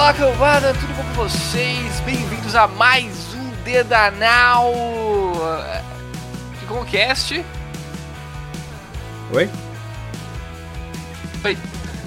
Olá, 0.00 0.14
cambada, 0.14 0.72
tudo 0.72 0.94
bom 0.94 1.02
com 1.02 1.28
vocês? 1.28 2.00
Bem-vindos 2.06 2.56
a 2.56 2.66
mais 2.66 3.34
um 3.34 3.50
Dedanal 3.62 4.72
Ficomcast. 6.58 7.44
Oi? 9.30 9.50
Oi. 11.44 11.58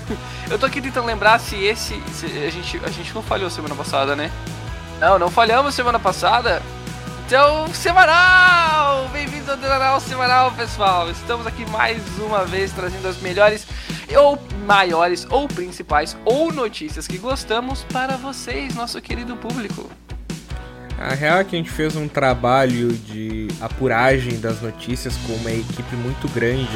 Eu 0.50 0.58
tô 0.58 0.66
aqui 0.66 0.82
tentando 0.82 1.06
lembrar 1.06 1.40
se 1.40 1.56
esse. 1.56 2.02
se 2.12 2.26
a, 2.26 2.50
gente, 2.50 2.82
a 2.84 2.90
gente 2.90 3.14
não 3.14 3.22
falhou 3.22 3.48
semana 3.52 3.76
passada, 3.76 4.16
né? 4.16 4.32
Não, 5.00 5.20
não 5.20 5.30
falhamos 5.30 5.76
semana 5.76 6.00
passada. 6.00 6.64
Então, 7.28 7.72
semanal! 7.76 9.08
Bem-vindos 9.10 9.48
ao 9.48 9.56
Dedanal 9.56 10.00
Semanal, 10.00 10.52
pessoal! 10.54 11.12
Estamos 11.12 11.46
aqui 11.46 11.64
mais 11.70 12.02
uma 12.18 12.44
vez 12.44 12.72
trazendo 12.72 13.08
as 13.08 13.22
melhores 13.22 13.68
ou 14.18 14.38
maiores 14.66 15.26
ou 15.30 15.48
principais 15.48 16.16
ou 16.26 16.52
notícias 16.52 17.08
que 17.08 17.18
gostamos 17.18 17.84
para 17.86 18.18
vocês, 18.18 18.76
nosso 18.76 19.02
querido 19.02 19.36
público. 19.36 19.90
A 20.98 21.16
real 21.16 21.40
é 21.40 21.44
que 21.44 21.56
a 21.56 21.60
gente 21.60 21.72
fez 21.72 21.96
um 21.96 22.08
trabalho 22.08 22.94
de 22.94 23.48
apuragem 23.60 24.40
das 24.40 24.62
notícias 24.62 25.18
com 25.18 25.34
uma 25.34 25.52
equipe 25.52 25.96
muito 25.96 26.28
grande. 26.30 26.68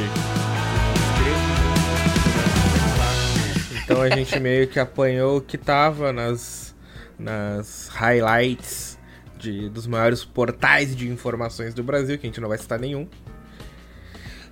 Então 3.84 4.02
a 4.02 4.10
gente 4.10 4.38
meio 4.38 4.68
que 4.68 4.78
apanhou 4.78 5.38
o 5.38 5.40
que 5.40 5.56
tava 5.56 6.12
nas, 6.12 6.74
nas 7.18 7.88
highlights 7.88 8.98
de, 9.38 9.70
dos 9.70 9.86
maiores 9.86 10.24
portais 10.24 10.94
de 10.94 11.08
informações 11.08 11.72
do 11.72 11.82
Brasil, 11.82 12.18
que 12.18 12.26
a 12.26 12.28
gente 12.28 12.40
não 12.40 12.48
vai 12.48 12.58
citar 12.58 12.78
nenhum. 12.78 13.08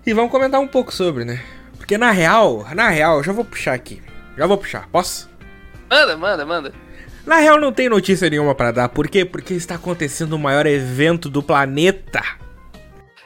E 0.06 0.14
vamos 0.14 0.30
comentar 0.30 0.60
um 0.60 0.68
pouco 0.68 0.94
sobre, 0.94 1.24
né? 1.24 1.42
Porque 1.76 1.96
na 1.96 2.10
real, 2.10 2.66
na 2.74 2.88
real, 2.88 3.22
já 3.22 3.32
vou 3.32 3.44
puxar 3.44 3.74
aqui. 3.74 4.02
Já 4.36 4.46
vou 4.46 4.58
puxar, 4.58 4.88
posso? 4.88 5.30
Manda, 5.90 6.16
manda, 6.16 6.44
manda. 6.46 6.72
Na 7.26 7.38
real, 7.38 7.60
não 7.60 7.72
tem 7.72 7.88
notícia 7.88 8.30
nenhuma 8.30 8.54
para 8.54 8.70
dar. 8.70 8.88
Por 8.88 9.08
quê? 9.08 9.24
Porque 9.24 9.54
está 9.54 9.74
acontecendo 9.74 10.34
o 10.34 10.38
maior 10.38 10.66
evento 10.66 11.28
do 11.28 11.42
planeta. 11.42 12.22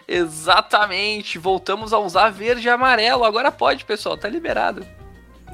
Exatamente. 0.09 1.39
Voltamos 1.39 1.93
a 1.93 1.99
usar 1.99 2.31
verde 2.31 2.67
e 2.67 2.71
amarelo. 2.71 3.25
Agora 3.25 3.53
pode, 3.53 3.85
pessoal. 3.85 4.17
Tá 4.17 4.29
liberado. 4.29 4.87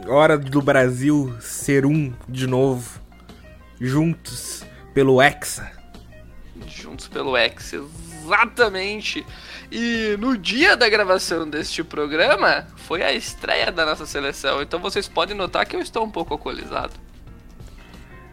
Hora 0.06 0.38
do 0.38 0.62
Brasil 0.62 1.34
ser 1.40 1.84
um 1.84 2.12
de 2.28 2.46
novo. 2.46 3.00
Juntos 3.80 4.64
pelo 4.94 5.20
Hexa. 5.20 5.70
Juntos 6.66 7.08
pelo 7.08 7.36
Hexa, 7.36 7.76
exatamente. 7.76 9.26
E 9.70 10.16
no 10.18 10.36
dia 10.38 10.76
da 10.76 10.88
gravação 10.88 11.48
deste 11.48 11.82
programa, 11.82 12.66
foi 12.76 13.02
a 13.02 13.12
estreia 13.12 13.72
da 13.72 13.84
nossa 13.84 14.06
seleção. 14.06 14.62
Então 14.62 14.78
vocês 14.78 15.08
podem 15.08 15.36
notar 15.36 15.66
que 15.66 15.74
eu 15.74 15.80
estou 15.80 16.04
um 16.04 16.10
pouco 16.10 16.34
alcoolizado. 16.34 16.94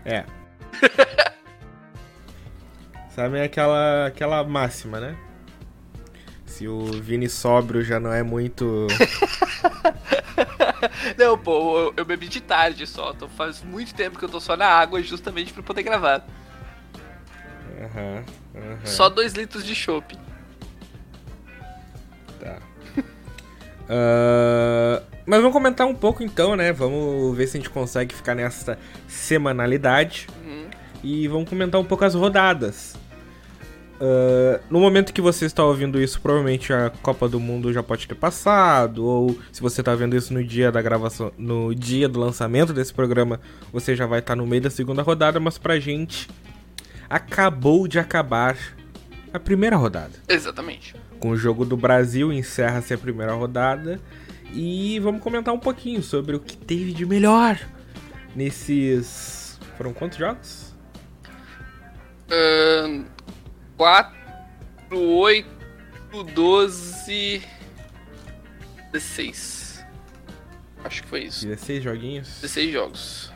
É. 0.06 0.26
Sabe 3.10 3.42
aquela, 3.42 4.08
aquela 4.08 4.44
máxima, 4.44 5.00
né? 5.00 5.16
Se 6.46 6.68
o 6.68 6.86
Vini 6.86 7.30
sóbrio 7.30 7.84
já 7.84 8.00
não 8.00 8.12
é 8.12 8.22
muito. 8.22 8.88
não, 11.18 11.38
pô, 11.38 11.80
eu, 11.80 11.94
eu, 11.98 12.06
bebi 12.06 12.28
de 12.28 12.42
tarde 12.42 12.86
só. 12.86 13.12
Então 13.12 13.28
faz 13.30 13.64
muito 13.64 13.94
tempo 13.96 14.20
que 14.20 14.26
eu 14.26 14.30
tô 14.30 14.40
só 14.40 14.56
na 14.56 14.68
água 14.68 15.02
justamente 15.02 15.52
para 15.52 15.64
poder 15.64 15.84
gravar. 15.84 16.26
Uhum, 17.76 18.24
uhum. 18.56 18.78
Só 18.86 19.10
dois 19.10 19.34
litros 19.34 19.66
de 19.66 19.74
chopp. 19.74 20.18
Uh, 23.84 25.04
mas 25.26 25.40
vamos 25.40 25.54
comentar 25.54 25.88
um 25.88 25.96
pouco 25.96 26.24
então, 26.24 26.56
né? 26.56 26.72
Vamos 26.74 27.36
ver 27.36 27.48
se 27.48 27.58
a 27.58 27.60
gente 27.60 27.70
consegue 27.70 28.14
ficar 28.14 28.36
nessa 28.36 28.78
semanalidade. 29.08 30.28
Uhum. 30.44 30.66
E 31.04 31.28
vamos 31.28 31.50
comentar 31.50 31.80
um 31.80 31.86
pouco 31.86 32.04
as 32.06 32.14
rodadas. 32.14 32.96
Uh, 33.96 34.60
no 34.70 34.80
momento 34.82 35.14
que 35.14 35.22
você 35.22 35.46
está 35.46 35.64
ouvindo 35.64 36.02
isso, 36.02 36.20
provavelmente 36.20 36.74
a 36.74 36.92
Copa 37.02 37.30
do 37.30 37.40
Mundo 37.40 37.72
já 37.72 37.82
pode 37.82 38.06
ter 38.06 38.16
passado, 38.16 39.06
ou 39.06 39.40
se 39.52 39.62
você 39.62 39.82
está 39.82 39.96
vendo 39.96 40.16
isso 40.16 40.34
no 40.34 40.44
dia 40.44 40.72
da 40.72 40.82
gravação, 40.82 41.32
no 41.38 41.74
dia 41.74 42.10
do 42.10 42.20
lançamento 42.20 42.74
desse 42.74 42.94
programa, 42.94 43.40
você 43.72 43.96
já 43.96 44.06
vai 44.06 44.20
estar 44.20 44.36
no 44.36 44.46
meio 44.46 44.62
da 44.62 44.70
segunda 44.70 45.02
rodada, 45.02 45.40
mas 45.40 45.58
pra 45.58 45.80
gente 45.80 46.28
acabou 47.10 47.88
de 47.88 47.98
acabar 47.98 48.58
a 49.32 49.40
primeira 49.40 49.78
rodada. 49.78 50.12
Exatamente. 50.28 50.96
Com 51.24 51.30
o 51.30 51.38
jogo 51.38 51.64
do 51.64 51.78
Brasil 51.78 52.34
encerra-se 52.34 52.94
a 52.94 52.98
primeira 52.98 53.32
rodada 53.32 53.98
e 54.52 55.00
vamos 55.00 55.24
comentar 55.24 55.54
um 55.54 55.58
pouquinho 55.58 56.04
sobre 56.04 56.36
o 56.36 56.40
que 56.42 56.58
teve 56.58 56.92
de 56.92 57.06
melhor 57.06 57.58
nesses 58.36 59.58
foram 59.78 59.94
quantos 59.94 60.18
jogos? 60.18 60.76
Uh, 62.28 63.06
4, 63.78 64.14
8, 64.92 65.48
12, 66.36 67.42
16. 68.92 69.86
Acho 70.84 71.04
que 71.04 71.08
foi 71.08 71.24
isso. 71.24 71.48
16 71.48 71.84
joguinhos? 71.86 72.28
16 72.42 72.74
jogos. 72.74 73.34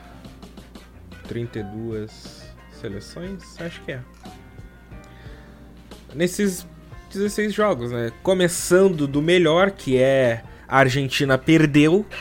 32 1.29 2.51
seleções? 2.81 3.61
Acho 3.61 3.81
que 3.83 3.93
é. 3.93 4.03
Nesses 6.13 6.67
16 7.17 7.53
jogos, 7.53 7.91
né? 7.91 8.11
Começando 8.23 9.07
do 9.07 9.21
melhor, 9.21 9.71
que 9.71 9.97
é 9.97 10.43
a 10.67 10.79
Argentina 10.79 11.37
perdeu. 11.37 12.05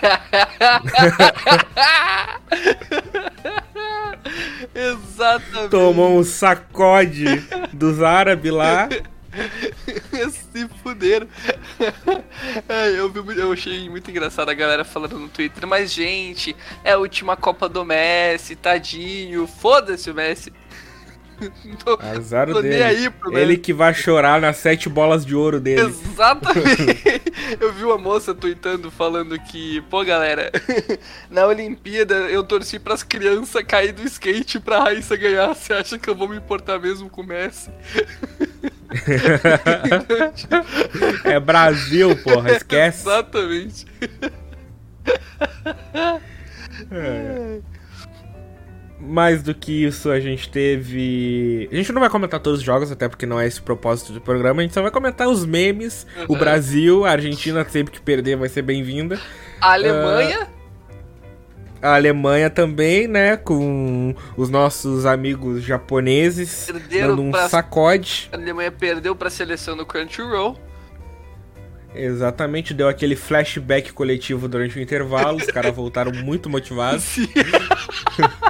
Exatamente. 4.75 5.71
Tomou 5.71 6.19
um 6.19 6.25
sacode 6.25 7.25
dos 7.73 8.03
árabes 8.03 8.53
lá. 8.53 8.89
Se 10.31 10.69
fuderam. 10.83 11.29
eu, 12.97 13.11
vi, 13.11 13.39
eu 13.39 13.53
achei 13.53 13.89
muito 13.91 14.11
engraçado 14.11 14.49
a 14.49 14.55
galera 14.55 14.85
falando 14.85 15.19
no 15.19 15.29
Twitter, 15.29 15.67
mas 15.67 15.93
gente, 15.93 16.57
é 16.83 16.93
a 16.93 16.99
última 16.99 17.37
Copa 17.37 17.69
do 17.69 17.85
Messi, 17.85 18.57
tadinho, 18.57 19.47
foda-se 19.47 20.11
o 20.11 20.15
Messi. 20.15 20.53
Tô, 21.85 21.99
Azar 22.01 22.49
tô 22.49 22.63
dele. 22.63 22.83
Aí 22.83 23.13
Ele 23.33 23.57
que 23.57 23.73
vai 23.73 23.95
chorar 23.95 24.41
nas 24.41 24.57
sete 24.57 24.89
bolas 24.89 25.25
de 25.25 25.35
ouro 25.35 25.61
dele. 25.61 25.83
Exatamente. 25.83 27.23
eu 27.61 27.73
vi 27.73 27.85
uma 27.85 27.99
moça 27.99 28.35
tweetando 28.35 28.91
falando 28.91 29.39
que, 29.39 29.81
pô, 29.83 30.05
galera, 30.05 30.51
na 31.31 31.47
Olimpíada 31.47 32.15
eu 32.15 32.43
torci 32.45 32.79
pras 32.79 33.03
crianças 33.03 33.63
cair 33.65 33.93
do 33.93 34.03
skate 34.05 34.61
pra 34.61 34.85
Raíssa 34.85 35.17
ganhar. 35.17 35.55
Você 35.55 35.73
acha 35.73 35.99
que 35.99 36.09
eu 36.09 36.15
vou 36.15 36.29
me 36.29 36.37
importar 36.37 36.79
mesmo 36.79 37.11
com 37.11 37.23
o 37.23 37.27
Messi? 37.27 37.71
é 41.25 41.41
Brasil, 41.41 42.17
porra, 42.23 42.53
esquece. 42.53 43.01
Exatamente. 43.01 43.87
É 46.91 47.61
mais 48.99 49.43
do 49.43 49.55
que 49.55 49.85
isso, 49.85 50.11
a 50.11 50.19
gente 50.19 50.49
teve. 50.49 51.69
A 51.71 51.75
gente 51.75 51.93
não 51.93 52.01
vai 52.01 52.09
comentar 52.09 52.41
todos 52.41 52.61
os 52.61 52.65
jogos, 52.65 52.91
até 52.91 53.09
porque 53.09 53.27
não 53.27 53.39
é 53.39 53.47
esse 53.47 53.61
o 53.61 53.63
propósito 53.63 54.13
do 54.13 54.21
programa. 54.21 54.61
A 54.61 54.63
gente 54.63 54.75
só 54.75 54.83
vai 54.83 54.91
comentar 54.91 55.29
os 55.29 55.45
memes, 55.45 56.07
uhum. 56.17 56.25
o 56.29 56.37
Brasil, 56.37 57.05
a 57.05 57.11
Argentina 57.11 57.65
sempre 57.69 57.93
que 57.93 58.01
perder 58.01 58.37
vai 58.37 58.49
ser 58.49 58.63
bem-vinda. 58.63 59.21
A 59.61 59.73
Alemanha. 59.73 60.45
Uh, 60.45 60.57
a 61.83 61.95
Alemanha 61.95 62.49
também, 62.49 63.07
né? 63.07 63.37
Com 63.37 64.15
os 64.37 64.49
nossos 64.49 65.05
amigos 65.05 65.63
japoneses 65.63 66.67
Perderam 66.67 67.09
dando 67.11 67.23
um 67.23 67.31
pra... 67.31 67.49
sacode. 67.49 68.29
A 68.33 68.37
Alemanha 68.37 68.73
perdeu 68.73 69.15
para 69.15 69.29
a 69.29 69.31
seleção 69.31 69.77
do 69.77 69.85
Crunchyroll. 69.85 70.59
Exatamente, 71.95 72.75
deu 72.75 72.89
aquele 72.89 73.17
flashback 73.17 73.93
coletivo 73.93 74.49
durante 74.49 74.79
o 74.79 74.83
intervalo. 74.83 75.39
Os 75.39 75.47
caras 75.47 75.75
voltaram 75.75 76.13
muito 76.13 76.49
motivados. 76.49 77.17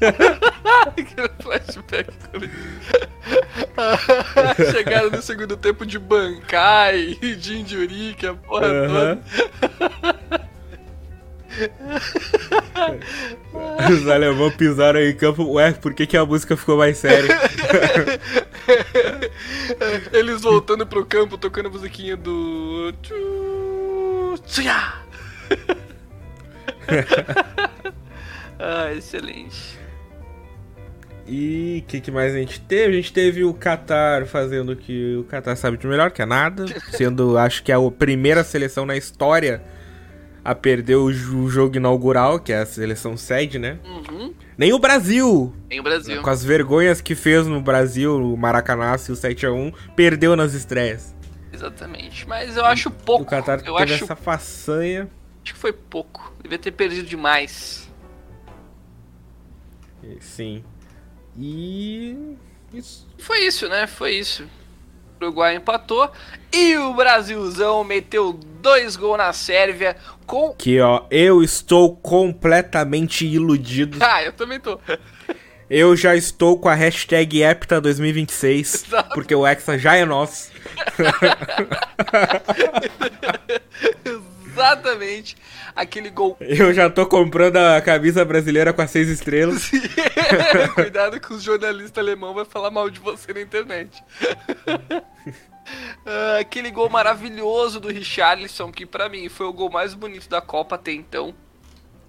Flashback. 1.42 2.10
Chegaram 4.72 5.10
no 5.10 5.22
segundo 5.22 5.56
tempo 5.56 5.86
de 5.86 5.98
Bankai, 5.98 7.14
de 7.14 7.60
Injuri, 7.60 8.16
a 8.26 8.34
porra 8.34 8.68
toda. 8.68 9.22
Os 13.92 14.08
alemães 14.08 14.54
pisaram 14.54 15.00
em 15.00 15.14
campo. 15.14 15.44
Ué, 15.54 15.72
por 15.72 15.94
que, 15.94 16.06
que 16.06 16.16
a 16.16 16.24
música 16.24 16.56
ficou 16.56 16.78
mais 16.78 16.98
séria? 16.98 17.32
Eles 20.12 20.42
voltando 20.42 20.86
pro 20.86 21.04
campo 21.04 21.36
tocando 21.36 21.66
a 21.66 21.70
musiquinha 21.70 22.16
do. 22.16 22.94
ah, 28.58 28.92
excelente. 28.94 29.79
E 31.32 31.84
o 31.84 31.88
que, 31.88 32.00
que, 32.00 32.10
mais 32.10 32.34
a 32.34 32.38
gente 32.38 32.60
teve? 32.60 32.92
A 32.92 32.96
gente 32.96 33.12
teve 33.12 33.44
o 33.44 33.54
Qatar 33.54 34.26
fazendo 34.26 34.72
o 34.72 34.76
que 34.76 35.14
o 35.14 35.22
Qatar 35.22 35.56
sabe 35.56 35.76
de 35.76 35.86
melhor, 35.86 36.10
que 36.10 36.20
é 36.20 36.26
nada. 36.26 36.64
Sendo, 36.90 37.38
acho 37.38 37.62
que 37.62 37.70
é 37.70 37.76
a 37.76 37.90
primeira 37.96 38.42
seleção 38.42 38.84
na 38.84 38.96
história 38.96 39.62
a 40.44 40.56
perder 40.56 40.96
o 40.96 41.12
jogo 41.12 41.76
inaugural, 41.76 42.40
que 42.40 42.52
é 42.52 42.58
a 42.58 42.66
seleção 42.66 43.16
sede, 43.16 43.60
né? 43.60 43.78
Uhum. 43.84 44.34
Nem 44.58 44.72
o 44.72 44.78
Brasil! 44.80 45.54
Nem 45.68 45.78
o 45.78 45.84
Brasil. 45.84 46.20
Com 46.20 46.30
as 46.30 46.42
vergonhas 46.42 47.00
que 47.00 47.14
fez 47.14 47.46
no 47.46 47.60
Brasil, 47.60 48.16
o 48.16 48.36
Maracanã 48.36 48.96
e 48.96 49.12
o 49.12 49.14
7x1, 49.14 49.72
perdeu 49.94 50.34
nas 50.34 50.52
estreias. 50.52 51.14
Exatamente. 51.52 52.26
Mas 52.26 52.56
eu 52.56 52.64
acho 52.64 52.90
pouco. 52.90 53.22
O 53.22 53.26
Qatar 53.26 53.62
eu 53.64 53.76
teve 53.76 53.94
acho, 53.94 54.04
essa 54.04 54.16
façanha. 54.16 55.08
acho 55.44 55.54
que 55.54 55.60
foi 55.60 55.72
pouco. 55.72 56.34
Devia 56.42 56.58
ter 56.58 56.72
perdido 56.72 57.06
demais. 57.06 57.88
Sim. 60.18 60.64
E. 61.38 62.36
Isso. 62.72 63.06
Foi 63.18 63.40
isso, 63.46 63.68
né? 63.68 63.86
Foi 63.86 64.12
isso. 64.14 64.44
O 64.44 65.24
Uruguai 65.24 65.56
empatou 65.56 66.10
e 66.52 66.76
o 66.78 66.94
Brasilzão 66.94 67.84
meteu 67.84 68.32
dois 68.32 68.96
gols 68.96 69.18
na 69.18 69.32
Sérvia 69.32 69.96
com. 70.26 70.54
Que 70.54 70.80
ó, 70.80 71.02
eu 71.10 71.42
estou 71.42 71.94
completamente 71.96 73.26
iludido. 73.26 73.98
Ah, 74.02 74.22
eu 74.22 74.32
também 74.32 74.58
tô. 74.60 74.78
Eu 75.68 75.94
já 75.94 76.16
estou 76.16 76.58
com 76.58 76.68
a 76.68 76.74
hashtag 76.74 77.38
Epta2026, 77.40 78.86
Exato. 78.86 79.14
porque 79.14 79.34
o 79.34 79.46
Hexa 79.46 79.78
já 79.78 79.94
é 79.94 80.04
nosso. 80.04 80.50
Exatamente. 84.60 85.36
Aquele 85.74 86.10
gol. 86.10 86.36
Eu 86.40 86.72
já 86.74 86.90
tô 86.90 87.06
comprando 87.06 87.56
a 87.56 87.80
camisa 87.80 88.24
brasileira 88.24 88.72
com 88.72 88.82
as 88.82 88.90
seis 88.90 89.08
estrelas. 89.08 89.70
Cuidado 90.74 91.18
que 91.18 91.32
os 91.32 91.42
jornalistas 91.42 91.96
alemão 91.96 92.34
vai 92.34 92.44
falar 92.44 92.70
mal 92.70 92.90
de 92.90 93.00
você 93.00 93.32
na 93.32 93.40
internet. 93.40 94.02
Uh, 96.04 96.36
aquele 96.40 96.70
gol 96.70 96.90
maravilhoso 96.90 97.80
do 97.80 97.88
Richarlison, 97.88 98.70
que 98.70 98.84
para 98.84 99.08
mim 99.08 99.28
foi 99.28 99.46
o 99.46 99.52
gol 99.52 99.70
mais 99.70 99.94
bonito 99.94 100.28
da 100.28 100.40
Copa 100.40 100.74
até 100.74 100.92
então. 100.92 101.34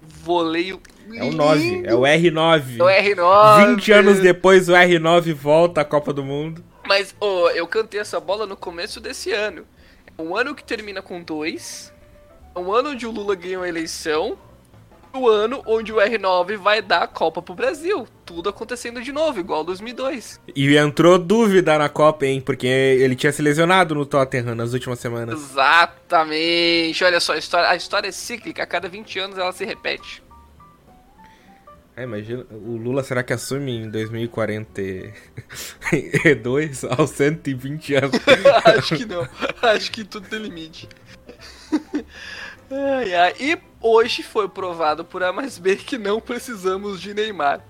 Voleio. 0.02 0.80
É 1.14 1.22
o 1.22 1.32
9, 1.32 1.82
é 1.86 1.94
o 1.94 2.00
R9. 2.00 2.78
É 2.78 2.82
o 2.82 2.86
R9. 2.86 3.66
20 3.76 3.92
anos 3.92 4.20
depois, 4.20 4.68
o 4.68 4.72
R9 4.72 5.32
volta 5.32 5.80
à 5.80 5.84
Copa 5.84 6.12
do 6.12 6.24
Mundo. 6.24 6.62
Mas 6.86 7.14
oh, 7.20 7.48
eu 7.50 7.66
cantei 7.68 8.00
essa 8.00 8.18
bola 8.18 8.44
no 8.44 8.56
começo 8.56 9.00
desse 9.00 9.32
ano. 9.32 9.64
É 10.18 10.20
um 10.20 10.36
ano 10.36 10.56
que 10.56 10.64
termina 10.64 11.00
com 11.00 11.22
dois 11.22 11.91
um 12.56 12.72
ano 12.72 12.90
onde 12.90 13.06
o 13.06 13.10
Lula 13.10 13.34
ganhou 13.34 13.62
a 13.62 13.68
eleição. 13.68 14.38
O 15.14 15.28
ano 15.28 15.62
onde 15.66 15.92
o 15.92 15.96
R9 15.96 16.56
vai 16.56 16.80
dar 16.80 17.02
a 17.02 17.06
Copa 17.06 17.42
pro 17.42 17.54
Brasil. 17.54 18.08
Tudo 18.24 18.48
acontecendo 18.48 19.02
de 19.02 19.12
novo, 19.12 19.38
igual 19.38 19.62
2002. 19.62 20.40
E 20.56 20.74
entrou 20.74 21.18
dúvida 21.18 21.76
na 21.76 21.90
Copa, 21.90 22.24
hein? 22.24 22.40
Porque 22.40 22.66
ele 22.66 23.14
tinha 23.14 23.30
se 23.30 23.42
lesionado 23.42 23.94
no 23.94 24.06
Tottenham 24.06 24.54
nas 24.54 24.72
últimas 24.72 24.98
semanas. 24.98 25.38
Exatamente. 25.38 27.04
Olha 27.04 27.20
só, 27.20 27.34
a 27.34 27.38
história, 27.38 27.68
a 27.68 27.76
história 27.76 28.08
é 28.08 28.12
cíclica. 28.12 28.62
A 28.62 28.66
cada 28.66 28.88
20 28.88 29.18
anos 29.18 29.36
ela 29.36 29.52
se 29.52 29.66
repete. 29.66 30.22
É, 31.94 32.04
imagina, 32.04 32.46
o 32.50 32.78
Lula 32.78 33.04
será 33.04 33.22
que 33.22 33.34
assume 33.34 33.70
em 33.70 33.90
2042 33.90 36.84
aos 36.98 37.10
120 37.10 37.94
anos? 37.96 38.12
Acho 38.64 38.96
que 38.96 39.04
não. 39.04 39.28
Acho 39.60 39.92
que 39.92 40.02
tudo 40.02 40.26
tem 40.26 40.38
limite. 40.38 40.88
Ai, 42.74 43.14
ai. 43.14 43.34
E 43.38 43.58
hoje 43.82 44.22
foi 44.22 44.48
provado 44.48 45.04
por 45.04 45.22
A 45.22 45.30
mais 45.30 45.58
B 45.58 45.76
que 45.76 45.98
não 45.98 46.22
precisamos 46.22 46.98
de 47.02 47.12
Neymar. 47.12 47.60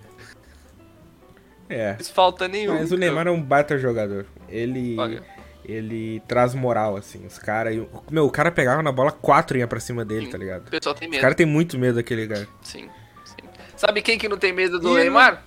É. 1.69 1.97
Não 1.99 2.05
falta 2.07 2.47
nenhum. 2.47 2.75
Mas 2.75 2.93
o 2.93 2.97
Neymar 2.97 3.27
é 3.27 3.31
um 3.33 3.43
baita 3.43 3.77
jogador. 3.79 4.27
Ele. 4.49 4.97
Olha. 4.97 5.25
Ele 5.65 6.21
traz 6.29 6.55
moral, 6.55 6.97
assim. 6.97 7.27
Os 7.27 7.37
caras. 7.39 7.77
Meu, 8.11 8.27
o 8.27 8.31
cara 8.31 8.53
pegava 8.53 8.81
na 8.81 8.93
bola, 8.93 9.11
quatro 9.11 9.59
ia 9.59 9.67
pra 9.67 9.81
cima 9.81 10.05
dele, 10.05 10.27
Sim. 10.27 10.31
tá 10.33 10.39
ligado? 10.39 10.69
O 10.69 10.71
pessoal 10.71 10.95
tem 10.95 11.09
Os 11.09 11.11
medo. 11.13 11.21
caras 11.21 11.37
têm 11.37 11.47
muito 11.47 11.77
medo 11.79 11.97
daquele 11.97 12.29
cara. 12.29 12.47
Sim, 12.63 12.89
sim. 13.25 13.49
Sabe 13.77 14.03
quem 14.03 14.17
que 14.19 14.29
não 14.29 14.37
tem 14.39 14.53
medo 14.53 14.79
do 14.79 14.97
E 14.97 15.01
Neymar? 15.01 15.43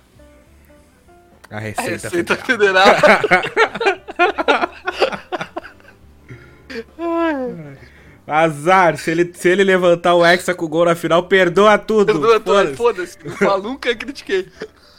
A 1.50 1.56
A 1.56 1.60
Receita, 1.60 2.08
Receita 2.08 2.36
Federal. 2.36 2.86
Federal. 2.94 3.42
Azar, 8.26 8.96
se 8.98 9.10
ele, 9.10 9.32
se 9.34 9.48
ele 9.48 9.62
levantar 9.62 10.14
o 10.14 10.24
Hexa 10.24 10.54
com 10.54 10.64
o 10.64 10.68
gol 10.68 10.84
na 10.84 10.94
final, 10.94 11.22
perdoa 11.24 11.78
tudo. 11.78 12.06
Perdoa, 12.20 12.40
Foda-se. 12.40 12.76
Foda-se. 12.76 13.18
Falo, 13.38 13.62
nunca 13.62 13.94
critiquei. 13.94 14.48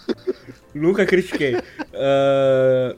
Nunca 0.74 1.06
critiquei. 1.08 1.58
Ah, 1.94 2.96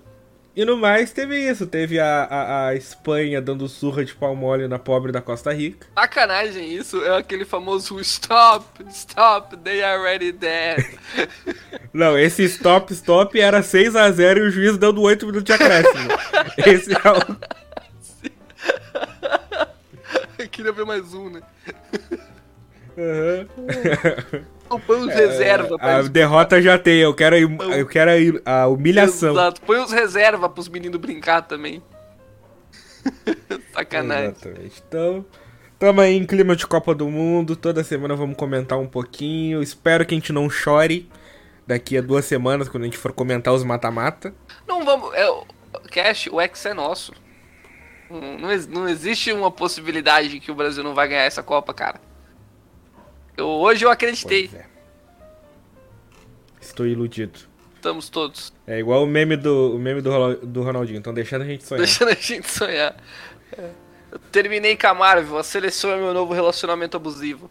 e 0.60 0.66
no 0.66 0.76
mais, 0.76 1.14
teve 1.14 1.38
isso. 1.38 1.66
Teve 1.66 2.00
a, 2.00 2.24
a, 2.26 2.68
a 2.68 2.76
Espanha 2.76 3.42
dando 3.42 3.70
surra 3.70 4.04
de 4.04 4.14
pau 4.14 4.36
mole 4.36 4.68
na 4.68 4.78
pobre 4.78 5.10
da 5.10 5.22
Costa 5.22 5.54
Rica. 5.54 5.88
Sacanagem 5.98 6.74
isso. 6.74 7.02
É 7.04 7.18
aquele 7.18 7.46
famoso 7.46 7.98
stop, 8.02 8.66
stop, 8.90 9.56
they 9.58 9.82
are 9.82 9.98
already 9.98 10.34
dead. 10.34 10.86
Não, 11.94 12.18
esse 12.20 12.44
stop, 12.44 12.92
stop 12.94 13.40
era 13.40 13.62
6x0 13.62 14.38
e 14.38 14.42
o 14.42 14.52
juiz 14.52 14.78
dando 14.78 15.02
8 15.02 15.26
minutos 15.26 15.46
de 15.46 15.54
acréscimo. 15.54 16.10
esse 16.68 16.92
é 16.92 16.98
o... 16.98 17.38
Eu 20.40 20.48
queria 20.48 20.72
ver 20.72 20.86
mais 20.86 21.14
um, 21.14 21.30
né? 21.30 21.42
Não 24.70 24.80
põe 24.88 25.00
os 25.00 25.14
reserva 25.14 25.78
pra 25.78 25.98
A 25.98 26.02
derrota 26.04 26.62
já 26.62 26.78
tem, 26.78 27.00
eu 27.00 27.14
quero, 27.14 27.36
eu 27.36 27.86
quero 27.86 28.42
a, 28.46 28.62
a 28.62 28.68
humilhação. 28.68 29.32
Exato. 29.32 29.62
Põe 29.62 29.80
os 29.80 29.92
reserva 29.92 30.50
pros 30.50 30.70
meninos 30.70 31.00
brincar 31.00 31.42
também. 31.42 31.84
Sacanagem. 33.74 34.30
Exatamente. 34.30 34.84
Então, 34.88 35.26
tamo 35.78 36.02
aí 36.02 36.16
em 36.16 36.26
clima 36.26 36.56
de 36.56 36.66
Copa 36.66 36.96
do 36.96 37.10
Mundo. 37.10 37.56
Toda 37.56 37.84
semana 37.84 38.16
vamos 38.16 38.38
comentar 38.38 38.80
um 38.80 38.88
pouquinho. 38.88 39.62
Espero 39.62 40.06
que 40.06 40.14
a 40.14 40.18
gente 40.18 40.32
não 40.32 40.50
chore 40.50 41.10
daqui 41.68 41.98
a 41.98 42.02
duas 42.02 42.26
semanas, 42.26 42.68
quando 42.68 42.84
a 42.84 42.86
gente 42.86 42.98
for 42.98 43.12
comentar 43.12 43.54
os 43.54 43.64
mata-mata. 43.64 44.34
Não 44.68 44.84
vamos. 44.86 45.14
É, 45.14 45.30
o 45.30 45.46
Cash, 45.92 46.28
o 46.32 46.40
X 46.42 46.66
é 46.66 46.74
nosso. 46.74 47.14
Não, 48.10 48.38
não 48.40 48.52
ex- 48.52 48.68
não 48.68 48.88
existe 48.88 49.32
uma 49.32 49.52
possibilidade 49.52 50.30
de 50.30 50.40
que 50.40 50.52
o 50.52 50.56
Brasil 50.56 50.84
não 50.84 50.94
vai 50.94 51.08
ganhar 51.08 51.24
essa 51.24 51.44
Copa, 51.44 51.74
cara. 51.74 52.02
Eu, 53.38 53.48
hoje 53.48 53.86
eu 53.86 53.90
acreditei. 53.90 54.50
É. 54.54 54.66
Estou 56.60 56.86
iludido. 56.86 57.40
Estamos 57.76 58.10
todos. 58.10 58.52
É 58.68 58.80
igual 58.80 59.04
o 59.04 59.08
meme 59.08 59.38
do, 59.38 59.76
o 59.76 59.80
meme 59.80 60.02
do, 60.02 60.36
do 60.46 60.64
Ronaldinho, 60.64 60.98
estão 60.98 61.14
deixando 61.14 61.44
a 61.44 61.46
gente 61.46 61.64
sonhar. 61.64 61.86
Deixando 61.86 62.10
a 62.10 62.14
gente 62.16 62.52
sonhar. 62.52 62.96
É. 63.58 63.70
Eu 64.12 64.20
terminei 64.32 64.76
com 64.76 64.88
a 64.88 64.94
Marvel. 64.94 65.38
A 65.38 65.44
seleção 65.44 65.92
é 65.92 65.98
meu 65.98 66.14
novo 66.14 66.34
relacionamento 66.34 66.98
abusivo. 66.98 67.50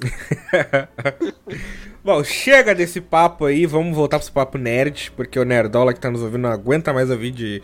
Bom, 2.04 2.22
chega 2.22 2.74
desse 2.74 3.00
papo 3.00 3.46
aí, 3.46 3.66
vamos 3.66 3.96
voltar 3.96 4.20
pro 4.20 4.32
papo 4.32 4.56
nerd, 4.58 5.10
porque 5.16 5.38
o 5.38 5.44
Nerdola 5.44 5.92
que 5.92 6.00
tá 6.00 6.10
nos 6.10 6.22
ouvindo 6.22 6.42
não 6.42 6.50
aguenta 6.52 6.92
mais 6.92 7.10
ouvir 7.10 7.32
de 7.32 7.62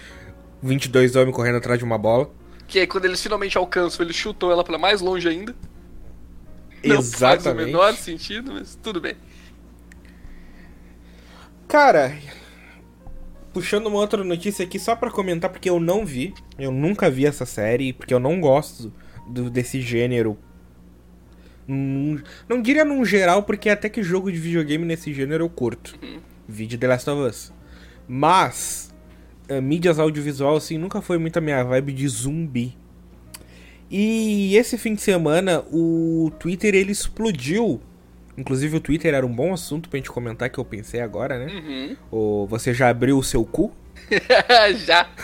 22 0.65 1.15
homens 1.17 1.35
correndo 1.37 1.57
atrás 1.59 1.79
de 1.79 1.85
uma 1.85 1.99
bola. 1.99 2.31
Que 2.67 2.79
aí 2.81 2.87
quando 2.87 3.05
eles 3.05 3.23
finalmente 3.23 3.57
alcançam, 3.59 4.05
eles 4.05 4.17
chutam 4.17 4.51
ela 4.51 4.65
pra 4.65 4.79
mais 4.79 5.01
longe 5.01 5.29
ainda. 5.29 5.55
Não 6.83 6.97
faz 6.97 7.07
o 7.13 7.17
Exatamente. 7.17 7.67
menor 7.67 7.95
sentido, 7.95 8.53
mas 8.53 8.79
tudo 8.83 9.01
bem. 9.01 9.15
Cara, 11.69 12.17
puxando 13.53 13.87
uma 13.87 13.99
outra 13.99 14.23
notícia 14.23 14.65
aqui 14.65 14.79
só 14.79 14.95
pra 14.95 15.11
comentar, 15.11 15.51
porque 15.51 15.69
eu 15.69 15.81
não 15.81 16.05
vi, 16.05 16.35
eu 16.59 16.71
nunca 16.71 17.11
vi 17.11 17.27
essa 17.27 17.45
série, 17.47 17.93
porque 17.93 18.13
eu 18.15 18.21
não 18.21 18.41
gosto 18.41 18.93
do- 19.29 19.51
desse 19.51 19.81
gênero. 19.81 20.39
Num- 21.67 22.21
não 22.49 22.61
diria 22.61 22.85
num 22.85 23.05
geral, 23.05 23.43
porque 23.43 23.71
até 23.71 23.89
que 23.89 24.03
jogo 24.03 24.31
de 24.31 24.39
videogame 24.39 24.85
nesse 24.85 25.13
gênero 25.13 25.45
eu 25.45 25.49
curto. 25.49 25.99
Vídeo 26.47 26.79
The 26.79 26.87
Last 26.89 27.09
of 27.11 27.23
Us. 27.29 27.53
Mas, 28.07 28.94
mídias 29.63 29.99
audiovisual, 29.99 30.57
assim, 30.57 30.79
nunca 30.79 31.01
foi 31.03 31.19
muito 31.19 31.37
a 31.37 31.41
minha 31.41 31.63
vibe 31.63 31.93
de 31.93 32.09
zumbi. 32.09 32.77
E 33.91 34.57
esse 34.57 34.77
fim 34.79 34.95
de 34.95 35.03
semana, 35.03 35.63
o 35.73 36.33
Twitter, 36.39 36.75
ele 36.75 36.91
explodiu. 36.93 37.81
Inclusive, 38.37 38.77
o 38.77 38.81
Twitter 38.81 39.15
era 39.15 39.25
um 39.25 39.33
bom 39.33 39.53
assunto 39.53 39.89
pra 39.89 39.99
gente 39.99 40.11
comentar, 40.11 40.51
que 40.51 40.59
eu 40.59 40.65
pensei 40.65 41.01
agora, 41.01 41.39
né? 41.39 41.47
Uhum. 41.53 41.97
Ou 42.11 42.47
você 42.49 42.75
já 42.75 42.89
abriu 42.89 43.19
o 43.19 43.23
seu 43.23 43.45
cu? 43.45 43.73
Já. 44.87 45.07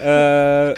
Ah, 0.00 0.74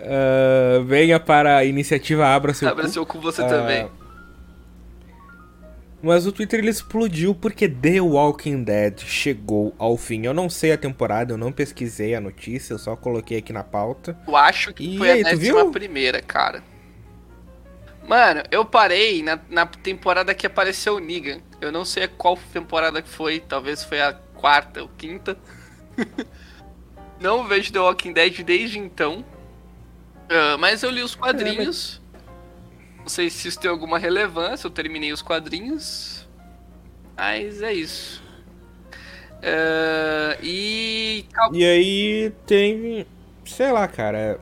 ah, 0.00 0.82
venha 0.86 1.18
para 1.20 1.56
a 1.56 1.64
iniciativa 1.64 2.26
Abra 2.26 2.52
Seu 2.54 2.68
Abra 2.68 2.84
Cu. 2.84 2.90
seu 2.90 3.06
cu 3.06 3.20
você 3.20 3.42
Ah, 3.42 3.46
também. 3.46 3.88
Mas 6.02 6.26
o 6.26 6.32
Twitter 6.32 6.60
ele 6.60 6.70
explodiu 6.70 7.34
porque 7.34 7.68
The 7.68 8.00
Walking 8.00 8.64
Dead 8.64 9.00
chegou 9.00 9.74
ao 9.78 9.96
fim. 9.96 10.24
Eu 10.24 10.32
não 10.32 10.48
sei 10.48 10.72
a 10.72 10.78
temporada, 10.78 11.34
eu 11.34 11.38
não 11.38 11.52
pesquisei 11.52 12.14
a 12.14 12.20
notícia, 12.20 12.72
eu 12.72 12.78
só 12.78 12.96
coloquei 12.96 13.38
aqui 13.38 13.52
na 13.52 13.62
pauta. 13.62 14.18
Eu 14.26 14.34
acho 14.34 14.72
que 14.72 14.94
E 14.94 14.98
foi 14.98 15.10
aí, 15.10 15.20
a 15.20 15.24
décima 15.24 15.70
primeira, 15.70 16.22
cara. 16.22 16.62
Mano, 18.08 18.42
eu 18.50 18.64
parei 18.64 19.22
na, 19.22 19.38
na 19.50 19.66
temporada 19.66 20.34
que 20.34 20.46
apareceu 20.46 20.96
o 20.96 20.98
Negan. 20.98 21.40
Eu 21.60 21.70
não 21.70 21.84
sei 21.84 22.08
qual 22.08 22.38
temporada 22.52 23.02
que 23.02 23.08
foi, 23.08 23.38
talvez 23.38 23.84
foi 23.84 24.00
a 24.00 24.14
quarta 24.34 24.82
ou 24.82 24.88
quinta. 24.88 25.36
Não 27.20 27.46
vejo 27.46 27.70
The 27.70 27.78
Walking 27.78 28.14
Dead 28.14 28.42
desde 28.42 28.78
então. 28.78 29.22
Uh, 30.30 30.56
mas 30.58 30.82
eu 30.82 30.90
li 30.90 31.02
os 31.02 31.14
quadrinhos. 31.14 31.99
Sei 33.10 33.28
se 33.28 33.48
isso 33.48 33.58
tem 33.58 33.68
alguma 33.68 33.98
relevância. 33.98 34.68
Eu 34.68 34.70
terminei 34.70 35.12
os 35.12 35.20
quadrinhos. 35.20 36.28
Mas 37.16 37.60
é 37.60 37.72
isso. 37.72 38.22
Uh, 39.38 40.38
e. 40.40 41.26
E 41.52 41.64
aí 41.64 42.32
tem. 42.46 43.04
Sei 43.44 43.72
lá, 43.72 43.88
cara. 43.88 44.38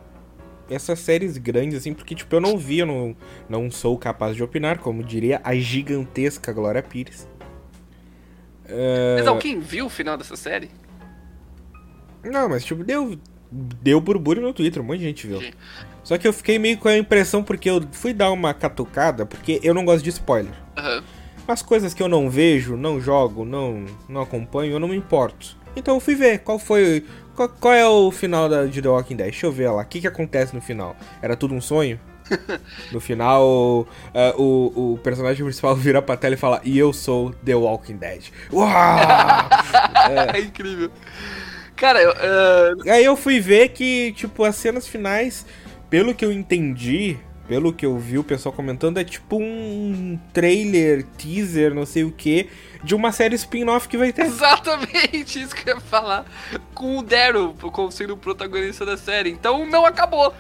Essas 0.70 0.98
séries 0.98 1.38
grandes, 1.38 1.78
assim, 1.78 1.94
porque, 1.94 2.14
tipo, 2.14 2.37
eu 2.37 2.42
não 2.42 2.58
vi, 2.58 2.80
eu 2.80 2.87
não, 2.87 3.16
não 3.48 3.70
sou 3.70 3.96
capaz 3.96 4.37
de 4.37 4.42
opinar, 4.42 4.78
como 4.80 5.02
diria 5.02 5.40
a 5.42 5.54
gigantesca 5.54 6.52
Glória 6.52 6.82
Pires. 6.82 7.26
Uh... 8.66 9.16
Mas 9.16 9.26
alguém 9.26 9.58
viu 9.60 9.87
o 9.87 9.88
final 9.88 10.18
dessa 10.18 10.37
série? 10.37 10.70
Não, 12.22 12.50
mas, 12.50 12.66
tipo, 12.66 12.84
deu, 12.84 13.18
deu 13.50 13.98
burburinho 13.98 14.46
no 14.46 14.52
Twitter, 14.52 14.82
um 14.82 14.84
monte 14.84 14.98
de 14.98 15.04
gente 15.06 15.26
viu. 15.26 15.40
Só 16.08 16.16
que 16.16 16.26
eu 16.26 16.32
fiquei 16.32 16.58
meio 16.58 16.78
com 16.78 16.88
a 16.88 16.96
impressão, 16.96 17.44
porque 17.44 17.68
eu 17.68 17.82
fui 17.92 18.14
dar 18.14 18.32
uma 18.32 18.54
catucada, 18.54 19.26
porque 19.26 19.60
eu 19.62 19.74
não 19.74 19.84
gosto 19.84 20.02
de 20.02 20.08
spoiler. 20.08 20.54
Uhum. 20.78 21.02
As 21.46 21.60
coisas 21.60 21.92
que 21.92 22.02
eu 22.02 22.08
não 22.08 22.30
vejo, 22.30 22.78
não 22.78 22.98
jogo, 22.98 23.44
não, 23.44 23.84
não 24.08 24.22
acompanho, 24.22 24.72
eu 24.72 24.80
não 24.80 24.88
me 24.88 24.96
importo. 24.96 25.54
Então 25.76 25.96
eu 25.96 26.00
fui 26.00 26.14
ver 26.14 26.38
qual 26.38 26.58
foi. 26.58 27.04
Qual, 27.36 27.46
qual 27.50 27.74
é 27.74 27.86
o 27.86 28.10
final 28.10 28.48
da, 28.48 28.64
de 28.64 28.80
The 28.80 28.88
Walking 28.88 29.16
Dead. 29.16 29.30
Deixa 29.32 29.44
eu 29.44 29.52
ver 29.52 29.68
lá. 29.68 29.82
O 29.82 29.84
que, 29.84 30.00
que 30.00 30.06
acontece 30.06 30.54
no 30.54 30.62
final? 30.62 30.96
Era 31.20 31.36
tudo 31.36 31.54
um 31.54 31.60
sonho? 31.60 32.00
no 32.90 33.00
final, 33.00 33.80
uh, 33.80 34.42
o, 34.42 34.94
o 34.94 34.98
personagem 35.00 35.44
principal 35.44 35.76
vira 35.76 36.00
pra 36.00 36.16
tela 36.16 36.32
e 36.32 36.38
fala: 36.38 36.62
E 36.64 36.78
eu 36.78 36.90
sou 36.90 37.34
The 37.44 37.54
Walking 37.54 37.98
Dead. 37.98 38.30
Uau! 38.50 38.66
é. 38.72 40.38
é 40.38 40.40
incrível. 40.40 40.90
Cara, 41.76 42.00
eu. 42.00 42.12
Uh... 42.12 42.90
Aí 42.90 43.04
eu 43.04 43.14
fui 43.14 43.40
ver 43.40 43.68
que, 43.68 44.12
tipo, 44.12 44.42
as 44.42 44.56
cenas 44.56 44.88
finais, 44.88 45.44
pelo 45.90 46.14
que 46.14 46.25
eu 46.25 46.33
entendi, 46.33 47.18
pelo 47.47 47.73
que 47.73 47.87
eu 47.87 47.99
vi 47.99 48.18
o 48.18 48.25
pessoal 48.25 48.52
comentando, 48.52 48.99
é 48.99 49.04
tipo 49.04 49.38
um 49.40 50.18
trailer, 50.35 51.04
teaser, 51.16 51.75
não 51.75 51.87
sei 51.87 52.04
o 52.04 52.12
que, 52.12 52.50
de 52.85 52.95
uma 52.95 53.11
série 53.11 53.35
spin-off 53.37 53.88
que 53.88 53.97
vai 53.97 54.12
ter. 54.12 54.26
Exatamente 54.26 55.40
isso 55.40 55.54
que 55.54 55.71
eu 55.71 55.76
ia 55.76 55.80
falar. 55.80 56.26
Com 56.75 56.99
o 56.99 57.02
Daryl 57.02 57.54
como 57.73 57.90
sendo 57.90 58.14
o 58.14 58.16
protagonista 58.18 58.85
da 58.85 58.97
série. 58.99 59.30
Então 59.30 59.64
não 59.66 59.87
acabou. 59.87 60.35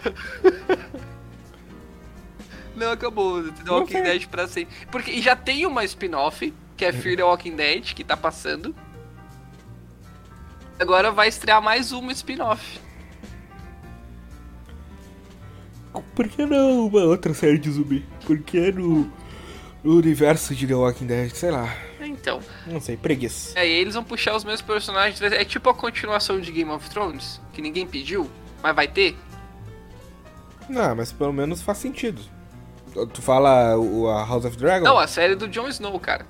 não 2.76 2.92
acabou. 2.92 3.42
The 3.42 3.70
Walking 3.70 4.02
Dead 4.02 4.26
pra 4.26 4.46
sempre. 4.46 4.74
Porque 4.90 5.20
já 5.22 5.34
tem 5.34 5.64
uma 5.64 5.84
spin-off, 5.84 6.52
que 6.76 6.84
é 6.84 6.92
Fear 6.92 7.16
the 7.16 7.24
Walking 7.24 7.56
Dead, 7.56 7.94
que 7.94 8.04
tá 8.04 8.16
passando. 8.16 8.74
Agora 10.78 11.10
vai 11.10 11.28
estrear 11.28 11.60
mais 11.62 11.90
uma 11.90 12.12
spin-off. 12.12 12.80
Por 16.14 16.28
que 16.28 16.44
não 16.44 16.86
uma 16.86 17.00
outra 17.02 17.32
série 17.34 17.58
de 17.58 17.70
zumbi? 17.70 18.04
Por 18.26 18.38
que 18.38 18.72
no, 18.72 19.10
no 19.82 19.96
universo 19.96 20.54
de 20.54 20.66
The 20.66 20.74
Walking 20.74 21.06
Dead? 21.06 21.30
Sei 21.30 21.50
lá. 21.50 21.74
Então. 22.00 22.40
Não 22.66 22.80
sei, 22.80 22.96
preguiça. 22.96 23.58
É, 23.58 23.66
e 23.66 23.70
eles 23.70 23.94
vão 23.94 24.04
puxar 24.04 24.34
os 24.34 24.44
mesmos 24.44 24.62
personagens. 24.62 25.20
É 25.20 25.44
tipo 25.44 25.68
a 25.70 25.74
continuação 25.74 26.40
de 26.40 26.50
Game 26.52 26.70
of 26.70 26.88
Thrones, 26.90 27.40
que 27.52 27.62
ninguém 27.62 27.86
pediu, 27.86 28.30
mas 28.62 28.74
vai 28.74 28.88
ter. 28.88 29.16
Não, 30.68 30.94
mas 30.94 31.12
pelo 31.12 31.32
menos 31.32 31.62
faz 31.62 31.78
sentido. 31.78 32.20
Tu 33.12 33.22
fala 33.22 33.76
o, 33.76 34.08
a 34.08 34.24
House 34.24 34.44
of 34.44 34.56
Dragon? 34.56 34.84
Não, 34.84 34.98
a 34.98 35.06
série 35.06 35.34
do 35.34 35.48
Jon 35.48 35.68
Snow, 35.68 35.98
cara. 36.00 36.26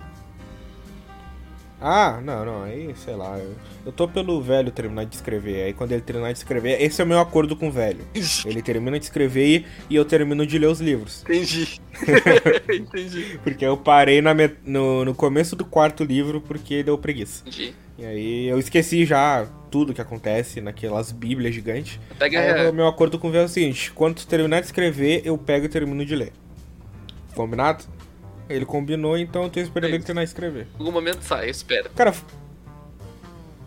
Ah, 1.81 2.21
não, 2.23 2.45
não, 2.45 2.63
aí, 2.65 2.93
sei 2.97 3.15
lá. 3.15 3.39
Eu, 3.39 3.55
eu 3.87 3.93
tô 3.93 4.09
pelo 4.09 4.43
velho 4.43 4.71
terminar 4.71 5.05
de 5.05 5.15
escrever. 5.15 5.63
Aí 5.63 5.73
quando 5.73 5.93
ele 5.93 6.03
terminar 6.03 6.33
de 6.33 6.39
escrever, 6.39 6.83
esse 6.83 7.01
é 7.01 7.05
o 7.05 7.07
meu 7.07 7.21
acordo 7.21 7.55
com 7.55 7.69
o 7.69 7.73
velho. 7.73 8.01
Ele 8.45 8.61
termina 8.61 8.99
de 8.99 9.05
escrever 9.05 9.65
e 9.89 9.95
eu 9.95 10.05
termino 10.05 10.45
de 10.45 10.59
ler 10.59 10.67
os 10.67 10.81
livros. 10.81 11.23
Entendi. 11.23 11.81
Entendi. 12.73 13.41
porque 13.43 13.65
eu 13.65 13.77
parei 13.77 14.21
na 14.21 14.35
no, 14.65 15.05
no 15.05 15.15
começo 15.15 15.55
do 15.55 15.65
quarto 15.65 16.05
livro 16.05 16.41
porque 16.41 16.83
deu 16.83 16.99
preguiça. 16.99 17.43
Entendi. 17.47 17.75
E 17.97 18.05
aí 18.05 18.47
eu 18.47 18.59
esqueci 18.59 19.05
já 19.05 19.47
tudo 19.71 19.93
que 19.93 20.01
acontece 20.01 20.61
naquelas 20.61 21.11
bíblias 21.11 21.55
gigantes. 21.55 21.99
Pega... 22.19 22.41
Aí 22.41 22.69
o 22.69 22.73
meu 22.73 22.87
acordo 22.87 23.19
com 23.19 23.29
o 23.29 23.31
velho 23.31 23.43
é 23.43 23.47
o 23.47 23.49
seguinte: 23.49 23.93
quando 23.93 24.17
tu 24.17 24.27
terminar 24.27 24.61
de 24.61 24.67
escrever, 24.67 25.23
eu 25.25 25.37
pego 25.37 25.67
e 25.67 25.69
termino 25.69 26.05
de 26.05 26.15
ler. 26.15 26.33
Combinado? 27.35 27.85
Ele 28.49 28.64
combinou, 28.64 29.19
então 29.19 29.45
eu 29.45 29.50
tô 29.50 29.61
esperando 29.61 29.93
é 29.93 29.95
ele 29.95 30.05
terminar 30.05 30.25
de 30.25 30.31
escrever. 30.31 30.67
Em 30.75 30.78
algum 30.78 30.93
momento 30.93 31.23
sai, 31.23 31.47
eu 31.47 31.50
espero. 31.50 31.90
Cara, 31.90 32.14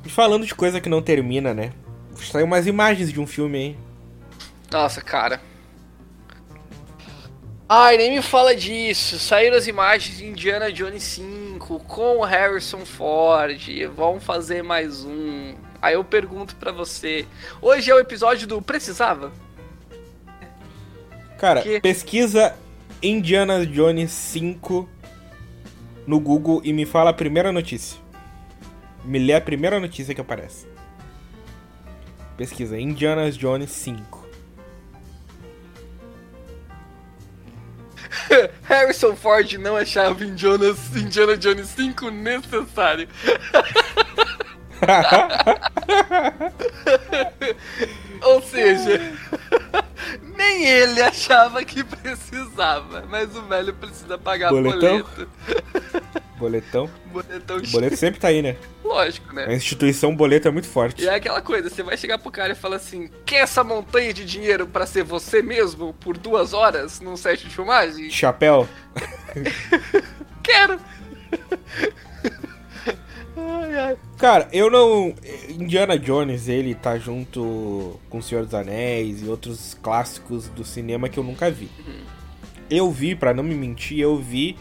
falando 0.08 0.46
de 0.46 0.56
coisa 0.56 0.82
que 0.82 0.90
não 0.90 1.02
termina, 1.02 1.54
né? 1.54 1.72
Saiu 2.16 2.46
umas 2.46 2.68
imagens 2.68 3.12
de 3.12 3.20
um 3.20 3.28
filme, 3.28 3.58
hein? 3.58 3.78
Nossa, 4.72 5.02
cara. 5.02 5.42
Ai, 7.68 7.96
nem 7.96 8.16
me 8.16 8.22
fala 8.22 8.56
disso. 8.56 9.18
Saíram 9.18 9.56
as 9.56 9.68
imagens 9.68 10.18
de 10.18 10.26
Indiana 10.26 10.72
Jones 10.72 11.04
5 11.04 11.80
com 11.82 12.18
o 12.18 12.24
Harrison 12.24 12.86
Ford. 12.86 13.62
Vamos 13.96 14.24
fazer 14.24 14.62
mais 14.62 15.06
um. 15.06 15.56
Aí 15.82 15.94
eu 15.94 16.04
pergunto 16.04 16.56
para 16.58 16.72
você: 16.72 17.26
hoje 17.62 17.90
é 17.90 17.96
o 17.96 18.00
episódio 18.00 18.46
do 18.46 18.62
Precisava? 18.62 19.32
Cara, 21.38 21.64
pesquisa 21.82 22.56
Indiana 23.02 23.66
Jones 23.66 24.12
5 24.12 24.90
no 26.08 26.20
Google 26.20 26.62
e 26.64 26.74
me 26.74 26.86
fala 26.86 27.12
a 27.12 27.14
primeira 27.14 27.52
notícia. 27.52 28.00
Me 29.04 29.20
lê 29.20 29.34
a 29.34 29.42
primeira 29.42 29.80
notícia 29.80 30.14
que 30.14 30.22
aparece. 30.22 30.68
Pesquisa 32.38 32.80
Indiana 32.80 33.32
Jones 33.32 33.72
5. 33.72 34.22
Harrison 38.64 39.16
Ford 39.16 39.52
não 39.54 39.76
achava 39.76 40.24
Indiana, 40.24 40.76
Indiana 40.96 41.38
Jones 41.38 41.68
5 41.68 42.10
necessário. 42.10 43.08
Ou 48.24 48.42
seja, 48.42 49.00
nem 50.52 50.66
ele 50.66 51.02
achava 51.02 51.64
que 51.64 51.84
precisava, 51.84 53.06
mas 53.10 53.36
o 53.36 53.42
velho 53.44 53.74
precisa 53.74 54.18
pagar 54.18 54.50
Boletão? 54.50 55.02
boleto. 55.02 55.30
Boletão? 56.38 56.90
Boletão 57.06 57.62
Boleto 57.72 57.96
sempre 57.96 58.20
tá 58.20 58.30
aí, 58.30 58.42
né? 58.42 58.58
Lógico, 58.84 59.34
né? 59.34 59.46
A 59.46 59.54
instituição 59.54 60.16
boleto 60.16 60.48
é 60.48 60.52
muito 60.52 60.68
forte. 60.68 61.04
E 61.04 61.08
é 61.08 61.14
aquela 61.14 61.40
coisa, 61.40 61.70
você 61.70 61.84
vai 61.84 61.96
chegar 61.96 62.18
pro 62.18 62.32
cara 62.32 62.54
e 62.54 62.56
falar 62.56 62.78
assim: 62.78 63.10
quer 63.26 63.42
essa 63.44 63.64
montanha 63.64 64.12
de 64.12 64.26
dinheiro 64.26 64.66
para 64.66 64.88
ser 64.88 65.04
você 65.04 65.42
mesmo 65.42 65.94
por 65.94 66.18
duas 66.18 66.52
horas 66.54 67.00
num 67.00 67.16
set 67.16 67.48
de 67.48 67.54
filmagem? 67.54 68.10
Chapéu? 68.10 68.68
Quero! 70.42 70.80
Cara, 74.18 74.48
eu 74.54 74.70
não. 74.70 75.14
Indiana 75.50 75.98
Jones, 75.98 76.48
ele 76.48 76.76
tá 76.76 76.98
junto 76.98 78.00
com 78.10 78.20
O 78.20 78.22
Senhor 78.22 78.46
dos 78.46 78.54
Anéis 78.54 79.24
e 79.24 79.28
outros 79.28 79.78
clássicos 79.82 80.48
do 80.50 80.64
cinema 80.64 81.10
que 81.10 81.18
eu 81.18 81.24
nunca 81.24 81.50
vi. 81.50 81.70
Uhum. 81.80 82.02
Eu 82.70 82.92
vi, 82.92 83.16
para 83.16 83.34
não 83.34 83.44
me 83.44 83.56
mentir, 83.56 84.00
eu 84.00 84.18
vi 84.18 84.56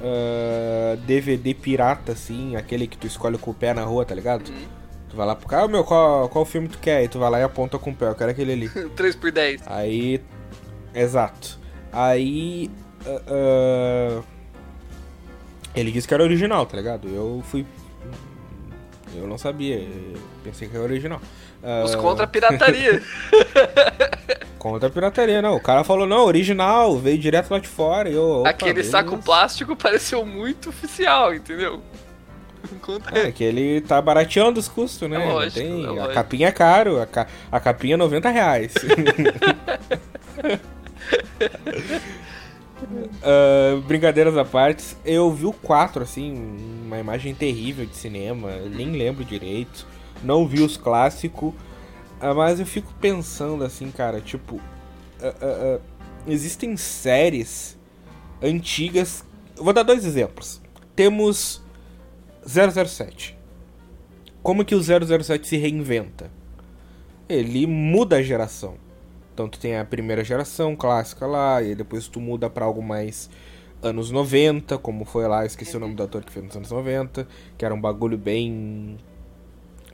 uh, 0.00 0.94
ah, 0.94 0.96
DVD 1.06 1.54
pirata, 1.54 2.12
assim, 2.12 2.54
aquele 2.54 2.86
que 2.86 2.96
tu 2.96 3.06
escolhe 3.06 3.38
com 3.38 3.50
o 3.50 3.54
pé 3.54 3.74
na 3.74 3.82
rua, 3.82 4.04
tá 4.04 4.14
ligado? 4.14 4.48
Uhum. 4.48 4.66
Tu 5.08 5.16
vai 5.16 5.26
lá 5.26 5.34
pro 5.34 5.48
cara, 5.48 5.64
oh, 5.64 5.68
meu, 5.68 5.82
qual, 5.84 6.28
qual 6.28 6.44
filme 6.44 6.68
tu 6.68 6.78
quer? 6.78 7.02
E 7.02 7.08
tu 7.08 7.18
vai 7.18 7.30
lá 7.30 7.40
e 7.40 7.42
aponta 7.42 7.78
com 7.78 7.90
o 7.90 7.94
pé, 7.94 8.06
eu 8.06 8.14
quero 8.14 8.30
aquele 8.30 8.52
ali. 8.52 8.68
3 8.94 9.16
por 9.16 9.32
10 9.32 9.62
Aí. 9.66 10.20
Exato. 10.94 11.58
Aí. 11.90 12.70
Uh, 13.06 14.20
uh, 14.20 14.24
ele 15.74 15.90
disse 15.90 16.06
que 16.06 16.14
era 16.14 16.22
original, 16.22 16.66
tá 16.66 16.76
ligado? 16.76 17.08
Eu 17.08 17.42
fui 17.44 17.64
eu 19.14 19.26
não 19.26 19.38
sabia, 19.38 19.86
pensei 20.44 20.68
que 20.68 20.76
era 20.76 20.84
original. 20.84 21.20
Os 21.84 21.94
uh... 21.94 21.98
contra 21.98 22.24
a 22.24 22.26
pirataria. 22.26 23.02
contra 24.58 24.88
a 24.88 24.90
pirataria, 24.90 25.42
não. 25.42 25.56
O 25.56 25.60
cara 25.60 25.84
falou, 25.84 26.06
não, 26.06 26.24
original, 26.24 26.98
veio 26.98 27.18
direto 27.18 27.50
lá 27.50 27.58
de 27.58 27.68
fora. 27.68 28.08
Eu, 28.08 28.44
Aquele 28.46 28.74
beleza. 28.74 28.92
saco 28.92 29.18
plástico 29.18 29.76
pareceu 29.76 30.24
muito 30.24 30.70
oficial, 30.70 31.34
entendeu? 31.34 31.82
É, 33.12 33.30
que 33.30 33.44
ele 33.44 33.80
tá 33.82 34.02
barateando 34.02 34.58
os 34.58 34.66
custos, 34.66 35.08
né? 35.08 35.22
É 35.22 35.32
lógico, 35.32 35.60
tem... 35.60 35.96
é 35.96 36.02
a 36.02 36.08
capinha 36.08 36.48
é 36.48 36.52
caro, 36.52 37.00
a, 37.00 37.06
ca... 37.06 37.28
a 37.52 37.60
capinha 37.60 37.94
é 37.94 37.96
90 37.96 38.28
reais. 38.30 38.74
Uh, 42.84 43.80
brincadeiras 43.82 44.36
à 44.36 44.44
parte, 44.44 44.96
eu 45.04 45.30
vi 45.32 45.46
o 45.46 45.52
4, 45.52 46.02
assim, 46.02 46.34
uma 46.84 46.98
imagem 46.98 47.34
terrível 47.34 47.84
de 47.84 47.96
cinema, 47.96 48.56
nem 48.70 48.92
lembro 48.92 49.24
direito. 49.24 49.86
Não 50.22 50.46
vi 50.46 50.62
os 50.62 50.76
clássicos, 50.76 51.52
uh, 51.52 52.34
mas 52.36 52.60
eu 52.60 52.66
fico 52.66 52.92
pensando 53.00 53.64
assim, 53.64 53.90
cara, 53.90 54.20
tipo, 54.20 54.56
uh, 54.56 55.80
existem 56.26 56.76
séries 56.76 57.78
antigas. 58.42 59.24
vou 59.56 59.72
dar 59.72 59.82
dois 59.82 60.04
exemplos. 60.04 60.60
Temos 60.94 61.62
007. 62.46 63.36
Como 64.42 64.64
que 64.64 64.74
o 64.74 64.82
007 64.82 65.46
se 65.46 65.56
reinventa? 65.56 66.30
ele 67.28 67.66
muda 67.66 68.16
a 68.16 68.22
geração. 68.22 68.76
Então 69.38 69.48
tu 69.48 69.60
tem 69.60 69.78
a 69.78 69.84
primeira 69.84 70.24
geração 70.24 70.74
clássica 70.74 71.24
lá, 71.24 71.62
e 71.62 71.72
depois 71.72 72.08
tu 72.08 72.20
muda 72.20 72.50
para 72.50 72.64
algo 72.64 72.82
mais 72.82 73.30
anos 73.80 74.10
90, 74.10 74.76
como 74.78 75.04
foi 75.04 75.28
lá, 75.28 75.46
esqueci 75.46 75.76
o 75.76 75.80
nome 75.80 75.94
do 75.94 76.02
ator 76.02 76.24
que 76.24 76.32
fez 76.32 76.44
nos 76.44 76.56
anos 76.56 76.72
90, 76.72 77.24
que 77.56 77.64
era 77.64 77.72
um 77.72 77.80
bagulho 77.80 78.18
bem 78.18 78.96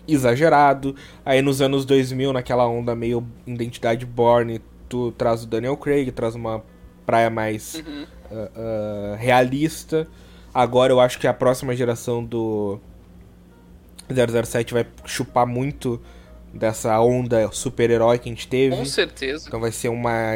exagerado. 0.08 0.96
Aí 1.26 1.42
nos 1.42 1.60
anos 1.60 1.84
2000, 1.84 2.32
naquela 2.32 2.66
onda 2.66 2.94
meio 2.94 3.22
identidade 3.46 4.06
born, 4.06 4.62
tu 4.88 5.12
traz 5.12 5.44
o 5.44 5.46
Daniel 5.46 5.76
Craig, 5.76 6.10
traz 6.10 6.34
uma 6.34 6.64
praia 7.04 7.28
mais 7.28 7.74
uhum. 7.74 8.06
uh, 8.30 9.14
uh, 9.14 9.16
realista. 9.18 10.08
Agora 10.54 10.90
eu 10.90 11.00
acho 11.00 11.18
que 11.18 11.26
a 11.26 11.34
próxima 11.34 11.76
geração 11.76 12.24
do 12.24 12.80
007 14.08 14.72
vai 14.72 14.86
chupar 15.04 15.46
muito 15.46 16.00
dessa 16.54 16.98
onda 17.00 17.50
super-herói 17.50 18.18
que 18.18 18.28
a 18.28 18.32
gente 18.32 18.48
teve. 18.48 18.76
Com 18.76 18.84
certeza. 18.84 19.46
Então 19.48 19.60
vai 19.60 19.72
ser 19.72 19.88
uma, 19.88 20.32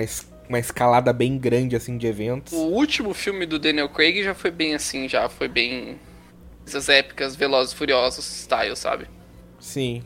uma 0.48 0.58
escalada 0.58 1.12
bem 1.12 1.38
grande, 1.38 1.76
assim, 1.76 1.96
de 1.96 2.06
eventos. 2.06 2.52
O 2.52 2.66
último 2.66 3.14
filme 3.14 3.46
do 3.46 3.58
Daniel 3.58 3.88
Craig 3.88 4.22
já 4.22 4.34
foi 4.34 4.50
bem 4.50 4.74
assim, 4.74 5.08
já 5.08 5.28
foi 5.28 5.48
bem... 5.48 5.98
Essas 6.66 6.88
épicas, 6.88 7.34
Velozes 7.34 7.72
e 7.72 7.76
Furiosos 7.76 8.26
style, 8.26 8.76
sabe? 8.76 9.06
Sim. 9.58 10.02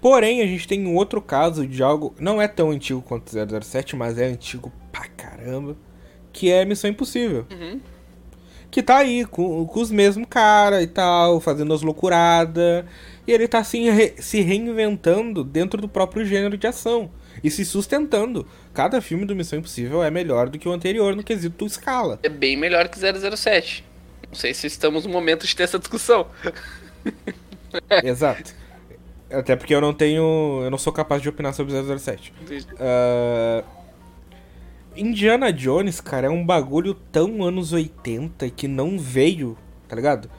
Porém, 0.00 0.40
a 0.40 0.46
gente 0.46 0.68
tem 0.68 0.86
um 0.86 0.94
outro 0.94 1.20
caso 1.20 1.66
de 1.66 1.82
algo... 1.82 2.14
Não 2.20 2.40
é 2.40 2.46
tão 2.46 2.70
antigo 2.70 3.02
quanto 3.02 3.30
007, 3.30 3.96
mas 3.96 4.18
é 4.18 4.26
antigo 4.26 4.72
pra 4.92 5.08
caramba. 5.08 5.76
Que 6.32 6.52
é 6.52 6.64
Missão 6.64 6.90
Impossível. 6.90 7.46
Uhum 7.50 7.80
que 8.74 8.82
tá 8.82 8.96
aí 8.96 9.24
com, 9.24 9.64
com 9.66 9.80
os 9.80 9.88
mesmos 9.88 10.26
cara 10.28 10.82
e 10.82 10.88
tal, 10.88 11.38
fazendo 11.38 11.72
as 11.72 11.80
loucuradas. 11.80 12.84
E 13.26 13.32
ele 13.32 13.48
tá 13.48 13.58
assim, 13.58 13.90
re, 13.90 14.14
se 14.18 14.40
reinventando 14.40 15.42
dentro 15.42 15.80
do 15.80 15.88
próprio 15.88 16.24
gênero 16.24 16.56
de 16.56 16.66
ação. 16.66 17.10
E 17.42 17.50
se 17.50 17.64
sustentando. 17.64 18.46
Cada 18.72 19.00
filme 19.00 19.24
do 19.24 19.34
Missão 19.34 19.58
Impossível 19.58 20.02
é 20.02 20.10
melhor 20.10 20.48
do 20.48 20.58
que 20.58 20.68
o 20.68 20.72
anterior 20.72 21.16
no 21.16 21.22
quesito 21.22 21.64
escala. 21.66 22.18
É 22.22 22.28
bem 22.28 22.56
melhor 22.56 22.88
que 22.88 22.98
007. 22.98 23.84
Não 24.28 24.34
sei 24.34 24.52
se 24.52 24.66
estamos 24.66 25.04
no 25.06 25.12
momento 25.12 25.46
de 25.46 25.54
ter 25.56 25.62
essa 25.62 25.78
discussão. 25.78 26.26
Exato. 28.04 28.54
Até 29.30 29.56
porque 29.56 29.74
eu 29.74 29.80
não 29.80 29.92
tenho. 29.92 30.60
Eu 30.62 30.70
não 30.70 30.78
sou 30.78 30.92
capaz 30.92 31.22
de 31.22 31.28
opinar 31.28 31.54
sobre 31.54 31.72
007. 31.72 32.32
Uh, 32.72 33.64
Indiana 34.96 35.52
Jones, 35.52 36.00
cara, 36.00 36.28
é 36.28 36.30
um 36.30 36.44
bagulho 36.44 36.94
tão 36.94 37.42
anos 37.42 37.72
80 37.72 38.48
que 38.50 38.68
não 38.68 38.98
veio, 38.98 39.58
tá 39.88 39.96
ligado? 39.96 40.30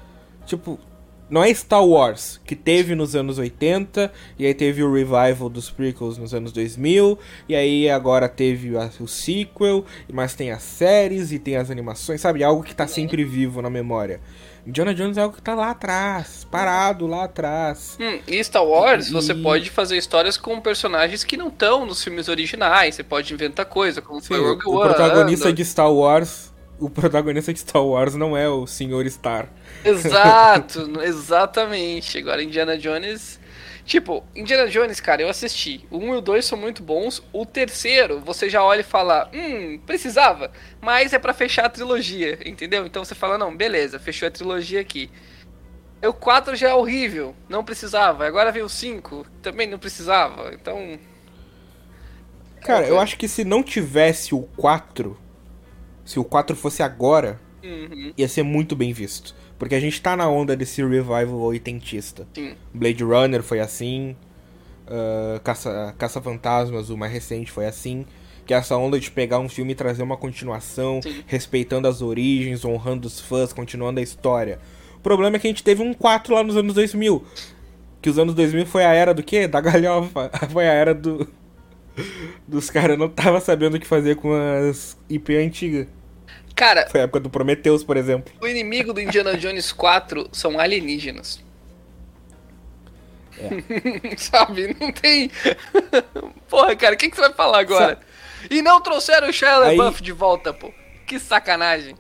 Tipo, 0.46 0.80
não 1.30 1.44
é 1.44 1.54
Star 1.54 1.84
Wars, 1.84 2.40
que 2.46 2.56
teve 2.56 2.94
nos 2.94 3.16
anos 3.16 3.38
80, 3.38 4.12
e 4.38 4.46
aí 4.46 4.54
teve 4.54 4.84
o 4.84 4.94
revival 4.94 5.50
dos 5.50 5.70
prequels 5.70 6.18
nos 6.18 6.34
anos 6.34 6.52
2000, 6.52 7.18
e 7.50 7.56
aí 7.56 7.90
agora 7.90 8.30
teve 8.30 8.78
a, 8.78 8.90
o 9.00 9.08
sequel, 9.08 9.86
mas 10.12 10.36
tem 10.36 10.52
as 10.52 10.62
séries 10.62 11.32
e 11.32 11.40
tem 11.40 11.56
as 11.56 11.72
animações, 11.72 12.22
sabe? 12.22 12.44
Algo 12.44 12.64
que 12.64 12.76
tá 12.76 12.88
sempre 12.88 13.24
vivo 13.24 13.62
na 13.62 13.70
memória. 13.70 14.22
Indiana 14.68 14.96
Jones 14.96 15.18
é 15.18 15.22
algo 15.22 15.36
que 15.36 15.42
tá 15.42 15.54
lá 15.54 15.70
atrás, 15.70 16.46
parado 16.50 17.06
lá 17.06 17.26
atrás. 17.26 17.98
Hum, 18.00 18.20
e 18.28 18.44
Star 18.44 18.66
Wars, 18.66 19.08
e... 19.08 19.12
você 19.12 19.34
pode 19.36 19.70
fazer 19.70 19.96
histórias 19.96 20.38
com 20.38 20.60
personagens 20.60 21.24
que 21.24 21.38
não 21.38 21.50
estão 21.50 21.86
nos 21.86 22.04
filmes 22.04 22.28
originais, 22.28 22.96
você 22.96 23.04
pode 23.04 23.32
inventar 23.32 23.66
coisa, 23.68 24.02
como 24.02 24.20
Sim, 24.20 24.28
foi 24.28 24.40
Rogue 24.40 24.66
o 24.66 24.72
One. 24.72 24.80
O 24.80 24.94
protagonista 24.94 25.54
de 25.54 25.64
Star 25.64 25.92
Wars, 25.92 26.52
o 26.80 26.90
protagonista 26.90 27.54
de 27.54 27.60
Star 27.60 27.84
Wars 27.84 28.16
não 28.16 28.36
é 28.36 28.48
o 28.50 28.66
Sr. 28.66 29.10
Star. 29.10 29.50
Exato, 29.84 30.92
exatamente. 31.04 32.18
Agora 32.18 32.44
Indiana 32.44 32.78
Jones 32.78 33.40
Tipo, 33.86 34.24
Indiana 34.36 34.68
Jones, 34.68 35.00
cara, 35.00 35.22
eu 35.22 35.30
assisti. 35.30 35.86
O 35.92 36.00
1 36.00 36.16
e 36.16 36.18
o 36.18 36.22
2 36.22 36.44
são 36.44 36.58
muito 36.58 36.82
bons. 36.82 37.22
O 37.32 37.46
terceiro, 37.46 38.20
você 38.20 38.50
já 38.50 38.64
olha 38.64 38.80
e 38.80 38.84
fala, 38.84 39.30
hum, 39.32 39.80
precisava. 39.86 40.52
Mas 40.82 41.14
é 41.14 41.20
para 41.20 41.36
fechar 41.36 41.66
a 41.66 41.70
trilogia, 41.70 42.40
entendeu? 42.44 42.84
Então 42.88 43.06
você 43.06 43.14
fala, 43.14 43.38
não, 43.38 43.56
beleza, 43.56 44.00
fechou 44.00 44.28
a 44.28 44.32
trilogia 44.32 44.82
aqui. 44.82 45.12
O 46.04 46.12
4 46.12 46.56
já 46.56 46.70
é 46.70 46.74
horrível, 46.74 47.36
não 47.48 47.64
precisava. 47.64 48.26
Agora 48.26 48.52
veio 48.52 48.66
o 48.66 48.70
5, 48.70 49.24
também 49.44 49.68
não 49.68 49.78
precisava. 49.78 50.52
Então. 50.52 51.00
Cara, 52.62 52.88
eu 52.88 53.00
acho 53.00 53.18
que 53.18 53.28
se 53.28 53.44
não 53.44 53.62
tivesse 53.62 54.34
o 54.34 54.42
4, 54.58 55.16
se 56.06 56.20
o 56.20 56.24
4 56.24 56.56
fosse 56.56 56.84
agora, 56.84 57.40
uhum. 57.64 58.14
ia 58.16 58.28
ser 58.28 58.44
muito 58.44 58.76
bem 58.76 58.94
visto. 58.94 59.36
Porque 59.58 59.74
a 59.74 59.80
gente 59.80 60.02
tá 60.02 60.16
na 60.16 60.30
onda 60.30 60.56
desse 60.56 60.82
revival 60.82 61.40
oitentista. 61.40 62.28
Sim. 62.34 62.56
Blade 62.74 63.04
Runner 63.04 63.42
foi 63.42 63.60
assim. 63.60 64.16
Uh, 64.86 65.40
Caça, 65.42 65.96
Caça 65.98 66.22
Fantasmas, 66.22 66.90
o 66.90 66.98
mais 66.98 67.12
recente, 67.12 67.52
foi 67.52 67.66
assim. 67.66 68.06
Que 68.46 68.54
é 68.54 68.58
essa 68.58 68.78
onda 68.78 69.00
de 69.00 69.10
pegar 69.10 69.40
um 69.40 69.50
filme 69.50 69.72
e 69.72 69.76
trazer 69.76 70.04
uma 70.04 70.18
continuação, 70.18 71.02
Sim. 71.02 71.24
respeitando 71.26 71.88
as 71.88 72.02
origens, 72.02 72.64
honrando 72.64 73.08
os 73.08 73.20
fãs, 73.20 73.52
continuando 73.52 74.00
a 74.00 74.04
história. 74.04 74.60
O 74.98 75.00
problema 75.00 75.38
é 75.38 75.40
que 75.40 75.48
a 75.48 75.50
gente 75.50 75.64
teve 75.64 75.82
um 75.82 75.94
4 75.94 76.36
lá 76.36 76.44
nos 76.44 76.56
anos 76.56 76.76
2000. 76.76 77.24
Que 78.02 78.10
os 78.10 78.20
anos 78.20 78.36
2000 78.36 78.68
foi 78.68 78.86
a 78.86 78.94
era 78.94 79.14
do 79.14 79.24
quê? 79.24 79.48
Da 79.48 79.60
galhofa. 79.60 80.30
Foi 80.52 80.68
a 80.68 80.72
era 80.72 80.94
do. 80.94 81.28
Dos 82.48 82.70
caras 82.70 82.98
não 82.98 83.10
tava 83.10 83.40
sabendo 83.40 83.76
o 83.76 83.80
que 83.80 83.88
fazer 83.88 84.16
com 84.16 84.34
as 84.34 84.98
IP 85.10 85.36
antigas. 85.36 85.88
Cara. 86.56 86.88
Foi 86.90 87.02
a 87.02 87.04
época 87.04 87.20
do 87.20 87.30
Prometheus, 87.30 87.84
por 87.84 87.98
exemplo. 87.98 88.34
O 88.42 88.48
inimigo 88.48 88.94
do 88.94 89.02
Indiana 89.02 89.38
Jones 89.38 89.72
4 89.72 90.30
são 90.32 90.60
alienígenas. 90.60 91.44
É. 93.38 94.16
Sabe? 94.18 94.76
Não 94.80 94.92
tem. 94.92 95.30
Porra, 96.50 96.76
cara, 96.76 96.96
o 96.96 96.98
que, 96.98 97.10
que 97.10 97.16
você 97.16 97.24
vai 97.24 97.34
falar 97.34 97.60
agora? 97.60 98.00
E 98.50 98.62
não 98.62 98.80
trouxeram 98.80 99.30
o 99.30 99.34
Shia 99.34 99.58
LaBeouf 99.58 100.02
de 100.02 100.12
volta, 100.12 100.54
pô. 100.54 100.72
Que 101.06 101.20
sacanagem. 101.20 101.96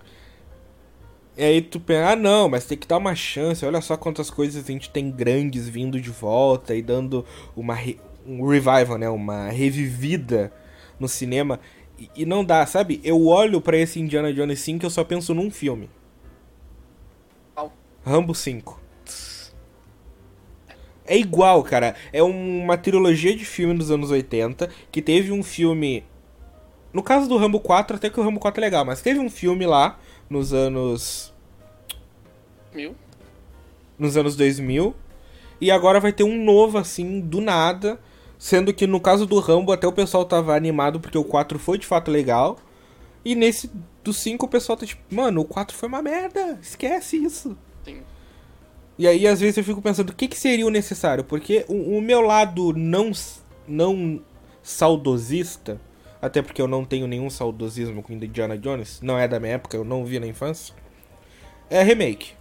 E 1.37 1.43
aí 1.43 1.61
tu 1.61 1.79
pensa, 1.79 2.11
ah 2.11 2.15
não, 2.15 2.47
mas 2.47 2.65
tem 2.65 2.77
que 2.77 2.87
dar 2.87 2.97
uma 2.97 3.13
chance. 3.13 3.65
Olha 3.65 3.81
só 3.81 3.97
quantas 3.97 4.29
coisas 4.29 4.63
a 4.63 4.71
gente 4.71 4.89
tem 4.89 5.11
grandes 5.11 5.67
vindo 5.67 5.99
de 5.99 6.09
volta 6.09 6.73
e 6.73 6.81
dando 6.81 7.25
uma 7.55 7.73
re... 7.73 7.99
um 8.25 8.47
revival, 8.47 8.97
né? 8.97 9.09
Uma 9.09 9.49
revivida 9.49 10.51
no 10.99 11.07
cinema. 11.07 11.59
E, 12.15 12.25
não 12.25 12.43
dá, 12.43 12.65
sabe? 12.65 12.99
Eu 13.03 13.25
olho 13.27 13.61
para 13.61 13.77
esse 13.77 13.99
Indiana 13.99 14.33
Jones 14.33 14.59
5 14.59 14.83
e 14.83 14.85
eu 14.85 14.89
só 14.89 15.03
penso 15.03 15.33
num 15.33 15.49
filme. 15.49 15.89
Qual? 17.53 17.71
Rambo 18.03 18.33
5. 18.33 18.81
É 21.05 21.17
igual, 21.17 21.63
cara. 21.63 21.95
É 22.11 22.21
uma 22.21 22.77
trilogia 22.77 23.35
de 23.35 23.45
filme 23.45 23.75
dos 23.75 23.91
anos 23.91 24.11
80 24.11 24.69
que 24.91 25.01
teve 25.01 25.31
um 25.31 25.43
filme. 25.43 26.03
No 26.91 27.03
caso 27.03 27.29
do 27.29 27.37
Rambo 27.37 27.59
4, 27.59 27.97
até 27.97 28.09
que 28.09 28.19
o 28.19 28.23
Rambo 28.23 28.39
4 28.39 28.59
é 28.59 28.65
legal, 28.65 28.85
mas 28.85 29.01
teve 29.01 29.19
um 29.19 29.29
filme 29.29 29.65
lá 29.65 29.99
nos 30.29 30.53
anos. 30.53 31.33
Mil? 32.73 32.95
Nos 33.99 34.17
anos 34.17 34.35
2000. 34.35 34.95
E 35.61 35.71
agora 35.71 35.99
vai 35.99 36.11
ter 36.11 36.23
um 36.23 36.43
novo, 36.43 36.77
assim, 36.77 37.21
do 37.21 37.39
nada 37.39 37.99
Sendo 38.37 38.73
que 38.73 38.85
no 38.85 38.99
caso 38.99 39.25
do 39.25 39.39
Rambo, 39.39 39.71
até 39.71 39.87
o 39.87 39.91
pessoal 39.93 40.25
tava 40.25 40.55
animado 40.55 40.99
porque 40.99 41.17
o 41.17 41.23
4 41.23 41.57
foi 41.57 41.77
de 41.77 41.85
fato 41.85 42.11
legal. 42.11 42.57
E 43.23 43.33
nesse 43.33 43.71
do 44.03 44.13
5 44.13 44.45
o 44.45 44.49
pessoal 44.49 44.77
tá 44.77 44.85
tipo, 44.85 45.01
mano, 45.13 45.41
o 45.41 45.45
4 45.45 45.75
foi 45.75 45.89
uma 45.89 46.01
merda, 46.01 46.59
esquece 46.61 47.17
isso. 47.17 47.57
Sim. 47.83 48.01
E 48.97 49.07
aí 49.07 49.27
às 49.27 49.39
vezes 49.39 49.57
eu 49.57 49.63
fico 49.63 49.81
pensando, 49.81 50.11
o 50.11 50.15
que, 50.15 50.27
que 50.27 50.37
seria 50.37 50.65
o 50.65 50.69
necessário? 50.69 51.23
Porque 51.23 51.65
o, 51.67 51.97
o 51.97 52.01
meu 52.01 52.21
lado 52.21 52.71
não, 52.73 53.11
não 53.67 54.21
saudosista, 54.61 55.81
até 56.21 56.41
porque 56.41 56.61
eu 56.61 56.67
não 56.67 56.85
tenho 56.85 57.07
nenhum 57.07 57.29
saudosismo 57.29 58.03
com 58.03 58.13
Indiana 58.13 58.57
Jones, 58.57 59.01
não 59.01 59.17
é 59.17 59.27
da 59.27 59.39
minha 59.39 59.53
época, 59.53 59.75
eu 59.75 59.83
não 59.83 60.05
vi 60.05 60.19
na 60.19 60.27
infância, 60.27 60.73
é 61.69 61.81
remake. 61.83 62.33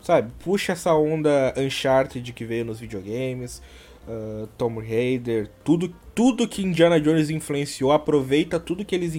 Sabe? 0.00 0.30
Puxa 0.40 0.72
essa 0.72 0.94
onda 0.94 1.54
Uncharted 1.56 2.30
que 2.32 2.44
veio 2.44 2.64
nos 2.64 2.78
videogames, 2.78 3.62
uh, 4.08 4.46
Tom 4.58 4.78
Raider, 4.78 5.50
tudo, 5.64 5.94
tudo 6.14 6.48
que 6.48 6.62
Indiana 6.62 7.00
Jones 7.00 7.30
influenciou, 7.30 7.92
aproveita 7.92 8.60
tudo 8.60 8.84
que 8.84 8.94
eles 8.94 9.18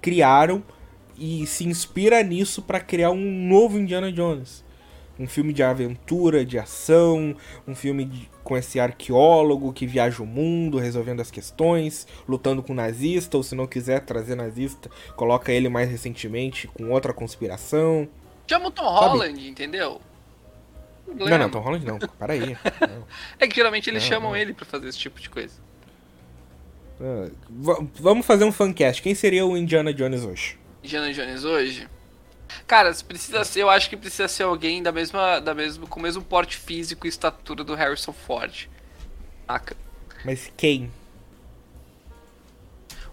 criaram 0.00 0.62
e 1.18 1.46
se 1.46 1.64
inspira 1.64 2.22
nisso 2.22 2.62
para 2.62 2.80
criar 2.80 3.10
um 3.10 3.48
novo 3.48 3.78
Indiana 3.78 4.10
Jones. 4.12 4.64
Um 5.18 5.28
filme 5.28 5.52
de 5.52 5.62
aventura, 5.62 6.44
de 6.44 6.58
ação, 6.58 7.36
um 7.68 7.74
filme 7.74 8.04
de, 8.04 8.28
com 8.42 8.56
esse 8.56 8.80
arqueólogo 8.80 9.72
que 9.72 9.86
viaja 9.86 10.20
o 10.20 10.26
mundo 10.26 10.76
resolvendo 10.78 11.20
as 11.20 11.30
questões, 11.30 12.04
lutando 12.28 12.64
com 12.64 12.74
nazista, 12.74 13.36
ou 13.36 13.42
se 13.44 13.54
não 13.54 13.66
quiser 13.66 14.00
trazer 14.00 14.34
nazista, 14.34 14.90
coloca 15.14 15.52
ele 15.52 15.68
mais 15.68 15.88
recentemente 15.88 16.66
com 16.66 16.90
outra 16.90 17.12
conspiração. 17.12 18.08
Chama 18.48 18.66
o 18.66 18.70
Tom 18.72 18.82
Holland, 18.82 19.48
entendeu? 19.48 20.00
Não, 21.06 21.38
não, 21.38 21.50
Tom 21.50 21.60
Holland 21.60 21.84
não. 21.84 21.98
Para 21.98 22.32
aí. 22.32 22.56
Não. 22.80 23.06
É 23.38 23.46
que 23.46 23.54
geralmente 23.54 23.88
eles 23.90 24.02
não, 24.02 24.08
chamam 24.08 24.30
não. 24.30 24.36
ele 24.36 24.52
para 24.52 24.64
fazer 24.64 24.88
esse 24.88 24.98
tipo 24.98 25.20
de 25.20 25.28
coisa. 25.28 25.54
Uh, 27.00 27.30
vamos 27.94 28.24
fazer 28.24 28.44
um 28.44 28.52
fancast. 28.52 29.02
Quem 29.02 29.14
seria 29.14 29.44
o 29.44 29.56
Indiana 29.56 29.92
Jones 29.92 30.24
hoje? 30.24 30.58
Indiana 30.82 31.12
Jones 31.12 31.44
hoje? 31.44 31.88
Cara, 32.66 32.92
precisa 33.06 33.44
ser, 33.44 33.62
eu 33.62 33.70
acho 33.70 33.90
que 33.90 33.96
precisa 33.96 34.28
ser 34.28 34.44
alguém 34.44 34.82
da 34.82 34.92
mesma, 34.92 35.40
da 35.40 35.54
mesma, 35.54 35.86
com 35.86 35.98
o 35.98 36.02
mesmo 36.02 36.22
porte 36.22 36.56
físico 36.56 37.06
e 37.06 37.08
estatura 37.08 37.64
do 37.64 37.74
Harrison 37.74 38.12
Ford. 38.12 38.68
Saca? 39.46 39.76
Mas 40.24 40.50
quem? 40.56 40.90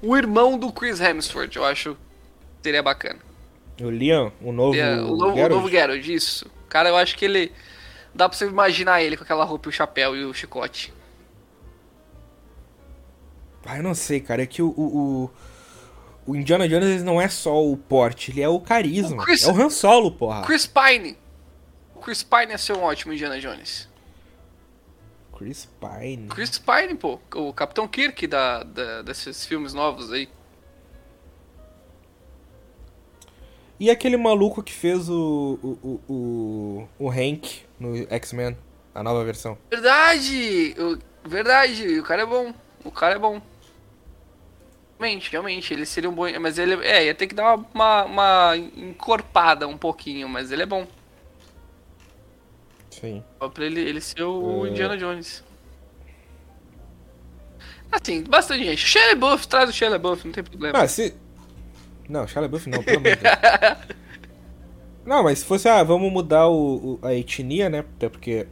O 0.01 0.15
irmão 0.15 0.58
do 0.58 0.71
Chris 0.71 0.99
Hemsworth, 0.99 1.56
eu 1.56 1.65
acho 1.65 1.93
que 1.93 2.63
seria 2.63 2.82
bacana. 2.82 3.19
O 3.80 3.89
Leon, 3.89 4.32
o 4.41 4.51
novo. 4.51 4.77
É, 4.77 4.95
o, 5.01 5.15
novo, 5.15 5.32
o 5.32 5.36
Geralt? 5.36 5.51
novo 5.51 5.69
Geralt, 5.69 6.08
isso. 6.08 6.49
Cara, 6.69 6.89
eu 6.89 6.95
acho 6.95 7.17
que 7.17 7.25
ele. 7.25 7.51
Dá 8.13 8.28
pra 8.28 8.38
você 8.38 8.45
imaginar 8.45 9.02
ele 9.02 9.15
com 9.17 9.24
aquela 9.24 9.43
roupa 9.45 9.67
e 9.67 9.69
o 9.69 9.71
chapéu 9.71 10.15
e 10.15 10.26
o 10.26 10.34
chicote. 10.34 10.93
Ah, 13.65 13.78
eu 13.78 13.84
não 13.84 13.93
sei, 13.93 14.19
cara. 14.19 14.41
É 14.43 14.45
que 14.45 14.62
o, 14.62 14.69
o, 14.69 15.30
o- 16.28 16.36
Indiana 16.36 16.67
Jones 16.67 17.04
não 17.04 17.21
é 17.21 17.30
só 17.30 17.63
o 17.63 17.78
porte, 17.78 18.32
ele 18.32 18.41
é 18.41 18.50
o 18.50 18.60
carisma. 18.60 19.21
O 19.21 19.26
Chris- 19.26 19.43
É 19.47 19.52
o 19.52 19.56
Han 19.62 19.69
Solo, 19.69 20.12
porra. 20.12 20.41
Chris 20.43 20.65
Pine. 20.67 21.17
O 21.95 22.00
Chris 22.00 22.24
Pine 22.24 22.52
ia 22.52 22.58
ser 22.58 22.74
um 22.76 22.82
ótimo 22.84 23.13
Indiana 23.13 23.39
Jones. 23.39 23.88
Chris 25.38 25.67
Pine. 25.80 26.28
Chris 26.28 26.58
Pine, 26.58 26.95
pô. 26.95 27.19
O 27.36 27.54
Capitão 27.54 27.88
Kirk 27.88 28.28
da, 28.28 28.63
da- 28.63 29.02
desses 29.04 29.45
filmes 29.45 29.74
novos 29.74 30.12
aí. 30.12 30.28
E 33.80 33.89
aquele 33.89 34.17
maluco 34.17 34.62
que 34.62 34.71
fez 34.74 35.10
o, 35.10 35.58
o, 35.63 35.67
o, 35.82 36.13
o, 36.13 36.88
o 37.06 37.10
Hank 37.10 37.63
no 37.82 38.08
X-Men, 38.13 38.56
a 38.94 39.02
nova 39.04 39.24
versão. 39.26 39.58
Verdade! 39.70 40.76
O- 40.78 41.28
verdade, 41.28 42.00
o 42.00 42.04
cara 42.04 42.22
é 42.22 42.26
bom. 42.26 42.54
O 42.86 42.91
cara 42.91 43.15
é 43.15 43.20
bom. 43.20 43.41
Realmente, 45.00 45.32
realmente, 45.32 45.74
ele 45.74 45.86
seria 45.86 46.10
um 46.10 46.13
bom. 46.13 46.26
Mas 46.39 46.60
ele. 46.60 46.86
É, 46.86 47.06
ia 47.06 47.15
ter 47.15 47.26
que 47.28 47.34
dar 47.34 47.56
uma, 47.74 48.04
uma, 48.06 48.58
encorpada 48.58 49.67
um 49.67 49.78
pouquinho, 49.78 50.30
mas 50.30 50.52
ele 50.52 50.62
é 50.62 50.65
bom. 50.65 50.86
Sim. 52.91 53.24
Só 53.39 53.50
pra 53.50 53.65
ele, 53.65 53.82
ele 53.82 54.00
ser 54.00 54.22
o 54.24 54.65
É. 54.65 54.70
Indiana 54.70 54.96
Jones. 54.98 55.44
Assim, 57.91 58.24
bastante 58.24 58.63
gente. 58.63 58.86
Shia 58.86 59.10
LaBeouf, 59.10 59.48
traz 59.48 59.70
o 59.70 59.74
Shia 59.74 59.89
LaBeouf, 59.89 60.26
não 60.26 60.32
tem 60.32 60.44
problema. 60.44 60.80
Ah, 60.80 60.88
se. 60.88 61.13
Não, 62.08 62.28
Shia 62.28 62.41
LaBeouf 62.41 62.70
não, 62.70 62.84
pelo 62.84 62.98
amor 62.98 63.15
de 63.15 63.22
Deus. 63.24 63.98
Não, 65.06 65.24
mas 65.24 65.40
se 65.40 65.46
fosse, 65.46 65.68
ah, 65.68 65.84
vamos 65.84 66.12
mudar 66.12 66.48
o, 66.48 67.00
o- 67.02 67.06
a 67.06 67.14
etnia, 67.14 67.70
né? 67.70 67.80
Até 67.80 68.08
porque. 68.10 68.48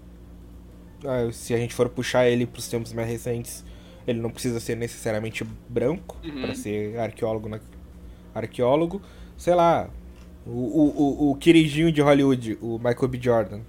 ah, 1.06 1.32
se 1.32 1.54
a 1.54 1.58
gente 1.58 1.74
for 1.74 1.90
puxar 1.90 2.28
ele 2.28 2.46
pros 2.46 2.68
tempos 2.68 2.92
mais 2.94 3.08
recentes, 3.08 3.64
ele 4.08 4.20
não 4.20 4.30
precisa 4.32 4.60
ser 4.60 4.76
necessariamente 4.76 5.44
branco 5.68 6.18
Uhum. 6.24 6.42
pra 6.42 6.56
ser 6.56 6.98
arqueólogo. 7.00 7.48
Na... 7.50 7.60
Arqueólogo, 8.34 9.02
sei 9.38 9.54
lá. 9.56 9.90
O, 10.46 10.50
o, 10.52 11.28
o, 11.28 11.32
o 11.32 11.36
queridinho 11.36 11.92
de 11.92 12.02
Hollywood, 12.02 12.58
o 12.62 12.78
Michael 12.80 13.08
B. 13.08 13.20
Jordan. 13.22 13.62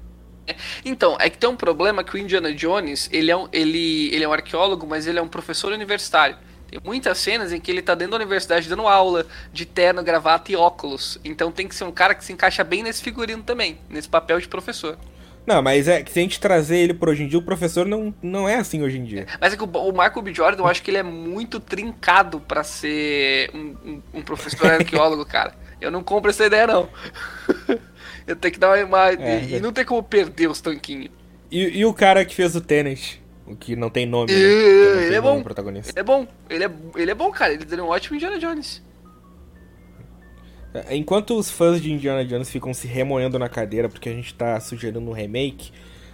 Então, 0.84 1.16
é 1.20 1.28
que 1.28 1.36
tem 1.38 1.48
um 1.48 1.56
problema 1.56 2.02
que 2.02 2.14
o 2.14 2.18
Indiana 2.18 2.52
Jones, 2.54 3.08
ele 3.12 3.30
é 3.30 3.36
um, 3.36 3.48
ele, 3.52 4.08
ele 4.14 4.24
é 4.24 4.28
um 4.28 4.32
arqueólogo, 4.32 4.86
mas 4.86 5.06
ele 5.06 5.18
é 5.18 5.22
um 5.22 5.28
professor 5.28 5.72
universitário. 5.72 6.36
Tem 6.70 6.80
muitas 6.84 7.18
cenas 7.18 7.52
em 7.52 7.58
que 7.60 7.68
ele 7.70 7.82
tá 7.82 7.96
dentro 7.96 8.12
da 8.12 8.16
universidade 8.18 8.68
dando 8.68 8.86
aula, 8.86 9.26
de 9.52 9.66
terno, 9.66 10.02
gravata 10.04 10.52
e 10.52 10.56
óculos. 10.56 11.18
Então 11.24 11.50
tem 11.50 11.66
que 11.66 11.74
ser 11.74 11.82
um 11.84 11.90
cara 11.90 12.14
que 12.14 12.24
se 12.24 12.32
encaixa 12.32 12.62
bem 12.62 12.82
nesse 12.82 13.02
figurino 13.02 13.42
também, 13.42 13.78
nesse 13.88 14.08
papel 14.08 14.38
de 14.38 14.46
professor. 14.46 14.96
Não, 15.46 15.60
mas 15.60 15.88
é 15.88 16.02
que 16.02 16.12
se 16.12 16.18
a 16.20 16.22
gente 16.22 16.38
trazer 16.38 16.76
ele 16.76 16.94
pra 16.94 17.10
hoje 17.10 17.24
em 17.24 17.26
dia, 17.26 17.38
o 17.38 17.42
professor 17.42 17.86
não, 17.86 18.14
não 18.22 18.48
é 18.48 18.56
assim 18.56 18.82
hoje 18.82 18.98
em 18.98 19.04
dia. 19.04 19.26
Mas 19.40 19.52
é 19.52 19.56
que 19.56 19.64
o, 19.64 19.66
o 19.66 19.90
Michael 19.90 20.22
B. 20.22 20.32
Jordan, 20.34 20.62
eu 20.62 20.66
acho 20.68 20.82
que 20.82 20.90
ele 20.90 20.98
é 20.98 21.02
muito 21.02 21.58
trincado 21.58 22.38
pra 22.40 22.62
ser 22.62 23.50
um, 23.52 23.74
um- 23.84 24.02
um 24.14 24.22
professor 24.22 24.70
arqueólogo, 24.70 25.24
cara. 25.24 25.54
Eu 25.80 25.90
não 25.90 26.04
compro 26.04 26.30
essa 26.30 26.44
ideia, 26.44 26.66
não. 26.68 26.88
eu 28.26 28.36
tenho 28.36 28.52
que 28.52 28.60
dar 28.60 28.78
uma... 28.78 28.84
uma- 28.84 29.12
É, 29.12 29.42
e, 29.42 29.54
e 29.56 29.60
não 29.60 29.72
tem 29.72 29.84
como 29.84 30.02
perder 30.02 30.48
os 30.48 30.60
tanquinhos. 30.60 31.10
E, 31.50 31.78
e 31.80 31.84
o 31.84 31.92
cara 31.92 32.24
que 32.24 32.34
fez 32.34 32.54
o 32.54 32.60
o 32.60 32.62
que 33.56 33.76
não 33.76 33.90
tem 33.90 34.06
nome, 34.06 34.32
né? 34.32 34.38
Não 34.38 34.96
tem 34.96 35.06
ele 35.06 35.14
é 35.14 35.20
bom. 35.20 35.42
protagonista. 35.42 35.92
Ele 35.92 36.00
é 36.00 36.02
bom, 36.02 36.26
ele 36.48 36.64
é, 36.64 36.70
ele 36.96 37.10
é 37.10 37.14
bom, 37.14 37.30
cara. 37.30 37.52
Ele 37.52 37.64
é 37.70 37.82
um 37.82 37.88
ótimo 37.88 38.16
Indiana 38.16 38.38
Jones. 38.38 38.82
É, 40.74 40.96
Enquanto 40.96 41.36
os 41.36 41.50
fãs 41.50 41.80
de 41.80 41.92
Indiana 41.92 42.24
Jones 42.24 42.50
ficam 42.50 42.72
se 42.72 42.86
remoendo 42.86 43.38
na 43.38 43.48
cadeira 43.48 43.88
porque 43.88 44.08
a 44.08 44.12
gente 44.12 44.34
tá 44.34 44.58
sugerindo 44.60 45.00
um 45.00 45.12
remake, 45.12 45.72